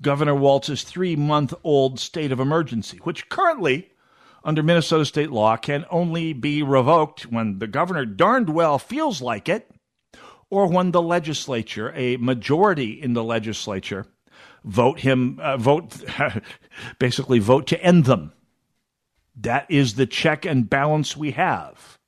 Governor 0.03 0.35
Walz's 0.35 0.83
three 0.83 1.15
month 1.15 1.55
old 1.63 2.01
state 2.01 2.33
of 2.33 2.41
emergency, 2.41 2.99
which 3.05 3.29
currently, 3.29 3.93
under 4.43 4.63
Minnesota 4.63 5.05
state 5.05 5.31
law, 5.31 5.57
can 5.57 5.87
only 5.91 6.33
be 6.33 6.63
revoked 6.63 7.31
when 7.31 7.61
the 7.61 7.69
governor 7.69 8.05
darned 8.05 8.51
well 8.51 8.79
feels 8.79 9.23
like 9.23 9.49
it 9.49 9.71
or 10.51 10.67
when 10.67 10.91
the 10.91 11.03
legislature, 11.03 11.93
a 11.95 12.17
majority 12.17 13.01
in 13.01 13.13
the 13.13 13.23
legislature, 13.23 14.07
vote 14.65 15.01
him, 15.01 15.39
uh, 15.41 15.57
vote, 15.57 15.97
basically 16.99 17.39
vote 17.39 17.69
to 17.69 17.81
end 17.83 18.05
them. 18.07 18.33
That 19.37 19.71
is 19.71 19.95
the 19.95 20.07
check 20.07 20.45
and 20.45 20.69
balance 20.69 21.17
we 21.17 21.31
have. 21.33 21.99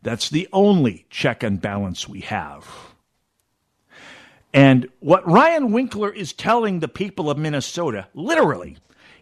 That's 0.00 0.30
the 0.30 0.48
only 0.52 1.06
check 1.10 1.42
and 1.42 1.60
balance 1.60 2.08
we 2.08 2.20
have. 2.20 2.87
And 4.52 4.88
what 5.00 5.28
Ryan 5.28 5.72
Winkler 5.72 6.10
is 6.10 6.32
telling 6.32 6.80
the 6.80 6.88
people 6.88 7.30
of 7.30 7.38
Minnesota, 7.38 8.08
literally, 8.14 8.78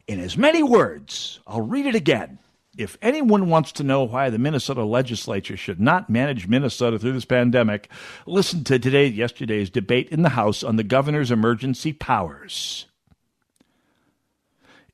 in 0.07 0.20
as 0.20 0.37
many 0.37 0.62
words, 0.62 1.41
I'll 1.47 1.62
read 1.62 1.87
it 1.87 1.95
again. 1.95 2.39
If 2.79 2.99
anyone 3.01 3.49
wants 3.49 3.72
to 3.72 3.83
know 3.83 4.05
why 4.05 4.29
the 4.29 4.39
Minnesota 4.39 4.85
legislature 4.85 5.57
should 5.57 5.81
not 5.81 6.11
manage 6.11 6.47
Minnesota 6.47 6.99
through 6.99 7.12
this 7.14 7.24
pandemic, 7.24 7.91
listen 8.27 8.64
to 8.64 8.79
today, 8.79 9.07
yesterday's 9.07 9.70
debate 9.70 10.11
in 10.11 10.22
the 10.22 10.31
House 10.31 10.62
on 10.62 10.77
the 10.77 10.85
governor's 10.85 11.31
emergency 11.31 11.93
powers. 11.93 12.87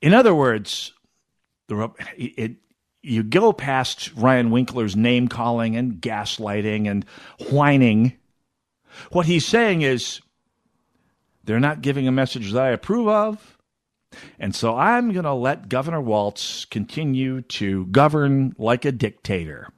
In 0.00 0.14
other 0.14 0.34
words, 0.34 0.92
the, 1.68 1.90
it, 2.16 2.56
you 3.02 3.24
go 3.24 3.52
past 3.52 4.12
Ryan 4.14 4.50
Winkler's 4.50 4.94
name 4.94 5.26
calling 5.26 5.76
and 5.76 5.94
gaslighting 5.94 6.88
and 6.88 7.04
whining. 7.50 8.16
What 9.10 9.26
he's 9.26 9.46
saying 9.46 9.82
is, 9.82 10.20
they're 11.44 11.60
not 11.60 11.82
giving 11.82 12.06
a 12.06 12.12
message 12.12 12.52
that 12.52 12.62
I 12.62 12.70
approve 12.70 13.08
of. 13.08 13.58
And 14.38 14.54
so 14.54 14.76
I'm 14.76 15.12
going 15.12 15.24
to 15.24 15.32
let 15.32 15.68
Governor 15.68 16.00
Walz 16.00 16.66
continue 16.70 17.40
to 17.42 17.86
govern 17.86 18.54
like 18.58 18.84
a 18.84 18.92
dictator. 18.92 19.68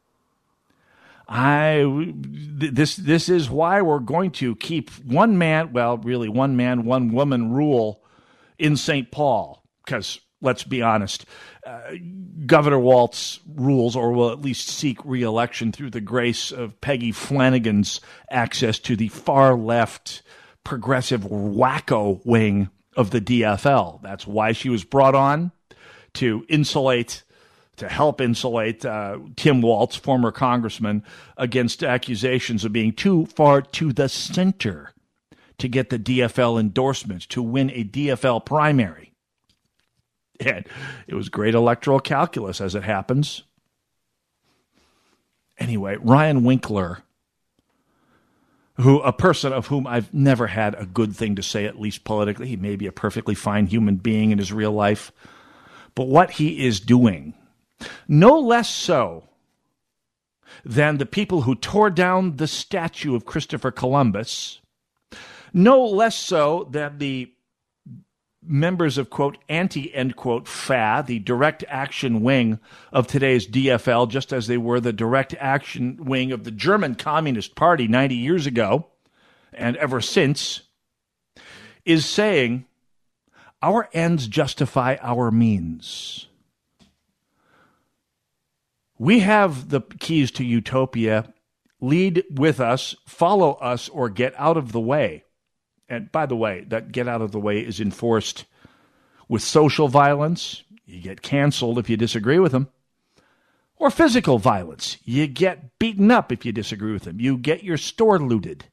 I 1.27 2.13
this 2.15 2.97
this 2.97 3.31
is 3.31 3.49
why 3.49 3.81
we're 3.81 3.99
going 3.99 4.31
to 4.33 4.57
keep 4.57 4.91
one 5.05 5.39
man, 5.39 5.73
well, 5.73 5.97
really 5.97 6.29
one 6.29 6.55
man, 6.57 6.85
one 6.85 7.13
woman 7.13 7.51
rule 7.51 8.03
in 8.59 8.77
St. 8.77 9.11
Paul 9.11 9.63
because 9.85 10.21
let's 10.45 10.63
be 10.63 10.83
honest, 10.83 11.27
uh, 11.67 11.95
Governor 12.47 12.79
Walz 12.79 13.41
rules, 13.55 13.97
or 13.97 14.13
will 14.13 14.31
at 14.31 14.41
least 14.41 14.69
seek 14.69 15.05
reelection 15.05 15.73
through 15.73 15.91
the 15.91 16.01
grace 16.01 16.53
of 16.53 16.81
Peggy 16.81 17.11
Flanagan's 17.11 18.01
access 18.31 18.79
to 18.81 18.95
the 18.95 19.09
far 19.09 19.55
left 19.55 20.23
progressive 20.63 21.23
wacko 21.23 22.21
wing 22.25 22.69
of 22.97 23.11
the 23.11 23.21
DFL. 23.21 24.01
That's 24.03 24.27
why 24.27 24.53
she 24.53 24.69
was 24.69 24.85
brought 24.85 25.15
on 25.15 25.53
to 26.15 26.45
insulate, 26.49 27.25
to 27.77 27.89
help 27.89 28.21
insulate 28.21 28.85
uh, 28.85 29.19
Tim 29.37 29.63
Walz, 29.63 29.97
former 29.97 30.31
congressman, 30.31 31.03
against 31.37 31.83
accusations 31.83 32.65
of 32.65 32.73
being 32.73 32.93
too 32.93 33.27
far 33.27 33.63
to 33.63 33.93
the 33.93 34.09
center 34.09 34.93
to 35.59 35.69
get 35.69 35.91
the 35.91 35.99
DFL 35.99 36.61
endorsements 36.61 37.27
to 37.27 37.43
win 37.43 37.71
a 37.71 37.85
DFL 37.85 38.45
primary. 38.45 39.14
And 40.47 40.67
it 41.07 41.15
was 41.15 41.29
great 41.29 41.55
electoral 41.55 42.01
calculus 42.01 42.61
as 42.61 42.75
it 42.75 42.85
happens. 42.85 43.43
Anyway, 45.59 45.97
Ryan 46.01 46.45
Winkler 46.45 47.03
who 48.77 49.01
a 49.01 49.13
person 49.13 49.53
of 49.53 49.69
whom 49.69 49.87
I've 49.87 50.13
never 50.13 50.49
had 50.49 50.75
a 50.75 50.87
good 50.87 51.15
thing 51.15 51.37
to 51.37 51.43
say, 51.43 51.65
at 51.65 51.81
least 51.81 52.05
politically. 52.05 52.49
He 52.49 52.57
may 52.57 52.77
be 52.77 52.87
a 52.87 52.93
perfectly 52.93 53.35
fine 53.35 53.67
human 53.67 53.97
being 53.97 54.31
in 54.31 54.39
his 54.39 54.53
real 54.53 54.73
life, 54.73 55.13
but 55.95 56.09
what 56.09 56.33
he 56.33 56.67
is 56.67 56.81
doing, 56.81 57.35
no 58.09 58.39
less 58.39 58.69
so 58.69 59.29
than 60.65 60.99
the 60.99 61.07
people 61.07 61.43
who 61.43 61.55
tore 61.55 61.91
down 61.91 62.37
the 62.37 62.47
statue 62.47 63.15
of 63.15 63.25
Christopher 63.25 63.71
Columbus, 63.71 64.61
no 65.53 65.85
less 65.85 66.17
so 66.17 66.69
than 66.71 66.99
the 66.99 67.33
members 68.47 68.99
of 68.99 69.11
quote 69.11 69.39
anti 69.49 69.95
end 69.95 70.17
quote 70.17 70.47
FA, 70.47 71.03
the 71.07 71.19
direct 71.19 71.65
action 71.69 72.23
wing 72.23 72.59
of 72.93 73.07
today's 73.07 73.49
DFL, 73.49 74.09
just 74.09 74.33
as 74.33 74.47
they 74.47 74.59
were 74.59 74.81
the 74.81 74.93
direct 74.93 75.35
action 75.39 76.05
wing 76.05 76.33
of 76.33 76.45
the 76.45 76.51
German 76.51 76.95
Communist 76.95 77.55
Party 77.55 77.89
90 77.89 78.15
years 78.15 78.47
ago 78.47 78.87
and 79.53 79.77
ever 79.77 80.01
since, 80.01 80.63
is 81.85 82.07
saying 82.07 82.67
our 83.63 83.89
ends 83.93 84.27
justify 84.27 84.97
our 85.01 85.31
means. 85.31 86.27
We 88.99 89.21
have 89.21 89.71
the 89.71 89.81
keys 89.81 90.31
to 90.33 90.45
utopia. 90.45 91.33
Lead 91.81 92.25
with 92.31 92.61
us, 92.61 92.95
follow 93.07 93.53
us, 93.55 93.89
or 93.89 94.09
get 94.09 94.33
out 94.39 94.57
of 94.57 94.73
the 94.73 94.81
way. 94.81 95.24
And 95.89 96.11
by 96.11 96.27
the 96.27 96.37
way, 96.37 96.65
that 96.69 96.93
get 96.93 97.09
out 97.09 97.23
of 97.23 97.33
the 97.33 97.41
way 97.41 97.61
is 97.61 97.81
enforced 97.81 98.45
with 99.29 99.43
social 99.43 99.89
violence. 99.89 100.63
You 100.87 101.01
get 101.01 101.23
canceled 101.23 101.79
if 101.79 101.89
you 101.91 101.97
disagree 101.97 102.39
with 102.39 102.53
them. 102.53 102.69
Or 103.77 103.91
physical 103.91 104.39
violence. 104.39 104.99
You 105.05 105.27
get 105.27 105.79
beaten 105.79 106.11
up 106.11 106.31
if 106.31 106.47
you 106.47 106.53
disagree 106.53 106.93
with 106.93 107.03
them. 107.05 107.21
You 107.21 107.37
get 107.37 107.65
your 107.65 107.77
store 107.77 108.19
looted. 108.19 108.67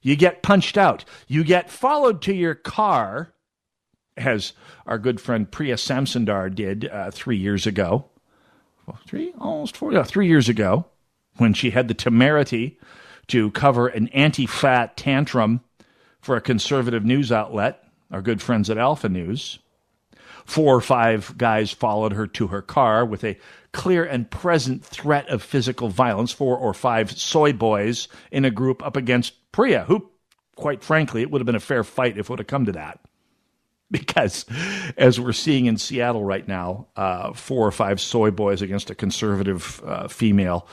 You 0.00 0.16
get 0.16 0.42
punched 0.42 0.78
out. 0.78 1.04
You 1.26 1.44
get 1.44 1.70
followed 1.70 2.22
to 2.22 2.32
your 2.32 2.54
car, 2.54 3.34
as 4.16 4.52
our 4.86 4.98
good 4.98 5.20
friend 5.20 5.50
Preya 5.50 5.74
Samsundar 5.74 6.54
did 6.54 6.86
uh, 6.88 7.10
three 7.10 7.36
years 7.36 7.66
ago. 7.66 8.06
Well, 8.86 8.98
three, 9.06 9.32
almost 9.38 9.76
four, 9.76 10.02
three 10.04 10.28
years 10.28 10.48
ago, 10.48 10.86
when 11.36 11.52
she 11.52 11.70
had 11.70 11.88
the 11.88 11.94
temerity 11.94 12.78
to 13.26 13.50
cover 13.50 13.88
an 13.88 14.08
Antifa 14.08 14.90
tantrum 14.96 15.60
for 16.20 16.36
a 16.36 16.40
conservative 16.40 17.04
news 17.04 17.32
outlet, 17.32 17.82
our 18.10 18.22
good 18.22 18.42
friends 18.42 18.70
at 18.70 18.78
Alpha 18.78 19.08
News. 19.08 19.58
Four 20.44 20.76
or 20.76 20.80
five 20.80 21.36
guys 21.36 21.70
followed 21.72 22.14
her 22.14 22.26
to 22.28 22.46
her 22.46 22.62
car 22.62 23.04
with 23.04 23.22
a 23.22 23.36
clear 23.72 24.04
and 24.04 24.30
present 24.30 24.82
threat 24.82 25.28
of 25.28 25.42
physical 25.42 25.88
violence. 25.90 26.32
Four 26.32 26.56
or 26.56 26.72
five 26.72 27.12
soy 27.12 27.52
boys 27.52 28.08
in 28.30 28.46
a 28.46 28.50
group 28.50 28.84
up 28.84 28.96
against 28.96 29.34
Preya, 29.52 29.84
who, 29.84 30.10
quite 30.56 30.82
frankly, 30.82 31.20
it 31.20 31.30
would 31.30 31.40
have 31.40 31.46
been 31.46 31.54
a 31.54 31.60
fair 31.60 31.84
fight 31.84 32.16
if 32.16 32.26
it 32.26 32.30
would 32.30 32.38
have 32.38 32.46
come 32.46 32.64
to 32.66 32.72
that. 32.72 33.00
Because, 33.90 34.44
as 34.98 35.18
we're 35.18 35.32
seeing 35.32 35.64
in 35.64 35.78
Seattle 35.78 36.22
right 36.22 36.46
now, 36.46 36.88
uh, 36.94 37.32
four 37.32 37.66
or 37.66 37.70
five 37.72 38.02
soy 38.02 38.30
boys 38.30 38.60
against 38.60 38.90
a 38.90 38.94
conservative 38.94 39.82
uh, 39.82 40.08
female 40.08 40.68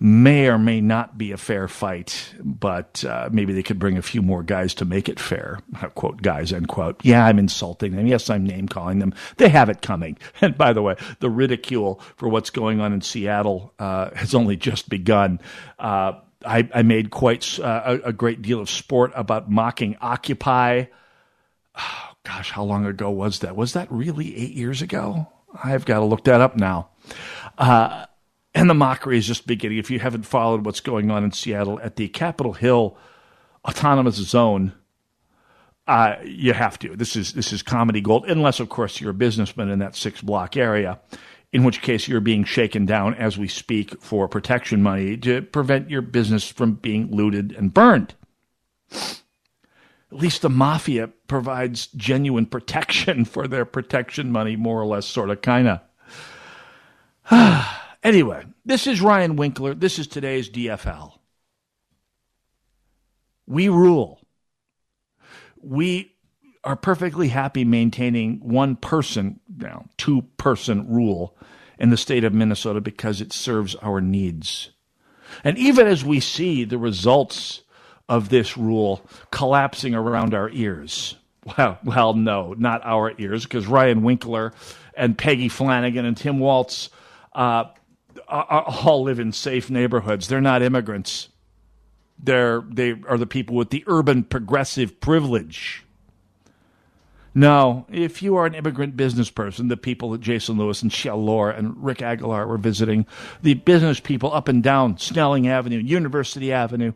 may 0.00 0.46
or 0.46 0.58
may 0.58 0.80
not 0.80 1.18
be 1.18 1.32
a 1.32 1.36
fair 1.36 1.66
fight, 1.66 2.32
but 2.40 3.04
uh, 3.04 3.28
maybe 3.32 3.52
they 3.52 3.62
could 3.62 3.78
bring 3.78 3.98
a 3.98 4.02
few 4.02 4.22
more 4.22 4.42
guys 4.42 4.74
to 4.74 4.84
make 4.84 5.08
it 5.08 5.18
fair. 5.18 5.58
Quote, 5.94 6.22
guys, 6.22 6.52
end 6.52 6.68
quote. 6.68 7.04
Yeah, 7.04 7.24
I'm 7.24 7.38
insulting 7.38 7.96
them. 7.96 8.06
Yes, 8.06 8.30
I'm 8.30 8.46
name 8.46 8.68
calling 8.68 9.00
them. 9.00 9.12
They 9.38 9.48
have 9.48 9.68
it 9.68 9.82
coming. 9.82 10.18
And 10.40 10.56
by 10.56 10.72
the 10.72 10.82
way, 10.82 10.94
the 11.18 11.28
ridicule 11.28 12.00
for 12.16 12.28
what's 12.28 12.50
going 12.50 12.80
on 12.80 12.92
in 12.92 13.00
Seattle 13.00 13.74
uh, 13.80 14.10
has 14.14 14.36
only 14.36 14.56
just 14.56 14.88
begun. 14.88 15.40
Uh, 15.80 16.12
I, 16.44 16.68
I, 16.72 16.82
made 16.82 17.10
quite 17.10 17.58
uh, 17.58 17.98
a, 18.04 18.08
a, 18.08 18.12
great 18.12 18.40
deal 18.40 18.60
of 18.60 18.70
sport 18.70 19.10
about 19.16 19.50
mocking 19.50 19.96
Occupy. 20.00 20.84
Oh, 21.76 22.10
gosh, 22.22 22.52
how 22.52 22.62
long 22.62 22.86
ago 22.86 23.10
was 23.10 23.40
that? 23.40 23.56
Was 23.56 23.72
that 23.72 23.90
really 23.90 24.36
eight 24.36 24.52
years 24.52 24.80
ago? 24.80 25.26
I've 25.62 25.84
got 25.84 25.98
to 25.98 26.04
look 26.04 26.24
that 26.24 26.40
up 26.40 26.56
now. 26.56 26.90
Uh, 27.56 28.06
and 28.58 28.68
the 28.68 28.74
mockery 28.74 29.16
is 29.16 29.26
just 29.26 29.46
beginning. 29.46 29.78
If 29.78 29.88
you 29.88 30.00
haven't 30.00 30.24
followed 30.24 30.66
what's 30.66 30.80
going 30.80 31.12
on 31.12 31.22
in 31.22 31.30
Seattle 31.30 31.78
at 31.80 31.94
the 31.94 32.08
Capitol 32.08 32.54
Hill 32.54 32.96
Autonomous 33.64 34.16
Zone, 34.16 34.72
uh, 35.86 36.16
you 36.24 36.52
have 36.54 36.76
to. 36.80 36.96
This 36.96 37.14
is 37.14 37.34
this 37.34 37.52
is 37.52 37.62
comedy 37.62 38.00
gold, 38.00 38.24
unless 38.26 38.58
of 38.58 38.68
course 38.68 39.00
you're 39.00 39.12
a 39.12 39.14
businessman 39.14 39.68
in 39.68 39.78
that 39.78 39.94
six 39.94 40.20
block 40.22 40.56
area, 40.56 40.98
in 41.52 41.62
which 41.62 41.82
case 41.82 42.08
you're 42.08 42.20
being 42.20 42.42
shaken 42.42 42.84
down 42.84 43.14
as 43.14 43.38
we 43.38 43.46
speak 43.46 44.02
for 44.02 44.26
protection 44.26 44.82
money 44.82 45.16
to 45.18 45.42
prevent 45.42 45.88
your 45.88 46.02
business 46.02 46.50
from 46.50 46.74
being 46.74 47.14
looted 47.14 47.52
and 47.52 47.72
burned. 47.72 48.14
At 48.90 50.18
least 50.18 50.42
the 50.42 50.50
mafia 50.50 51.10
provides 51.28 51.86
genuine 51.94 52.46
protection 52.46 53.24
for 53.26 53.46
their 53.46 53.64
protection 53.64 54.32
money, 54.32 54.56
more 54.56 54.80
or 54.82 54.86
less, 54.86 55.06
sort 55.06 55.30
of, 55.30 55.42
kind 55.42 55.80
of. 57.30 57.74
Anyway, 58.02 58.44
this 58.64 58.86
is 58.86 59.00
Ryan 59.00 59.36
Winkler. 59.36 59.74
This 59.74 59.98
is 59.98 60.06
today's 60.06 60.48
DFL. 60.48 61.12
We 63.46 63.68
rule. 63.68 64.20
we 65.62 66.14
are 66.64 66.76
perfectly 66.76 67.28
happy 67.28 67.64
maintaining 67.64 68.40
one 68.40 68.76
person, 68.76 69.40
know, 69.56 69.86
two 69.96 70.22
person 70.36 70.88
rule 70.88 71.36
in 71.78 71.90
the 71.90 71.96
state 71.96 72.24
of 72.24 72.34
Minnesota 72.34 72.80
because 72.80 73.20
it 73.20 73.32
serves 73.32 73.74
our 73.76 74.00
needs. 74.00 74.70
And 75.44 75.56
even 75.56 75.86
as 75.86 76.04
we 76.04 76.20
see 76.20 76.64
the 76.64 76.78
results 76.78 77.62
of 78.08 78.28
this 78.28 78.56
rule 78.56 79.00
collapsing 79.30 79.94
around 79.94 80.34
our 80.34 80.50
ears, 80.50 81.16
well, 81.56 81.78
well, 81.84 82.14
no, 82.14 82.54
not 82.58 82.84
our 82.84 83.12
ears, 83.18 83.44
because 83.44 83.66
Ryan 83.66 84.02
Winkler 84.02 84.52
and 84.94 85.16
Peggy 85.16 85.48
Flanagan 85.48 86.04
and 86.04 86.16
Tim 86.16 86.38
Walz 86.38 86.90
uh, 87.32 87.64
Uh, 88.28 88.44
uh, 88.50 88.80
all 88.84 89.04
live 89.04 89.18
in 89.18 89.32
safe 89.32 89.70
neighborhoods. 89.70 90.28
They're 90.28 90.40
not 90.40 90.62
immigrants. 90.62 91.30
They're 92.22 92.62
they 92.68 92.94
are 93.08 93.16
the 93.16 93.26
people 93.26 93.56
with 93.56 93.70
the 93.70 93.84
urban 93.86 94.24
progressive 94.24 95.00
privilege. 95.00 95.84
Now, 97.34 97.86
if 97.88 98.20
you 98.22 98.36
are 98.36 98.46
an 98.46 98.54
immigrant 98.54 98.96
business 98.96 99.30
person, 99.30 99.68
the 99.68 99.76
people 99.76 100.10
that 100.10 100.20
Jason 100.20 100.58
Lewis 100.58 100.82
and 100.82 100.92
Sia 100.92 101.14
Lo 101.14 101.44
and 101.44 101.82
Rick 101.82 102.02
Aguilar 102.02 102.46
were 102.46 102.58
visiting, 102.58 103.06
the 103.42 103.54
business 103.54 104.00
people 104.00 104.32
up 104.34 104.48
and 104.48 104.62
down 104.62 104.98
Snelling 104.98 105.46
Avenue, 105.46 105.78
University 105.78 106.52
Avenue, 106.52 106.94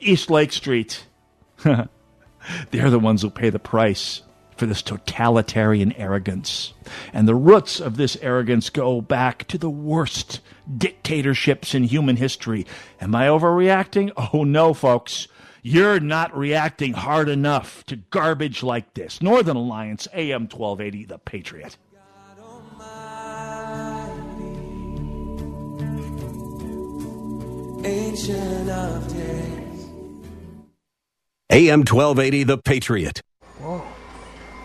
East 0.00 0.28
Lake 0.28 0.52
Street, 0.52 1.06
they're 1.62 2.90
the 2.90 2.98
ones 2.98 3.22
who 3.22 3.30
pay 3.30 3.48
the 3.48 3.60
price 3.60 4.22
for 4.56 4.66
this 4.66 4.82
totalitarian 4.82 5.92
arrogance. 5.92 6.72
And 7.12 7.28
the 7.28 7.34
roots 7.34 7.80
of 7.80 7.96
this 7.96 8.16
arrogance 8.22 8.70
go 8.70 9.00
back 9.00 9.46
to 9.48 9.58
the 9.58 9.70
worst 9.70 10.40
dictatorships 10.76 11.74
in 11.74 11.84
human 11.84 12.16
history. 12.16 12.66
Am 13.00 13.14
I 13.14 13.26
overreacting? 13.26 14.10
Oh 14.32 14.44
no, 14.44 14.74
folks. 14.74 15.28
You're 15.62 15.98
not 15.98 16.36
reacting 16.36 16.92
hard 16.92 17.28
enough 17.28 17.84
to 17.86 17.96
garbage 17.96 18.62
like 18.62 18.94
this. 18.94 19.20
Northern 19.20 19.56
Alliance, 19.56 20.06
AM 20.12 20.42
1280, 20.42 21.04
The 21.06 21.18
Patriot. 21.18 21.76
Ancient 27.84 28.70
of 28.70 29.08
days. 29.08 29.86
AM 31.50 31.80
1280, 31.80 32.44
The 32.44 32.58
Patriot. 32.58 33.22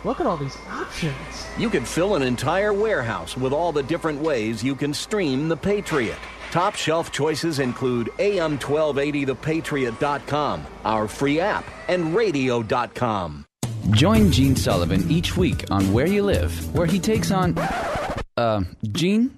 Whoa. 0.03 0.09
Look 0.09 0.19
at 0.19 0.25
all 0.25 0.37
these 0.37 0.57
options. 0.69 1.15
You 1.57 1.69
could 1.69 1.87
fill 1.87 2.15
an 2.15 2.21
entire 2.21 2.73
warehouse 2.73 3.37
with 3.37 3.53
all 3.53 3.71
the 3.71 3.83
different 3.83 4.21
ways 4.21 4.63
you 4.63 4.75
can 4.75 4.93
stream 4.93 5.47
The 5.47 5.57
Patriot. 5.57 6.17
Top 6.51 6.75
shelf 6.75 7.11
choices 7.11 7.59
include 7.59 8.07
AM1280thepatriot.com, 8.17 10.65
our 10.83 11.07
free 11.07 11.39
app, 11.39 11.63
and 11.87 12.13
radio.com. 12.13 13.45
Join 13.91 14.31
Gene 14.31 14.55
Sullivan 14.55 15.09
each 15.09 15.37
week 15.37 15.65
on 15.71 15.93
Where 15.93 16.07
You 16.07 16.23
Live, 16.23 16.75
where 16.75 16.87
he 16.87 16.99
takes 16.99 17.31
on. 17.31 17.57
Uh, 18.37 18.61
Gene, 18.91 19.37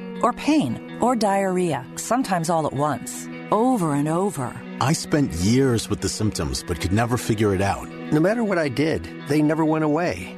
or 0.21 0.33
pain, 0.33 0.97
or 1.01 1.15
diarrhea, 1.15 1.85
sometimes 1.95 2.49
all 2.49 2.65
at 2.65 2.73
once, 2.73 3.27
over 3.51 3.93
and 3.93 4.07
over. 4.07 4.55
I 4.79 4.93
spent 4.93 5.33
years 5.33 5.89
with 5.89 6.01
the 6.01 6.09
symptoms 6.09 6.63
but 6.65 6.79
could 6.79 6.93
never 6.93 7.17
figure 7.17 7.53
it 7.53 7.61
out. 7.61 7.87
No 8.11 8.19
matter 8.19 8.43
what 8.43 8.57
I 8.57 8.69
did, 8.69 9.07
they 9.27 9.41
never 9.41 9.65
went 9.65 9.83
away. 9.83 10.37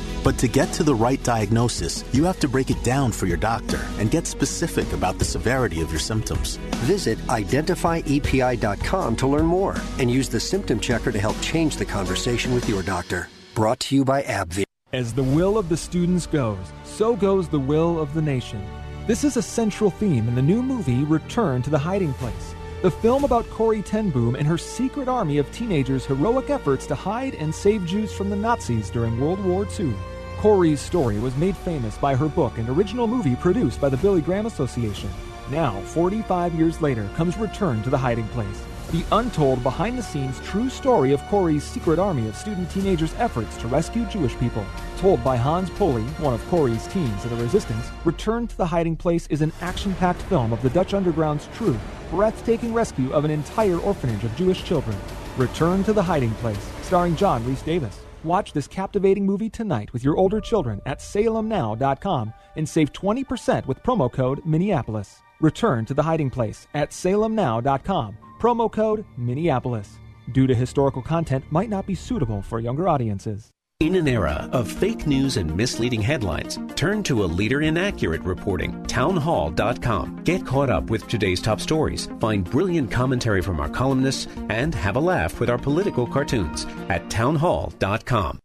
But 0.23 0.37
to 0.37 0.47
get 0.47 0.71
to 0.73 0.83
the 0.83 0.93
right 0.93 1.21
diagnosis, 1.23 2.03
you 2.13 2.23
have 2.25 2.39
to 2.41 2.47
break 2.47 2.69
it 2.69 2.83
down 2.83 3.11
for 3.11 3.25
your 3.25 3.37
doctor 3.37 3.79
and 3.97 4.11
get 4.11 4.27
specific 4.27 4.91
about 4.93 5.17
the 5.17 5.25
severity 5.25 5.81
of 5.81 5.89
your 5.89 5.99
symptoms. 5.99 6.57
Visit 6.85 7.17
identifyepi.com 7.27 9.15
to 9.15 9.27
learn 9.27 9.45
more 9.45 9.75
and 9.97 10.11
use 10.11 10.29
the 10.29 10.39
symptom 10.39 10.79
checker 10.79 11.11
to 11.11 11.19
help 11.19 11.39
change 11.41 11.77
the 11.77 11.85
conversation 11.85 12.53
with 12.53 12.69
your 12.69 12.83
doctor. 12.83 13.29
Brought 13.55 13.79
to 13.81 13.95
you 13.95 14.05
by 14.05 14.21
AbbVie. 14.23 14.63
As 14.93 15.13
the 15.13 15.23
will 15.23 15.57
of 15.57 15.69
the 15.69 15.77
students 15.77 16.27
goes, 16.27 16.73
so 16.83 17.15
goes 17.15 17.47
the 17.47 17.59
will 17.59 17.99
of 17.99 18.13
the 18.13 18.21
nation. 18.21 18.61
This 19.07 19.23
is 19.23 19.37
a 19.37 19.41
central 19.41 19.89
theme 19.89 20.27
in 20.27 20.35
the 20.35 20.41
new 20.41 20.61
movie 20.61 21.03
Return 21.05 21.61
to 21.63 21.69
the 21.69 21.79
Hiding 21.79 22.13
Place, 22.13 22.55
the 22.81 22.89
film 22.89 23.23
about 23.23 23.49
Corrie 23.51 23.83
ten 23.83 24.09
Boom 24.09 24.35
and 24.35 24.47
her 24.47 24.57
secret 24.57 25.07
army 25.07 25.37
of 25.37 25.51
teenagers' 25.51 26.05
heroic 26.05 26.49
efforts 26.49 26.87
to 26.87 26.95
hide 26.95 27.35
and 27.35 27.53
save 27.53 27.85
Jews 27.85 28.11
from 28.11 28.29
the 28.29 28.35
Nazis 28.35 28.89
during 28.89 29.19
World 29.19 29.43
War 29.43 29.67
II. 29.79 29.93
Corrie's 30.39 30.81
story 30.81 31.19
was 31.19 31.35
made 31.37 31.55
famous 31.55 31.97
by 31.99 32.15
her 32.15 32.27
book 32.27 32.57
and 32.57 32.67
original 32.67 33.05
movie 33.05 33.35
produced 33.35 33.79
by 33.79 33.89
the 33.89 33.97
Billy 33.97 34.21
Graham 34.21 34.47
Association. 34.47 35.09
Now, 35.51 35.79
45 35.81 36.55
years 36.55 36.81
later, 36.81 37.07
comes 37.15 37.37
Return 37.37 37.83
to 37.83 37.91
the 37.91 37.97
Hiding 37.97 38.27
Place, 38.29 38.63
the 38.91 39.05
untold 39.13 39.63
behind 39.63 39.97
the 39.97 40.03
scenes 40.03 40.39
true 40.41 40.69
story 40.69 41.13
of 41.13 41.21
Corrie's 41.23 41.63
secret 41.63 41.97
army 41.97 42.27
of 42.27 42.35
student 42.35 42.69
teenagers' 42.69 43.15
efforts 43.17 43.55
to 43.57 43.67
rescue 43.67 44.05
Jewish 44.05 44.35
people. 44.37 44.65
Told 44.97 45.23
by 45.23 45.37
Hans 45.37 45.69
Poley, 45.71 46.03
one 46.19 46.33
of 46.33 46.45
Corrie's 46.49 46.87
teams 46.87 47.23
in 47.23 47.29
the 47.29 47.43
resistance, 47.43 47.87
Return 48.03 48.47
to 48.47 48.57
the 48.57 48.65
Hiding 48.65 48.95
Place 48.95 49.27
is 49.27 49.41
an 49.41 49.53
action 49.61 49.93
packed 49.95 50.21
film 50.23 50.51
of 50.51 50.61
the 50.61 50.69
Dutch 50.69 50.93
underground's 50.93 51.47
true, 51.55 51.79
breathtaking 52.09 52.73
rescue 52.73 53.11
of 53.11 53.23
an 53.23 53.31
entire 53.31 53.77
orphanage 53.77 54.23
of 54.23 54.35
Jewish 54.35 54.63
children. 54.63 54.97
Return 55.37 55.83
to 55.85 55.93
the 55.93 56.03
Hiding 56.03 56.33
Place, 56.35 56.69
starring 56.81 57.15
John 57.15 57.45
Rhys-Davies. 57.45 58.01
Watch 58.23 58.53
this 58.53 58.67
captivating 58.67 59.25
movie 59.25 59.49
tonight 59.49 59.93
with 59.93 60.03
your 60.03 60.17
older 60.17 60.41
children 60.41 60.81
at 60.85 60.99
salemnow.com 60.99 62.33
and 62.55 62.69
save 62.69 62.93
20% 62.93 63.65
with 63.65 63.81
promo 63.83 64.11
code 64.11 64.45
Minneapolis. 64.45 65.21
Return 65.39 65.85
to 65.85 65.93
the 65.93 66.03
hiding 66.03 66.29
place 66.29 66.67
at 66.73 66.91
salemnow.com. 66.91 68.17
Promo 68.41 68.71
code 68.71 69.05
Minneapolis. 69.17 69.99
Due 70.31 70.47
to 70.47 70.55
historical 70.55 71.03
content 71.03 71.45
might 71.51 71.69
not 71.69 71.85
be 71.85 71.93
suitable 71.93 72.41
for 72.41 72.59
younger 72.59 72.89
audiences. 72.89 73.51
In 73.79 73.93
an 73.95 74.07
era 74.07 74.49
of 74.51 74.71
fake 74.71 75.05
news 75.05 75.37
and 75.37 75.55
misleading 75.55 76.01
headlines, 76.01 76.57
turn 76.75 77.03
to 77.03 77.23
a 77.23 77.25
leader 77.25 77.61
in 77.61 77.77
accurate 77.77 78.21
reporting, 78.21 78.83
townhall.com. 78.83 80.23
Get 80.23 80.43
caught 80.45 80.71
up 80.71 80.89
with 80.89 81.07
today's 81.07 81.41
top 81.41 81.59
stories, 81.59 82.09
find 82.19 82.43
brilliant 82.43 82.89
commentary 82.89 83.41
from 83.41 83.59
our 83.59 83.69
columnists, 83.69 84.27
and 84.49 84.73
have 84.73 84.95
a 84.95 84.99
laugh 84.99 85.39
with 85.39 85.49
our 85.49 85.59
political 85.59 86.07
cartoons 86.07 86.65
at 86.89 87.09
townhall.com. 87.11 88.39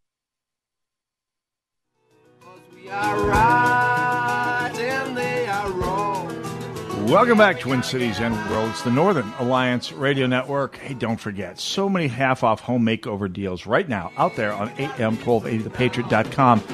Welcome 7.06 7.38
back, 7.38 7.60
Twin 7.60 7.84
Cities 7.84 8.18
and 8.18 8.34
World. 8.50 8.70
It's 8.70 8.82
the 8.82 8.90
Northern 8.90 9.32
Alliance 9.38 9.92
Radio 9.92 10.26
Network. 10.26 10.76
Hey, 10.76 10.92
don't 10.92 11.20
forget, 11.20 11.56
so 11.56 11.88
many 11.88 12.08
half 12.08 12.42
off 12.42 12.58
home 12.58 12.84
makeover 12.84 13.32
deals 13.32 13.64
right 13.64 13.88
now 13.88 14.10
out 14.16 14.34
there 14.34 14.52
on 14.52 14.70
AM1280thepatriot.com. 14.70 16.64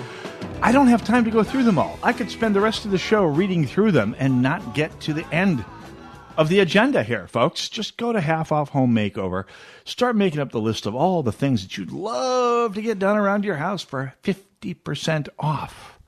I 0.62 0.72
don't 0.72 0.86
have 0.86 1.04
time 1.04 1.26
to 1.26 1.30
go 1.30 1.44
through 1.44 1.64
them 1.64 1.78
all. 1.78 1.98
I 2.02 2.14
could 2.14 2.30
spend 2.30 2.56
the 2.56 2.62
rest 2.62 2.86
of 2.86 2.92
the 2.92 2.98
show 2.98 3.24
reading 3.24 3.66
through 3.66 3.92
them 3.92 4.16
and 4.18 4.40
not 4.40 4.74
get 4.74 4.98
to 5.02 5.12
the 5.12 5.28
end 5.34 5.62
of 6.38 6.48
the 6.48 6.60
agenda 6.60 7.02
here, 7.02 7.28
folks. 7.28 7.68
Just 7.68 7.98
go 7.98 8.10
to 8.10 8.20
Half 8.22 8.52
Off 8.52 8.70
Home 8.70 8.94
Makeover. 8.94 9.44
Start 9.84 10.16
making 10.16 10.40
up 10.40 10.50
the 10.50 10.62
list 10.62 10.86
of 10.86 10.94
all 10.94 11.22
the 11.22 11.30
things 11.30 11.62
that 11.62 11.76
you'd 11.76 11.92
love 11.92 12.74
to 12.74 12.80
get 12.80 12.98
done 12.98 13.18
around 13.18 13.44
your 13.44 13.56
house 13.56 13.82
for 13.82 14.14
50% 14.24 15.28
off. 15.38 15.98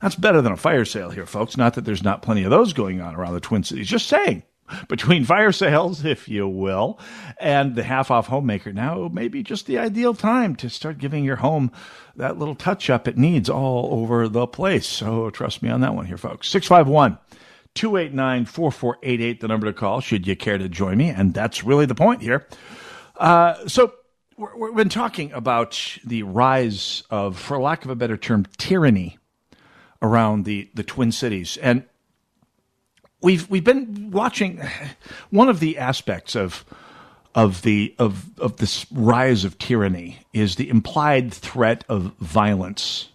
That's 0.00 0.14
better 0.14 0.40
than 0.40 0.52
a 0.52 0.56
fire 0.56 0.84
sale 0.84 1.10
here, 1.10 1.26
folks. 1.26 1.56
Not 1.56 1.74
that 1.74 1.84
there's 1.84 2.04
not 2.04 2.22
plenty 2.22 2.44
of 2.44 2.50
those 2.50 2.72
going 2.72 3.00
on 3.00 3.14
around 3.14 3.34
the 3.34 3.40
Twin 3.40 3.64
Cities. 3.64 3.88
Just 3.88 4.06
saying. 4.06 4.42
between 4.88 5.24
fire 5.24 5.52
sales, 5.52 6.04
if 6.04 6.28
you 6.28 6.48
will, 6.48 6.98
and 7.40 7.74
the 7.74 7.82
half 7.82 8.10
off 8.10 8.26
homemaker. 8.26 8.72
Now 8.72 9.08
may 9.08 9.28
be 9.28 9.42
just 9.42 9.66
the 9.66 9.78
ideal 9.78 10.14
time 10.14 10.56
to 10.56 10.70
start 10.70 10.98
giving 10.98 11.24
your 11.24 11.36
home 11.36 11.72
that 12.16 12.38
little 12.38 12.54
touch 12.54 12.90
up 12.90 13.06
it 13.06 13.16
needs 13.16 13.48
all 13.48 13.88
over 13.92 14.28
the 14.28 14.46
place. 14.46 14.86
So 14.86 15.30
trust 15.30 15.62
me 15.62 15.68
on 15.68 15.80
that 15.80 15.94
one 15.94 16.06
here, 16.06 16.16
folks. 16.16 16.48
651 16.48 17.18
289 17.74 18.44
4488, 18.46 19.40
the 19.40 19.48
number 19.48 19.66
to 19.66 19.72
call, 19.72 20.00
should 20.00 20.26
you 20.26 20.34
care 20.34 20.58
to 20.58 20.68
join 20.68 20.98
me. 20.98 21.08
And 21.10 21.32
that's 21.32 21.64
really 21.64 21.86
the 21.86 21.94
point 21.94 22.22
here. 22.22 22.46
Uh, 23.16 23.66
so 23.68 23.92
we've 24.36 24.74
been 24.74 24.88
talking 24.88 25.32
about 25.32 25.96
the 26.04 26.22
rise 26.24 27.02
of, 27.10 27.38
for 27.38 27.60
lack 27.60 27.84
of 27.84 27.90
a 27.90 27.96
better 27.96 28.16
term, 28.16 28.46
tyranny 28.56 29.18
around 30.02 30.44
the, 30.44 30.68
the 30.74 30.82
Twin 30.82 31.12
Cities. 31.12 31.56
And 31.58 31.84
we've 33.20 33.48
we've 33.50 33.64
been 33.64 34.10
watching 34.10 34.62
one 35.30 35.48
of 35.48 35.60
the 35.60 35.78
aspects 35.78 36.34
of 36.34 36.64
of 37.34 37.62
the 37.62 37.94
of 37.98 38.38
of 38.38 38.56
this 38.56 38.86
rise 38.90 39.44
of 39.44 39.58
tyranny 39.58 40.20
is 40.32 40.56
the 40.56 40.68
implied 40.68 41.32
threat 41.32 41.84
of 41.88 42.14
violence 42.18 43.10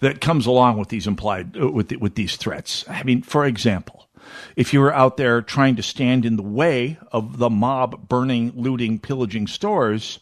that 0.00 0.20
comes 0.20 0.46
along 0.46 0.78
with 0.78 0.88
these 0.88 1.06
implied 1.06 1.56
uh, 1.60 1.70
with 1.70 1.88
the, 1.88 1.96
with 1.96 2.14
these 2.14 2.36
threats. 2.36 2.84
I 2.88 3.02
mean, 3.02 3.22
for 3.22 3.44
example, 3.44 4.08
if 4.56 4.72
you 4.72 4.80
were 4.80 4.94
out 4.94 5.16
there 5.16 5.42
trying 5.42 5.76
to 5.76 5.82
stand 5.82 6.24
in 6.24 6.36
the 6.36 6.42
way 6.42 6.98
of 7.10 7.38
the 7.38 7.50
mob 7.50 8.08
burning, 8.08 8.52
looting, 8.54 8.98
pillaging 8.98 9.46
stores, 9.48 10.20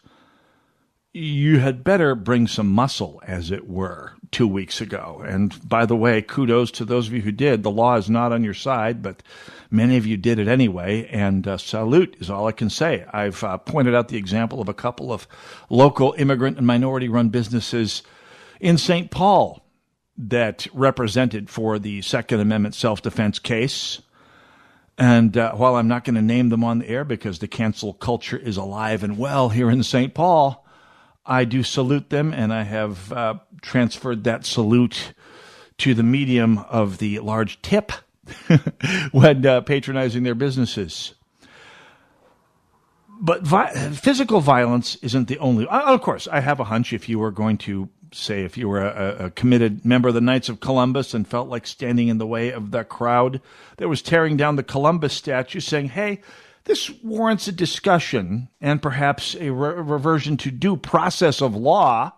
you 1.13 1.59
had 1.59 1.85
better 1.85 2.15
bring 2.15 2.47
some 2.47 2.69
muscle, 2.69 3.21
as 3.27 3.51
it 3.51 3.69
were, 3.69 4.15
two 4.31 4.47
weeks 4.47 4.81
ago. 4.81 5.23
And 5.27 5.57
by 5.69 5.87
the 5.87 5.97
way, 5.97 6.23
kudos 6.23 6.71
to 6.73 6.85
those 6.85 7.09
of 7.09 7.13
you 7.13 7.23
who 7.23 7.33
did. 7.33 7.63
The 7.63 7.71
law 7.71 7.97
is 7.97 8.09
not 8.09 8.33
on 8.33 8.45
your 8.45 8.55
side, 8.55 9.03
but 9.03 9.23
many 9.71 9.97
of 9.97 10.07
you 10.07 10.17
did 10.17 10.39
it 10.39 10.49
anyway. 10.49 11.09
And 11.11 11.47
uh, 11.47 11.59
salute 11.59 12.17
is 12.21 12.31
all 12.31 12.47
I 12.47 12.53
can 12.53 12.71
say. 12.71 13.05
I've 13.13 13.43
uh, 13.43 13.59
pointed 13.59 13.95
out 13.95 14.09
the 14.09 14.19
example 14.19 14.61
of 14.61 14.69
a 14.69 14.75
couple 14.75 15.13
of 15.13 15.27
local 15.69 16.15
immigrant 16.17 16.59
and 16.59 16.67
minority 16.67 17.09
run 17.09 17.31
businesses 17.31 18.03
in 18.61 18.79
St. 18.79 19.11
Paul 19.11 19.65
that 20.17 20.67
represented 20.73 21.49
for 21.49 21.79
the 21.79 22.03
Second 22.03 22.41
Amendment 22.41 22.75
self 22.75 23.03
defense 23.03 23.39
case. 23.39 24.01
And 24.99 25.37
uh, 25.37 25.55
while 25.55 25.77
I'm 25.77 25.89
not 25.89 26.05
going 26.05 26.17
to 26.17 26.23
name 26.23 26.51
them 26.51 26.63
on 26.63 26.81
the 26.81 26.89
air 26.89 27.05
because 27.05 27.39
the 27.39 27.49
cancel 27.49 27.95
culture 27.95 28.37
is 28.37 28.59
alive 28.59 29.03
and 29.03 29.17
well 29.17 29.49
here 29.49 29.71
in 29.71 29.83
St. 29.83 30.13
Paul, 30.13 30.67
I 31.31 31.45
do 31.45 31.63
salute 31.63 32.11
them, 32.11 32.35
and 32.35 32.53
I 32.53 32.65
have 32.65 33.13
uh, 33.13 33.35
transferred 33.63 34.25
that 34.25 34.45
salute 34.45 35.15
to 35.79 35.95
the 35.95 36.03
medium 36.03 36.59
of 36.59 36.99
the 36.99 37.21
large 37.21 37.63
tip 37.63 37.93
when 39.13 39.47
uh, 39.47 39.61
patronizing 39.61 40.25
their 40.25 40.35
businesses. 40.35 41.15
But 43.21 43.43
vi- 43.43 43.73
physical 43.91 44.41
violence 44.41 44.97
isn't 44.97 45.29
the 45.29 45.39
only. 45.39 45.69
Uh, 45.69 45.95
of 45.95 46.03
course, 46.03 46.27
I 46.27 46.41
have 46.41 46.59
a 46.59 46.65
hunch 46.65 46.93
if 46.93 47.09
you 47.09 47.21
were 47.21 47.31
going 47.31 47.59
to 47.59 47.89
say 48.13 48.43
if 48.43 48.59
you 48.59 48.69
were 48.69 48.81
a, 48.81 49.27
a, 49.27 49.31
committed 49.31 49.85
member 49.85 50.09
of 50.09 50.15
the 50.15 50.21
Knights 50.21 50.49
of 50.49 50.59
Columbus 50.59 51.15
and 51.15 51.29
felt 51.29 51.49
like 51.49 51.65
standing 51.65 52.09
in 52.09 52.19
the 52.19 52.27
way 52.27 52.51
of 52.51 52.73
the 52.73 52.83
crowd 52.83 53.41
that 53.77 53.89
was 53.89 54.03
tearing 54.03 54.37
down 54.37 54.57
the 54.57 54.65
Columbus 54.65 55.13
statue, 55.13 55.61
saying, 55.61 55.91
"Hey, 55.91 56.23
this 56.65 56.91
warrants 57.03 57.49
a 57.49 57.53
discussion 57.53 58.49
and 58.61 58.83
perhaps 58.83 59.35
a 59.37 59.51
re- 59.51 59.75
reversion 59.75 60.37
to 60.39 60.51
due 60.51 60.77
process 60.77 61.41
of 61.41 61.55
law, 61.55 62.13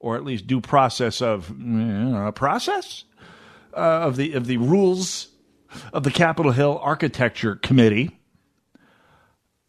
or 0.00 0.16
at 0.16 0.24
least 0.24 0.46
due 0.46 0.60
process 0.60 1.20
of 1.20 1.50
uh, 1.50 2.32
process 2.32 3.04
uh, 3.74 3.80
of 3.80 4.16
the 4.16 4.32
of 4.32 4.46
the 4.46 4.56
rules 4.56 5.28
of 5.92 6.02
the 6.02 6.10
Capitol 6.10 6.52
Hill 6.52 6.78
Architecture 6.82 7.56
Committee. 7.56 8.18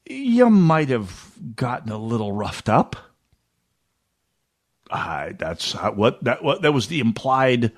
You 0.05 0.49
might 0.49 0.89
have 0.89 1.34
gotten 1.55 1.91
a 1.91 1.97
little 1.97 2.32
roughed 2.32 2.67
up. 2.69 2.95
Uh, 4.89 5.32
that's 5.38 5.74
what 5.74 6.24
that 6.24 6.43
what 6.43 6.61
that 6.61 6.74
was 6.74 6.88
the 6.88 6.99
implied 6.99 7.71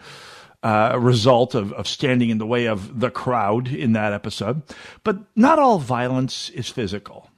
uh, 0.65 0.97
result 0.99 1.53
of, 1.53 1.71
of 1.73 1.87
standing 1.87 2.31
in 2.31 2.39
the 2.39 2.45
way 2.45 2.65
of 2.65 2.99
the 2.99 3.11
crowd 3.11 3.67
in 3.67 3.93
that 3.93 4.13
episode. 4.13 4.63
But 5.03 5.19
not 5.35 5.59
all 5.59 5.77
violence 5.77 6.49
is 6.49 6.69
physical. 6.69 7.29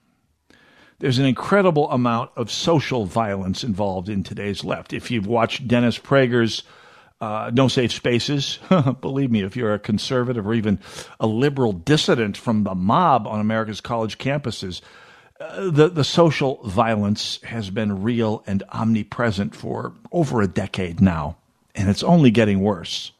There's 1.00 1.20
an 1.20 1.26
incredible 1.26 1.92
amount 1.92 2.32
of 2.38 2.50
social 2.50 3.06
violence 3.06 3.66
involved 3.66 4.08
in 4.08 4.24
today's 4.24 4.64
left. 4.64 4.94
If 4.94 5.12
you've 5.12 5.28
watched 5.28 5.68
Dennis 5.68 6.00
Prager's 6.00 6.64
uh, 7.20 7.52
No 7.54 7.68
Safe 7.68 7.92
Spaces, 7.92 8.60
believe 9.02 9.30
me, 9.30 9.42
if 9.42 9.58
you're 9.58 9.74
a 9.74 9.80
conservative 9.80 10.48
or 10.48 10.54
even 10.54 10.80
a 11.20 11.28
liberal 11.28 11.74
dissident 11.74 12.38
from 12.38 12.64
the 12.64 12.76
mob 12.76 13.28
on 13.28 13.42
America's 13.42 13.82
college 13.82 14.18
campuses, 14.18 14.80
uh, 15.42 15.70
the, 15.70 15.90
the 15.90 16.06
social 16.06 16.62
violence 16.64 17.42
has 17.44 17.72
been 17.72 18.04
real 18.04 18.42
and 18.48 18.64
omnipresent 18.70 19.54
for 19.54 19.94
over 20.14 20.42
a 20.42 20.48
decade 20.48 21.02
now, 21.02 21.36
and 21.76 21.90
it's 21.90 22.04
only 22.04 22.32
getting 22.32 22.62
worse 22.62 23.12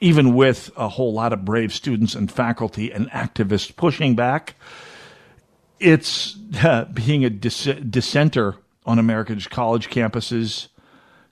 even 0.00 0.34
with 0.34 0.70
a 0.76 0.88
whole 0.88 1.12
lot 1.12 1.32
of 1.32 1.44
brave 1.44 1.72
students 1.72 2.14
and 2.14 2.30
faculty 2.30 2.90
and 2.90 3.10
activists 3.10 3.74
pushing 3.74 4.14
back, 4.14 4.54
it's 5.78 6.36
uh, 6.62 6.84
being 6.94 7.24
a 7.24 7.30
dis- 7.30 7.64
dissenter 7.88 8.56
on 8.86 8.98
American 8.98 9.38
college 9.40 9.90
campuses 9.90 10.68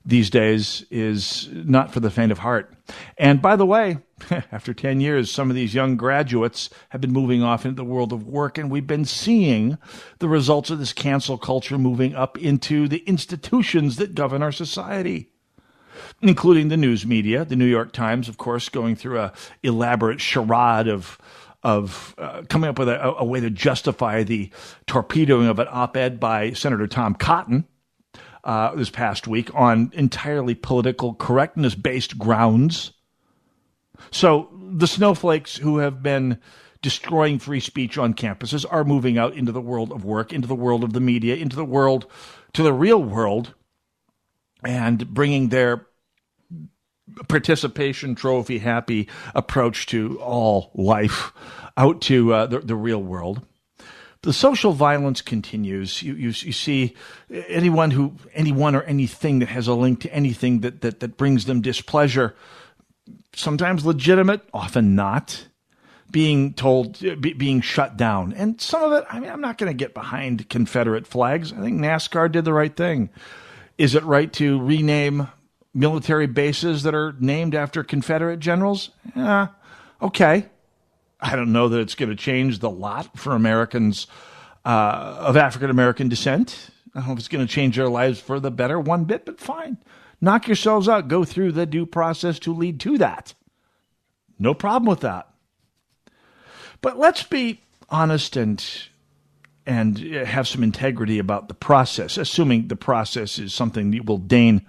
these 0.04 0.30
days 0.30 0.86
is 0.90 1.48
not 1.52 1.92
for 1.92 2.00
the 2.00 2.10
faint 2.10 2.32
of 2.32 2.38
heart. 2.38 2.72
And 3.18 3.42
by 3.42 3.56
the 3.56 3.66
way, 3.66 3.98
after 4.52 4.72
10 4.72 5.00
years, 5.00 5.30
some 5.30 5.50
of 5.50 5.56
these 5.56 5.74
young 5.74 5.96
graduates 5.96 6.70
have 6.90 7.00
been 7.00 7.12
moving 7.12 7.42
off 7.42 7.66
into 7.66 7.76
the 7.76 7.84
world 7.84 8.12
of 8.12 8.26
work, 8.26 8.56
and 8.56 8.70
we've 8.70 8.86
been 8.86 9.04
seeing 9.04 9.76
the 10.18 10.28
results 10.28 10.70
of 10.70 10.78
this 10.78 10.94
cancel 10.94 11.36
culture 11.36 11.76
moving 11.76 12.14
up 12.14 12.38
into 12.38 12.88
the 12.88 12.98
institutions 13.00 13.96
that 13.96 14.14
govern 14.14 14.42
our 14.42 14.52
society 14.52 15.28
including 16.20 16.68
the 16.68 16.76
news 16.76 17.06
media. 17.06 17.44
The 17.44 17.56
New 17.56 17.66
York 17.66 17.92
Times, 17.92 18.28
of 18.28 18.38
course, 18.38 18.68
going 18.68 18.96
through 18.96 19.20
a 19.20 19.32
elaborate 19.62 20.20
charade 20.20 20.88
of 20.88 21.18
of 21.62 22.14
uh, 22.18 22.42
coming 22.48 22.70
up 22.70 22.78
with 22.78 22.88
a, 22.88 23.16
a, 23.16 23.24
way 23.24 23.40
to 23.40 23.50
justify 23.50 24.22
the 24.22 24.48
torpedoing 24.86 25.48
of 25.48 25.58
an 25.58 25.66
op-ed 25.68 26.20
by 26.20 26.52
Senator 26.52 26.86
Tom 26.86 27.16
Cotton 27.16 27.66
uh, 28.44 28.74
this 28.76 28.90
past 28.90 29.26
week 29.26 29.52
on 29.54 29.90
entirely 29.92 30.54
political 30.54 31.14
correctness-based 31.14 32.16
grounds. 32.16 32.92
So 34.12 34.48
the 34.52 34.86
snowflakes 34.86 35.56
who 35.56 35.78
have 35.78 36.02
been 36.02 36.38
destroying 36.80 37.38
free 37.38 37.60
speech 37.60 37.98
on 37.98 38.14
campuses 38.14 38.64
are 38.70 38.84
moving 38.84 39.18
out 39.18 39.34
into 39.34 39.52
the 39.52 39.60
world 39.60 39.92
of 39.92 40.04
work, 40.04 40.32
into 40.32 40.46
the 40.46 40.54
world 40.54 40.84
of 40.84 40.92
the 40.92 41.00
media, 41.00 41.34
into 41.34 41.56
the 41.56 41.64
world, 41.64 42.06
to 42.52 42.62
the 42.62 42.72
real 42.72 43.02
world, 43.02 43.54
and 44.62 45.12
bringing 45.12 45.48
their 45.48 45.87
participation 47.28 48.14
trophy 48.14 48.58
happy 48.58 49.08
approach 49.34 49.86
to 49.86 50.20
all 50.20 50.70
life 50.74 51.32
out 51.76 52.00
to 52.02 52.32
uh, 52.34 52.46
the, 52.46 52.58
the 52.60 52.76
real 52.76 53.02
world. 53.02 53.42
The 54.22 54.32
social 54.32 54.72
violence 54.72 55.22
continues. 55.22 56.02
You, 56.02 56.14
you, 56.14 56.28
you 56.28 56.52
see 56.52 56.96
anyone 57.30 57.92
who, 57.92 58.16
anyone 58.34 58.74
or 58.74 58.82
anything 58.82 59.38
that 59.38 59.48
has 59.48 59.68
a 59.68 59.74
link 59.74 60.00
to 60.00 60.12
anything 60.12 60.60
that, 60.60 60.80
that, 60.80 61.00
that 61.00 61.16
brings 61.16 61.44
them 61.44 61.60
displeasure, 61.62 62.34
sometimes 63.32 63.86
legitimate, 63.86 64.42
often 64.52 64.96
not, 64.96 65.46
being 66.10 66.52
told, 66.54 66.98
be, 67.20 67.32
being 67.32 67.60
shut 67.60 67.96
down. 67.96 68.32
And 68.32 68.60
some 68.60 68.82
of 68.82 68.92
it, 68.92 69.04
I 69.08 69.20
mean, 69.20 69.30
I'm 69.30 69.40
not 69.40 69.56
going 69.56 69.70
to 69.70 69.74
get 69.74 69.94
behind 69.94 70.48
Confederate 70.48 71.06
flags. 71.06 71.52
I 71.52 71.60
think 71.60 71.78
NASCAR 71.78 72.32
did 72.32 72.44
the 72.44 72.52
right 72.52 72.74
thing. 72.74 73.10
Is 73.76 73.94
it 73.94 74.02
right 74.02 74.32
to 74.34 74.60
rename 74.60 75.28
military 75.78 76.26
bases 76.26 76.82
that 76.82 76.94
are 76.94 77.14
named 77.20 77.54
after 77.54 77.84
Confederate 77.84 78.40
generals? 78.40 78.90
Yeah, 79.14 79.48
okay. 80.02 80.46
I 81.20 81.36
don't 81.36 81.52
know 81.52 81.68
that 81.68 81.80
it's 81.80 81.94
going 81.94 82.10
to 82.10 82.16
change 82.16 82.58
the 82.58 82.70
lot 82.70 83.18
for 83.18 83.34
Americans 83.34 84.06
uh, 84.64 85.16
of 85.20 85.36
African 85.36 85.70
American 85.70 86.08
descent. 86.08 86.70
I 86.94 87.00
don't 87.00 87.08
know 87.08 87.12
if 87.14 87.18
it's 87.20 87.28
going 87.28 87.46
to 87.46 87.52
change 87.52 87.76
their 87.76 87.88
lives 87.88 88.20
for 88.20 88.40
the 88.40 88.50
better 88.50 88.78
one 88.78 89.04
bit, 89.04 89.24
but 89.24 89.40
fine. 89.40 89.78
Knock 90.20 90.48
yourselves 90.48 90.88
out. 90.88 91.08
Go 91.08 91.24
through 91.24 91.52
the 91.52 91.66
due 91.66 91.86
process 91.86 92.38
to 92.40 92.52
lead 92.52 92.80
to 92.80 92.98
that. 92.98 93.34
No 94.38 94.54
problem 94.54 94.88
with 94.88 95.00
that. 95.00 95.28
But 96.80 96.98
let's 96.98 97.22
be 97.22 97.60
honest 97.88 98.36
and 98.36 98.64
and 99.66 99.98
have 99.98 100.48
some 100.48 100.62
integrity 100.62 101.18
about 101.18 101.48
the 101.48 101.54
process, 101.54 102.16
assuming 102.16 102.68
the 102.68 102.76
process 102.76 103.38
is 103.38 103.52
something 103.52 103.90
that 103.90 104.06
will 104.06 104.16
deign 104.16 104.64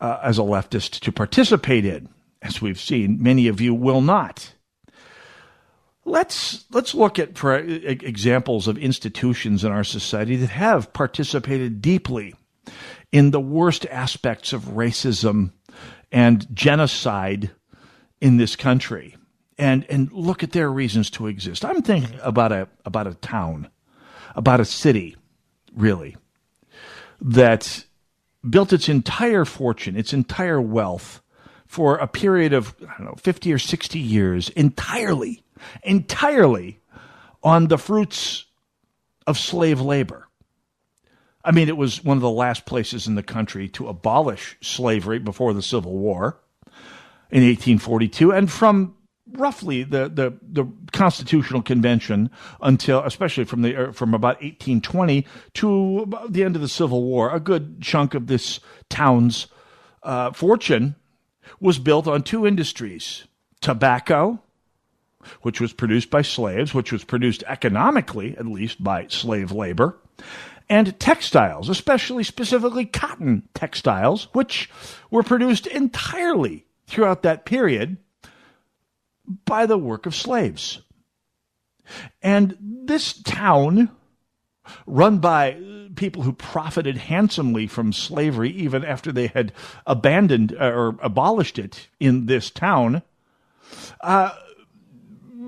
uh, 0.00 0.18
as 0.22 0.38
a 0.38 0.42
leftist 0.42 1.00
to 1.00 1.12
participate 1.12 1.84
in. 1.84 2.08
As 2.40 2.62
we've 2.62 2.80
seen, 2.80 3.22
many 3.22 3.48
of 3.48 3.60
you 3.60 3.74
will 3.74 4.00
not. 4.00 4.52
Let's 6.04 6.64
let's 6.70 6.94
look 6.94 7.18
at 7.18 7.36
for 7.36 7.56
examples 7.56 8.68
of 8.68 8.78
institutions 8.78 9.64
in 9.64 9.72
our 9.72 9.84
society 9.84 10.36
that 10.36 10.50
have 10.50 10.92
participated 10.92 11.82
deeply 11.82 12.34
in 13.12 13.30
the 13.30 13.40
worst 13.40 13.86
aspects 13.86 14.52
of 14.52 14.62
racism 14.76 15.52
and 16.10 16.46
genocide 16.54 17.50
in 18.20 18.36
this 18.36 18.56
country. 18.56 19.16
and 19.58 19.84
and 19.90 20.10
look 20.12 20.42
at 20.42 20.52
their 20.52 20.70
reasons 20.70 21.10
to 21.10 21.26
exist. 21.26 21.64
I'm 21.64 21.82
thinking 21.82 22.18
about 22.22 22.52
a 22.52 22.68
about 22.84 23.06
a 23.06 23.14
town, 23.14 23.68
about 24.34 24.60
a 24.60 24.64
city, 24.64 25.16
really, 25.74 26.16
that 27.20 27.84
built 28.48 28.72
its 28.72 28.88
entire 28.88 29.44
fortune, 29.44 29.96
its 29.96 30.12
entire 30.12 30.60
wealth 30.60 31.22
for 31.66 31.96
a 31.96 32.06
period 32.06 32.52
of 32.52 32.74
I 32.82 32.98
don't 32.98 33.06
know, 33.06 33.14
50 33.18 33.52
or 33.52 33.58
60 33.58 33.98
years 33.98 34.48
entirely 34.50 35.42
entirely 35.82 36.80
on 37.42 37.68
the 37.68 37.78
fruits 37.78 38.46
of 39.26 39.38
slave 39.38 39.80
labor. 39.80 40.28
I 41.44 41.52
mean, 41.52 41.68
it 41.68 41.76
was 41.76 42.04
one 42.04 42.16
of 42.16 42.22
the 42.22 42.30
last 42.30 42.66
places 42.66 43.06
in 43.06 43.14
the 43.14 43.22
country 43.22 43.68
to 43.70 43.88
abolish 43.88 44.56
slavery 44.60 45.18
before 45.18 45.52
the 45.52 45.62
Civil 45.62 45.96
War 45.96 46.40
in 47.30 47.42
1842 47.42 48.32
and 48.32 48.50
from 48.50 48.96
roughly 49.32 49.82
the, 49.82 50.08
the, 50.08 50.38
the 50.42 50.70
Constitutional 50.92 51.62
Convention 51.62 52.30
until, 52.60 53.02
especially 53.04 53.44
from 53.44 53.62
the 53.62 53.76
er, 53.76 53.92
from 53.92 54.14
about 54.14 54.36
1820 54.36 55.26
to 55.54 56.10
the 56.28 56.44
end 56.44 56.56
of 56.56 56.62
the 56.62 56.68
Civil 56.68 57.02
War, 57.02 57.34
a 57.34 57.40
good 57.40 57.80
chunk 57.82 58.14
of 58.14 58.26
this 58.26 58.60
town's 58.88 59.48
uh, 60.02 60.32
fortune 60.32 60.94
was 61.60 61.78
built 61.78 62.06
on 62.06 62.22
two 62.22 62.46
industries: 62.46 63.24
tobacco, 63.60 64.40
which 65.42 65.60
was 65.60 65.72
produced 65.72 66.10
by 66.10 66.22
slaves, 66.22 66.74
which 66.74 66.92
was 66.92 67.04
produced 67.04 67.42
economically, 67.46 68.36
at 68.36 68.46
least 68.46 68.82
by 68.82 69.06
slave 69.08 69.52
labor, 69.52 69.98
and 70.68 70.98
textiles, 71.00 71.68
especially 71.68 72.24
specifically 72.24 72.84
cotton 72.84 73.48
textiles, 73.54 74.28
which 74.32 74.70
were 75.10 75.22
produced 75.22 75.66
entirely 75.66 76.66
throughout 76.86 77.22
that 77.22 77.44
period 77.44 77.96
by 79.44 79.66
the 79.66 79.78
work 79.78 80.06
of 80.06 80.14
slaves. 80.14 80.80
And 82.22 82.56
this 82.60 83.12
town, 83.22 83.90
run 84.86 85.18
by 85.18 85.56
people 85.96 86.22
who 86.22 86.32
profited 86.32 86.96
handsomely 86.96 87.66
from 87.66 87.92
slavery 87.92 88.50
even 88.50 88.84
after 88.84 89.10
they 89.10 89.28
had 89.28 89.52
abandoned 89.86 90.54
uh, 90.58 90.64
or 90.66 90.96
abolished 91.02 91.58
it 91.58 91.88
in 91.98 92.26
this 92.26 92.50
town, 92.50 93.02
uh, 94.00 94.30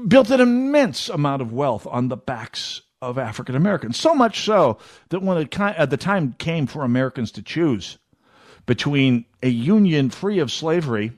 built 0.09 0.31
an 0.31 0.41
immense 0.41 1.09
amount 1.09 1.43
of 1.43 1.53
wealth 1.53 1.87
on 1.87 2.09
the 2.09 2.17
backs 2.17 2.83
of 3.03 3.19
African 3.19 3.55
Americans. 3.55 3.99
So 3.99 4.15
much 4.15 4.41
so 4.45 4.79
that 5.09 5.23
when 5.23 5.39
it, 5.39 5.61
uh, 5.61 5.87
the 5.87 5.97
time 5.97 6.35
came 6.39 6.67
for 6.67 6.83
Americans 6.83 7.33
to 7.33 7.43
choose 7.43 7.99
between 8.67 9.25
a 9.43 9.49
union 9.49 10.11
free 10.11 10.39
of 10.39 10.53
slavery 10.53 11.13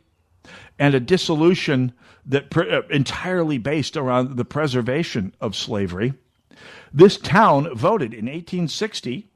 and 0.79 0.95
a 0.95 1.01
dissolution 1.01 1.93
that 2.27 2.51
pre- 2.51 2.71
uh, 2.71 2.83
entirely 2.91 3.59
based 3.59 3.97
around 3.97 4.37
the 4.37 4.45
preservation 4.45 5.35
of 5.41 5.57
slavery. 5.57 6.15
This 6.93 7.17
town 7.17 7.75
voted 7.75 8.13
in 8.13 8.27
1860 8.27 9.29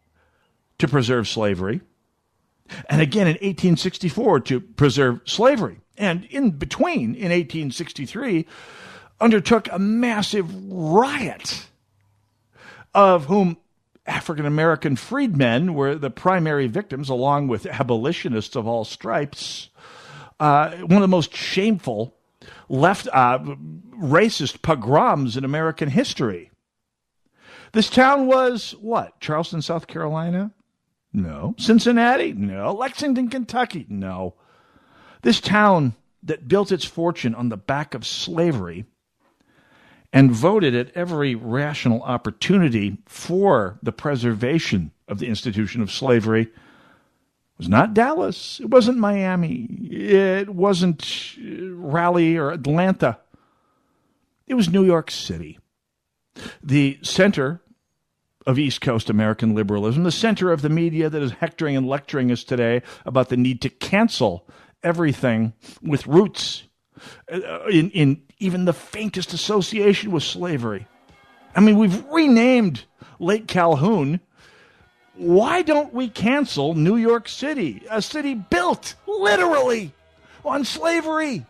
to 0.78 0.88
preserve 0.88 1.26
slavery, 1.26 1.80
and 2.88 3.00
again 3.00 3.26
in 3.26 3.34
1864 3.34 4.40
to 4.40 4.60
preserve 4.60 5.20
slavery. 5.24 5.80
And 5.98 6.24
in 6.26 6.50
between, 6.50 7.14
in 7.14 7.30
1863, 7.30 8.46
undertook 9.20 9.68
a 9.72 9.78
massive 9.78 10.52
riot, 10.70 11.68
of 12.94 13.26
whom 13.26 13.56
African 14.06 14.46
American 14.46 14.96
freedmen 14.96 15.74
were 15.74 15.94
the 15.94 16.10
primary 16.10 16.66
victims, 16.66 17.08
along 17.08 17.48
with 17.48 17.66
abolitionists 17.66 18.54
of 18.54 18.66
all 18.66 18.84
stripes. 18.84 19.70
Uh, 20.38 20.76
one 20.76 20.96
of 20.96 21.00
the 21.00 21.08
most 21.08 21.34
shameful 21.34 22.15
left 22.68 23.08
uh, 23.12 23.38
racist 24.00 24.62
pogroms 24.62 25.36
in 25.36 25.44
American 25.44 25.88
history. 25.88 26.50
This 27.72 27.90
town 27.90 28.26
was 28.26 28.74
what? 28.80 29.18
Charleston, 29.20 29.62
South 29.62 29.86
Carolina? 29.86 30.52
No. 31.12 31.54
Cincinnati? 31.58 32.32
No. 32.32 32.72
Lexington, 32.72 33.28
Kentucky? 33.28 33.86
No. 33.88 34.34
This 35.22 35.40
town 35.40 35.94
that 36.22 36.48
built 36.48 36.72
its 36.72 36.84
fortune 36.84 37.34
on 37.34 37.48
the 37.48 37.56
back 37.56 37.94
of 37.94 38.06
slavery 38.06 38.84
and 40.12 40.30
voted 40.30 40.74
at 40.74 40.90
every 40.94 41.34
rational 41.34 42.02
opportunity 42.02 42.98
for 43.06 43.78
the 43.82 43.92
preservation 43.92 44.92
of 45.08 45.18
the 45.18 45.26
institution 45.26 45.82
of 45.82 45.90
slavery 45.90 46.48
was 47.58 47.68
not 47.68 47.94
Dallas. 47.94 48.60
It 48.60 48.70
wasn't 48.70 48.98
Miami. 48.98 49.64
It 49.90 50.50
wasn't 50.50 51.36
Raleigh 51.40 52.36
or 52.36 52.50
Atlanta. 52.50 53.18
It 54.46 54.54
was 54.54 54.68
New 54.68 54.84
York 54.84 55.10
City, 55.10 55.58
the 56.62 56.98
center 57.02 57.60
of 58.46 58.58
East 58.58 58.80
Coast 58.80 59.10
American 59.10 59.54
liberalism, 59.54 60.04
the 60.04 60.12
center 60.12 60.52
of 60.52 60.62
the 60.62 60.68
media 60.68 61.10
that 61.10 61.22
is 61.22 61.32
hectoring 61.32 61.76
and 61.76 61.88
lecturing 61.88 62.30
us 62.30 62.44
today 62.44 62.82
about 63.04 63.28
the 63.28 63.36
need 63.36 63.60
to 63.62 63.68
cancel 63.68 64.46
everything 64.84 65.52
with 65.82 66.06
roots 66.06 66.62
uh, 67.32 67.64
in, 67.66 67.90
in 67.90 68.22
even 68.38 68.64
the 68.64 68.72
faintest 68.72 69.32
association 69.32 70.12
with 70.12 70.22
slavery. 70.22 70.86
I 71.56 71.60
mean, 71.60 71.76
we've 71.76 72.04
renamed 72.06 72.84
Lake 73.18 73.48
Calhoun 73.48 74.20
why 75.16 75.62
don't 75.62 75.92
we 75.94 76.08
cancel 76.08 76.74
New 76.74 76.96
York 76.96 77.28
City, 77.28 77.82
a 77.90 78.02
city 78.02 78.34
built 78.34 78.94
literally 79.06 79.92
on 80.44 80.64
slavery? 80.64 81.44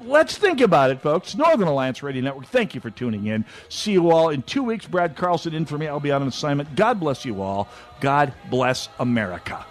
Let's 0.00 0.36
think 0.36 0.60
about 0.60 0.90
it, 0.90 1.00
folks. 1.00 1.34
Northern 1.34 1.68
Alliance 1.68 2.02
Radio 2.02 2.22
Network, 2.22 2.46
thank 2.46 2.74
you 2.74 2.80
for 2.80 2.90
tuning 2.90 3.26
in. 3.26 3.44
See 3.68 3.92
you 3.92 4.10
all 4.10 4.28
in 4.28 4.42
two 4.42 4.62
weeks. 4.62 4.86
Brad 4.86 5.16
Carlson 5.16 5.54
in 5.54 5.66
for 5.66 5.78
me. 5.78 5.86
I'll 5.86 6.00
be 6.00 6.12
on 6.12 6.22
an 6.22 6.28
assignment. 6.28 6.74
God 6.76 7.00
bless 7.00 7.24
you 7.24 7.40
all. 7.40 7.68
God 8.00 8.32
bless 8.50 8.88
America. 8.98 9.64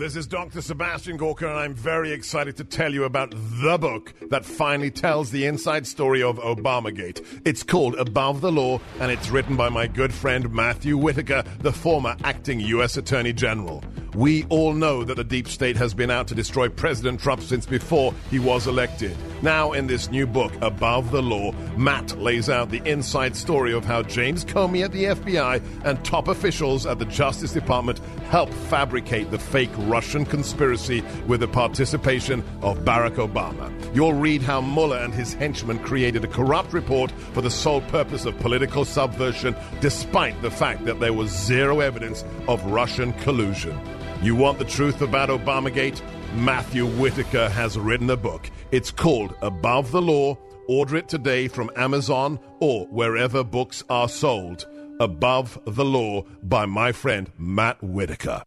This 0.00 0.16
is 0.16 0.26
Dr. 0.26 0.62
Sebastian 0.62 1.18
Gorka, 1.18 1.46
and 1.46 1.58
I'm 1.58 1.74
very 1.74 2.10
excited 2.10 2.56
to 2.56 2.64
tell 2.64 2.90
you 2.90 3.04
about 3.04 3.32
the 3.32 3.76
book 3.76 4.14
that 4.30 4.46
finally 4.46 4.90
tells 4.90 5.30
the 5.30 5.44
inside 5.44 5.86
story 5.86 6.22
of 6.22 6.38
Obamagate. 6.38 7.22
It's 7.44 7.62
called 7.62 7.96
Above 7.96 8.40
the 8.40 8.50
Law, 8.50 8.80
and 8.98 9.12
it's 9.12 9.28
written 9.28 9.56
by 9.56 9.68
my 9.68 9.86
good 9.86 10.14
friend 10.14 10.50
Matthew 10.54 10.96
Whitaker, 10.96 11.44
the 11.58 11.70
former 11.70 12.16
acting 12.24 12.60
U.S. 12.60 12.96
Attorney 12.96 13.34
General. 13.34 13.84
We 14.14 14.44
all 14.48 14.72
know 14.72 15.04
that 15.04 15.16
the 15.16 15.22
deep 15.22 15.46
state 15.46 15.76
has 15.76 15.94
been 15.94 16.10
out 16.10 16.26
to 16.28 16.34
destroy 16.34 16.68
President 16.68 17.20
Trump 17.20 17.42
since 17.42 17.64
before 17.64 18.12
he 18.30 18.38
was 18.38 18.66
elected. 18.66 19.16
Now, 19.42 19.72
in 19.72 19.86
this 19.86 20.10
new 20.10 20.26
book, 20.26 20.52
Above 20.62 21.12
the 21.12 21.22
Law, 21.22 21.52
Matt 21.76 22.18
lays 22.18 22.48
out 22.48 22.70
the 22.70 22.82
inside 22.90 23.36
story 23.36 23.72
of 23.72 23.84
how 23.84 24.02
James 24.02 24.44
Comey 24.44 24.84
at 24.84 24.92
the 24.92 25.04
FBI 25.04 25.62
and 25.84 26.04
top 26.04 26.26
officials 26.26 26.86
at 26.86 26.98
the 26.98 27.04
Justice 27.04 27.52
Department 27.52 28.00
helped 28.30 28.52
fabricate 28.52 29.30
the 29.30 29.38
fake 29.38 29.70
Russian 29.90 30.24
conspiracy 30.24 31.02
with 31.26 31.40
the 31.40 31.48
participation 31.48 32.44
of 32.62 32.78
Barack 32.84 33.16
Obama. 33.16 33.70
You'll 33.94 34.12
read 34.12 34.40
how 34.40 34.60
Mueller 34.60 34.98
and 34.98 35.12
his 35.12 35.34
henchmen 35.34 35.80
created 35.80 36.24
a 36.24 36.28
corrupt 36.28 36.72
report 36.72 37.10
for 37.32 37.40
the 37.40 37.50
sole 37.50 37.80
purpose 37.82 38.24
of 38.24 38.38
political 38.38 38.84
subversion, 38.84 39.56
despite 39.80 40.40
the 40.42 40.50
fact 40.50 40.84
that 40.84 41.00
there 41.00 41.12
was 41.12 41.30
zero 41.30 41.80
evidence 41.80 42.24
of 42.46 42.64
Russian 42.64 43.12
collusion. 43.14 43.78
You 44.22 44.36
want 44.36 44.58
the 44.58 44.64
truth 44.64 45.02
about 45.02 45.28
Obamagate? 45.28 46.00
Matthew 46.34 46.86
Whitaker 46.86 47.48
has 47.48 47.78
written 47.78 48.10
a 48.10 48.16
book. 48.16 48.48
It's 48.70 48.90
called 48.90 49.34
Above 49.42 49.90
the 49.90 50.02
Law. 50.02 50.38
Order 50.68 50.96
it 50.96 51.08
today 51.08 51.48
from 51.48 51.70
Amazon 51.74 52.38
or 52.60 52.86
wherever 52.86 53.42
books 53.42 53.82
are 53.90 54.08
sold. 54.08 54.68
Above 55.00 55.58
the 55.66 55.84
Law 55.84 56.22
by 56.42 56.66
my 56.66 56.92
friend 56.92 57.32
Matt 57.38 57.82
Whitaker. 57.82 58.44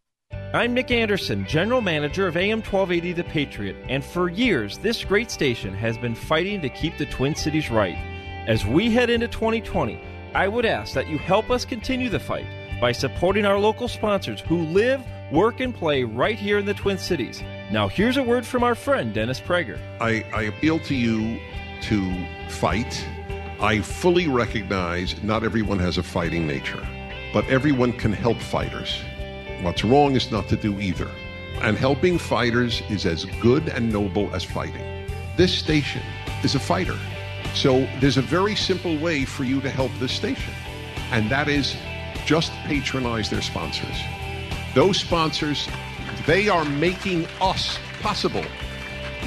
I'm 0.56 0.76
Nick 0.76 0.91
Anderson, 0.91 1.47
General 1.47 1.82
Manager 1.82 2.28
of 2.28 2.38
AM 2.38 2.60
1280 2.60 3.14
The 3.14 3.24
Patriot, 3.24 3.76
and 3.89 4.06
for 4.06 4.30
years, 4.30 4.78
this 4.78 5.04
great 5.04 5.32
station 5.32 5.74
has 5.74 5.97
been 5.97 6.14
fighting 6.14 6.62
to 6.62 6.70
keep 6.70 6.95
the 6.99 7.08
Twin 7.08 7.34
Cities 7.34 7.72
right. 7.72 7.95
As 8.45 8.64
we 8.64 8.91
head 8.91 9.10
into 9.10 9.28
2020, 9.28 9.99
I 10.36 10.47
would 10.47 10.64
ask 10.64 10.93
that 10.93 11.08
you 11.08 11.18
help 11.18 11.49
us 11.49 11.66
continue 11.66 12.08
the 12.08 12.20
fight 12.20 12.45
by 12.80 12.91
supporting 12.91 13.47
our 13.47 13.58
local 13.58 13.88
sponsors 13.88 14.41
who 14.41 14.60
live, 14.66 15.04
work, 15.32 15.60
and 15.60 15.74
play 15.74 16.04
right 16.04 16.38
here 16.38 16.60
in 16.60 16.68
the 16.68 16.76
Twin 16.76 16.99
Cities. 16.99 17.41
Now, 17.72 17.88
here's 17.88 18.18
a 18.18 18.24
word 18.24 18.45
from 18.45 18.64
our 18.64 18.76
friend 18.76 19.12
Dennis 19.12 19.41
Prager. 19.41 19.80
I, 19.99 20.24
I 20.36 20.43
appeal 20.43 20.78
to 20.82 20.93
you 20.93 21.39
to 21.82 22.28
fight. 22.47 23.04
I 23.60 23.82
fully 23.82 24.28
recognize 24.28 25.20
not 25.24 25.43
everyone 25.43 25.80
has 25.80 25.97
a 25.97 26.04
fighting 26.04 26.45
nature, 26.45 26.88
but 27.34 27.43
everyone 27.47 27.91
can 27.93 28.14
help 28.14 28.38
fighters. 28.38 28.99
What's 29.64 29.86
wrong 29.86 30.16
is 30.16 30.30
not 30.30 30.49
to 30.49 30.57
do 30.57 30.78
either. 30.80 31.09
And 31.61 31.78
helping 31.78 32.18
fighters 32.18 32.82
is 32.89 33.05
as 33.05 33.24
good 33.41 33.70
and 33.70 33.93
noble 33.93 34.34
as 34.36 34.43
fighting. 34.43 35.07
This 35.38 35.57
station 35.57 36.03
is 36.43 36.55
a 36.55 36.59
fighter. 36.59 36.97
So 37.53 37.88
there's 38.01 38.18
a 38.18 38.22
very 38.22 38.55
simple 38.55 38.97
way 38.97 39.24
for 39.24 39.45
you 39.45 39.61
to 39.61 39.70
help 39.70 39.91
this 39.99 40.11
station, 40.11 40.53
and 41.11 41.30
that 41.30 41.47
is 41.47 41.78
just 42.26 42.51
patronize 42.66 43.30
their 43.30 43.41
sponsors. 43.41 43.95
Those 44.76 44.97
sponsors 44.97 45.70
They 46.26 46.47
are 46.47 46.64
making 46.64 47.28
us 47.41 47.78
possible. 48.01 48.45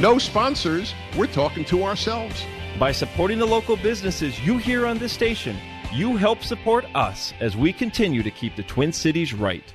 No 0.01 0.19
sponsors, 0.19 0.95
we're 1.17 1.27
talking 1.27 1.65
to 1.67 1.85
ourselves. 1.85 2.43
By 2.79 2.93
supporting 2.93 3.39
the 3.39 3.47
local 3.47 3.77
businesses 3.77 4.41
you 4.41 4.57
hear 4.57 4.87
on 4.87 4.97
this 4.99 5.13
station, 5.13 5.59
you 5.93 6.17
help 6.17 6.43
support 6.43 6.87
us 6.95 7.35
as 7.41 7.55
we 7.55 7.73
continue 7.73 8.23
to 8.23 8.31
keep 8.31 8.57
the 8.57 8.63
Twin 8.63 8.93
Cities 8.93 9.35
right. 9.35 9.75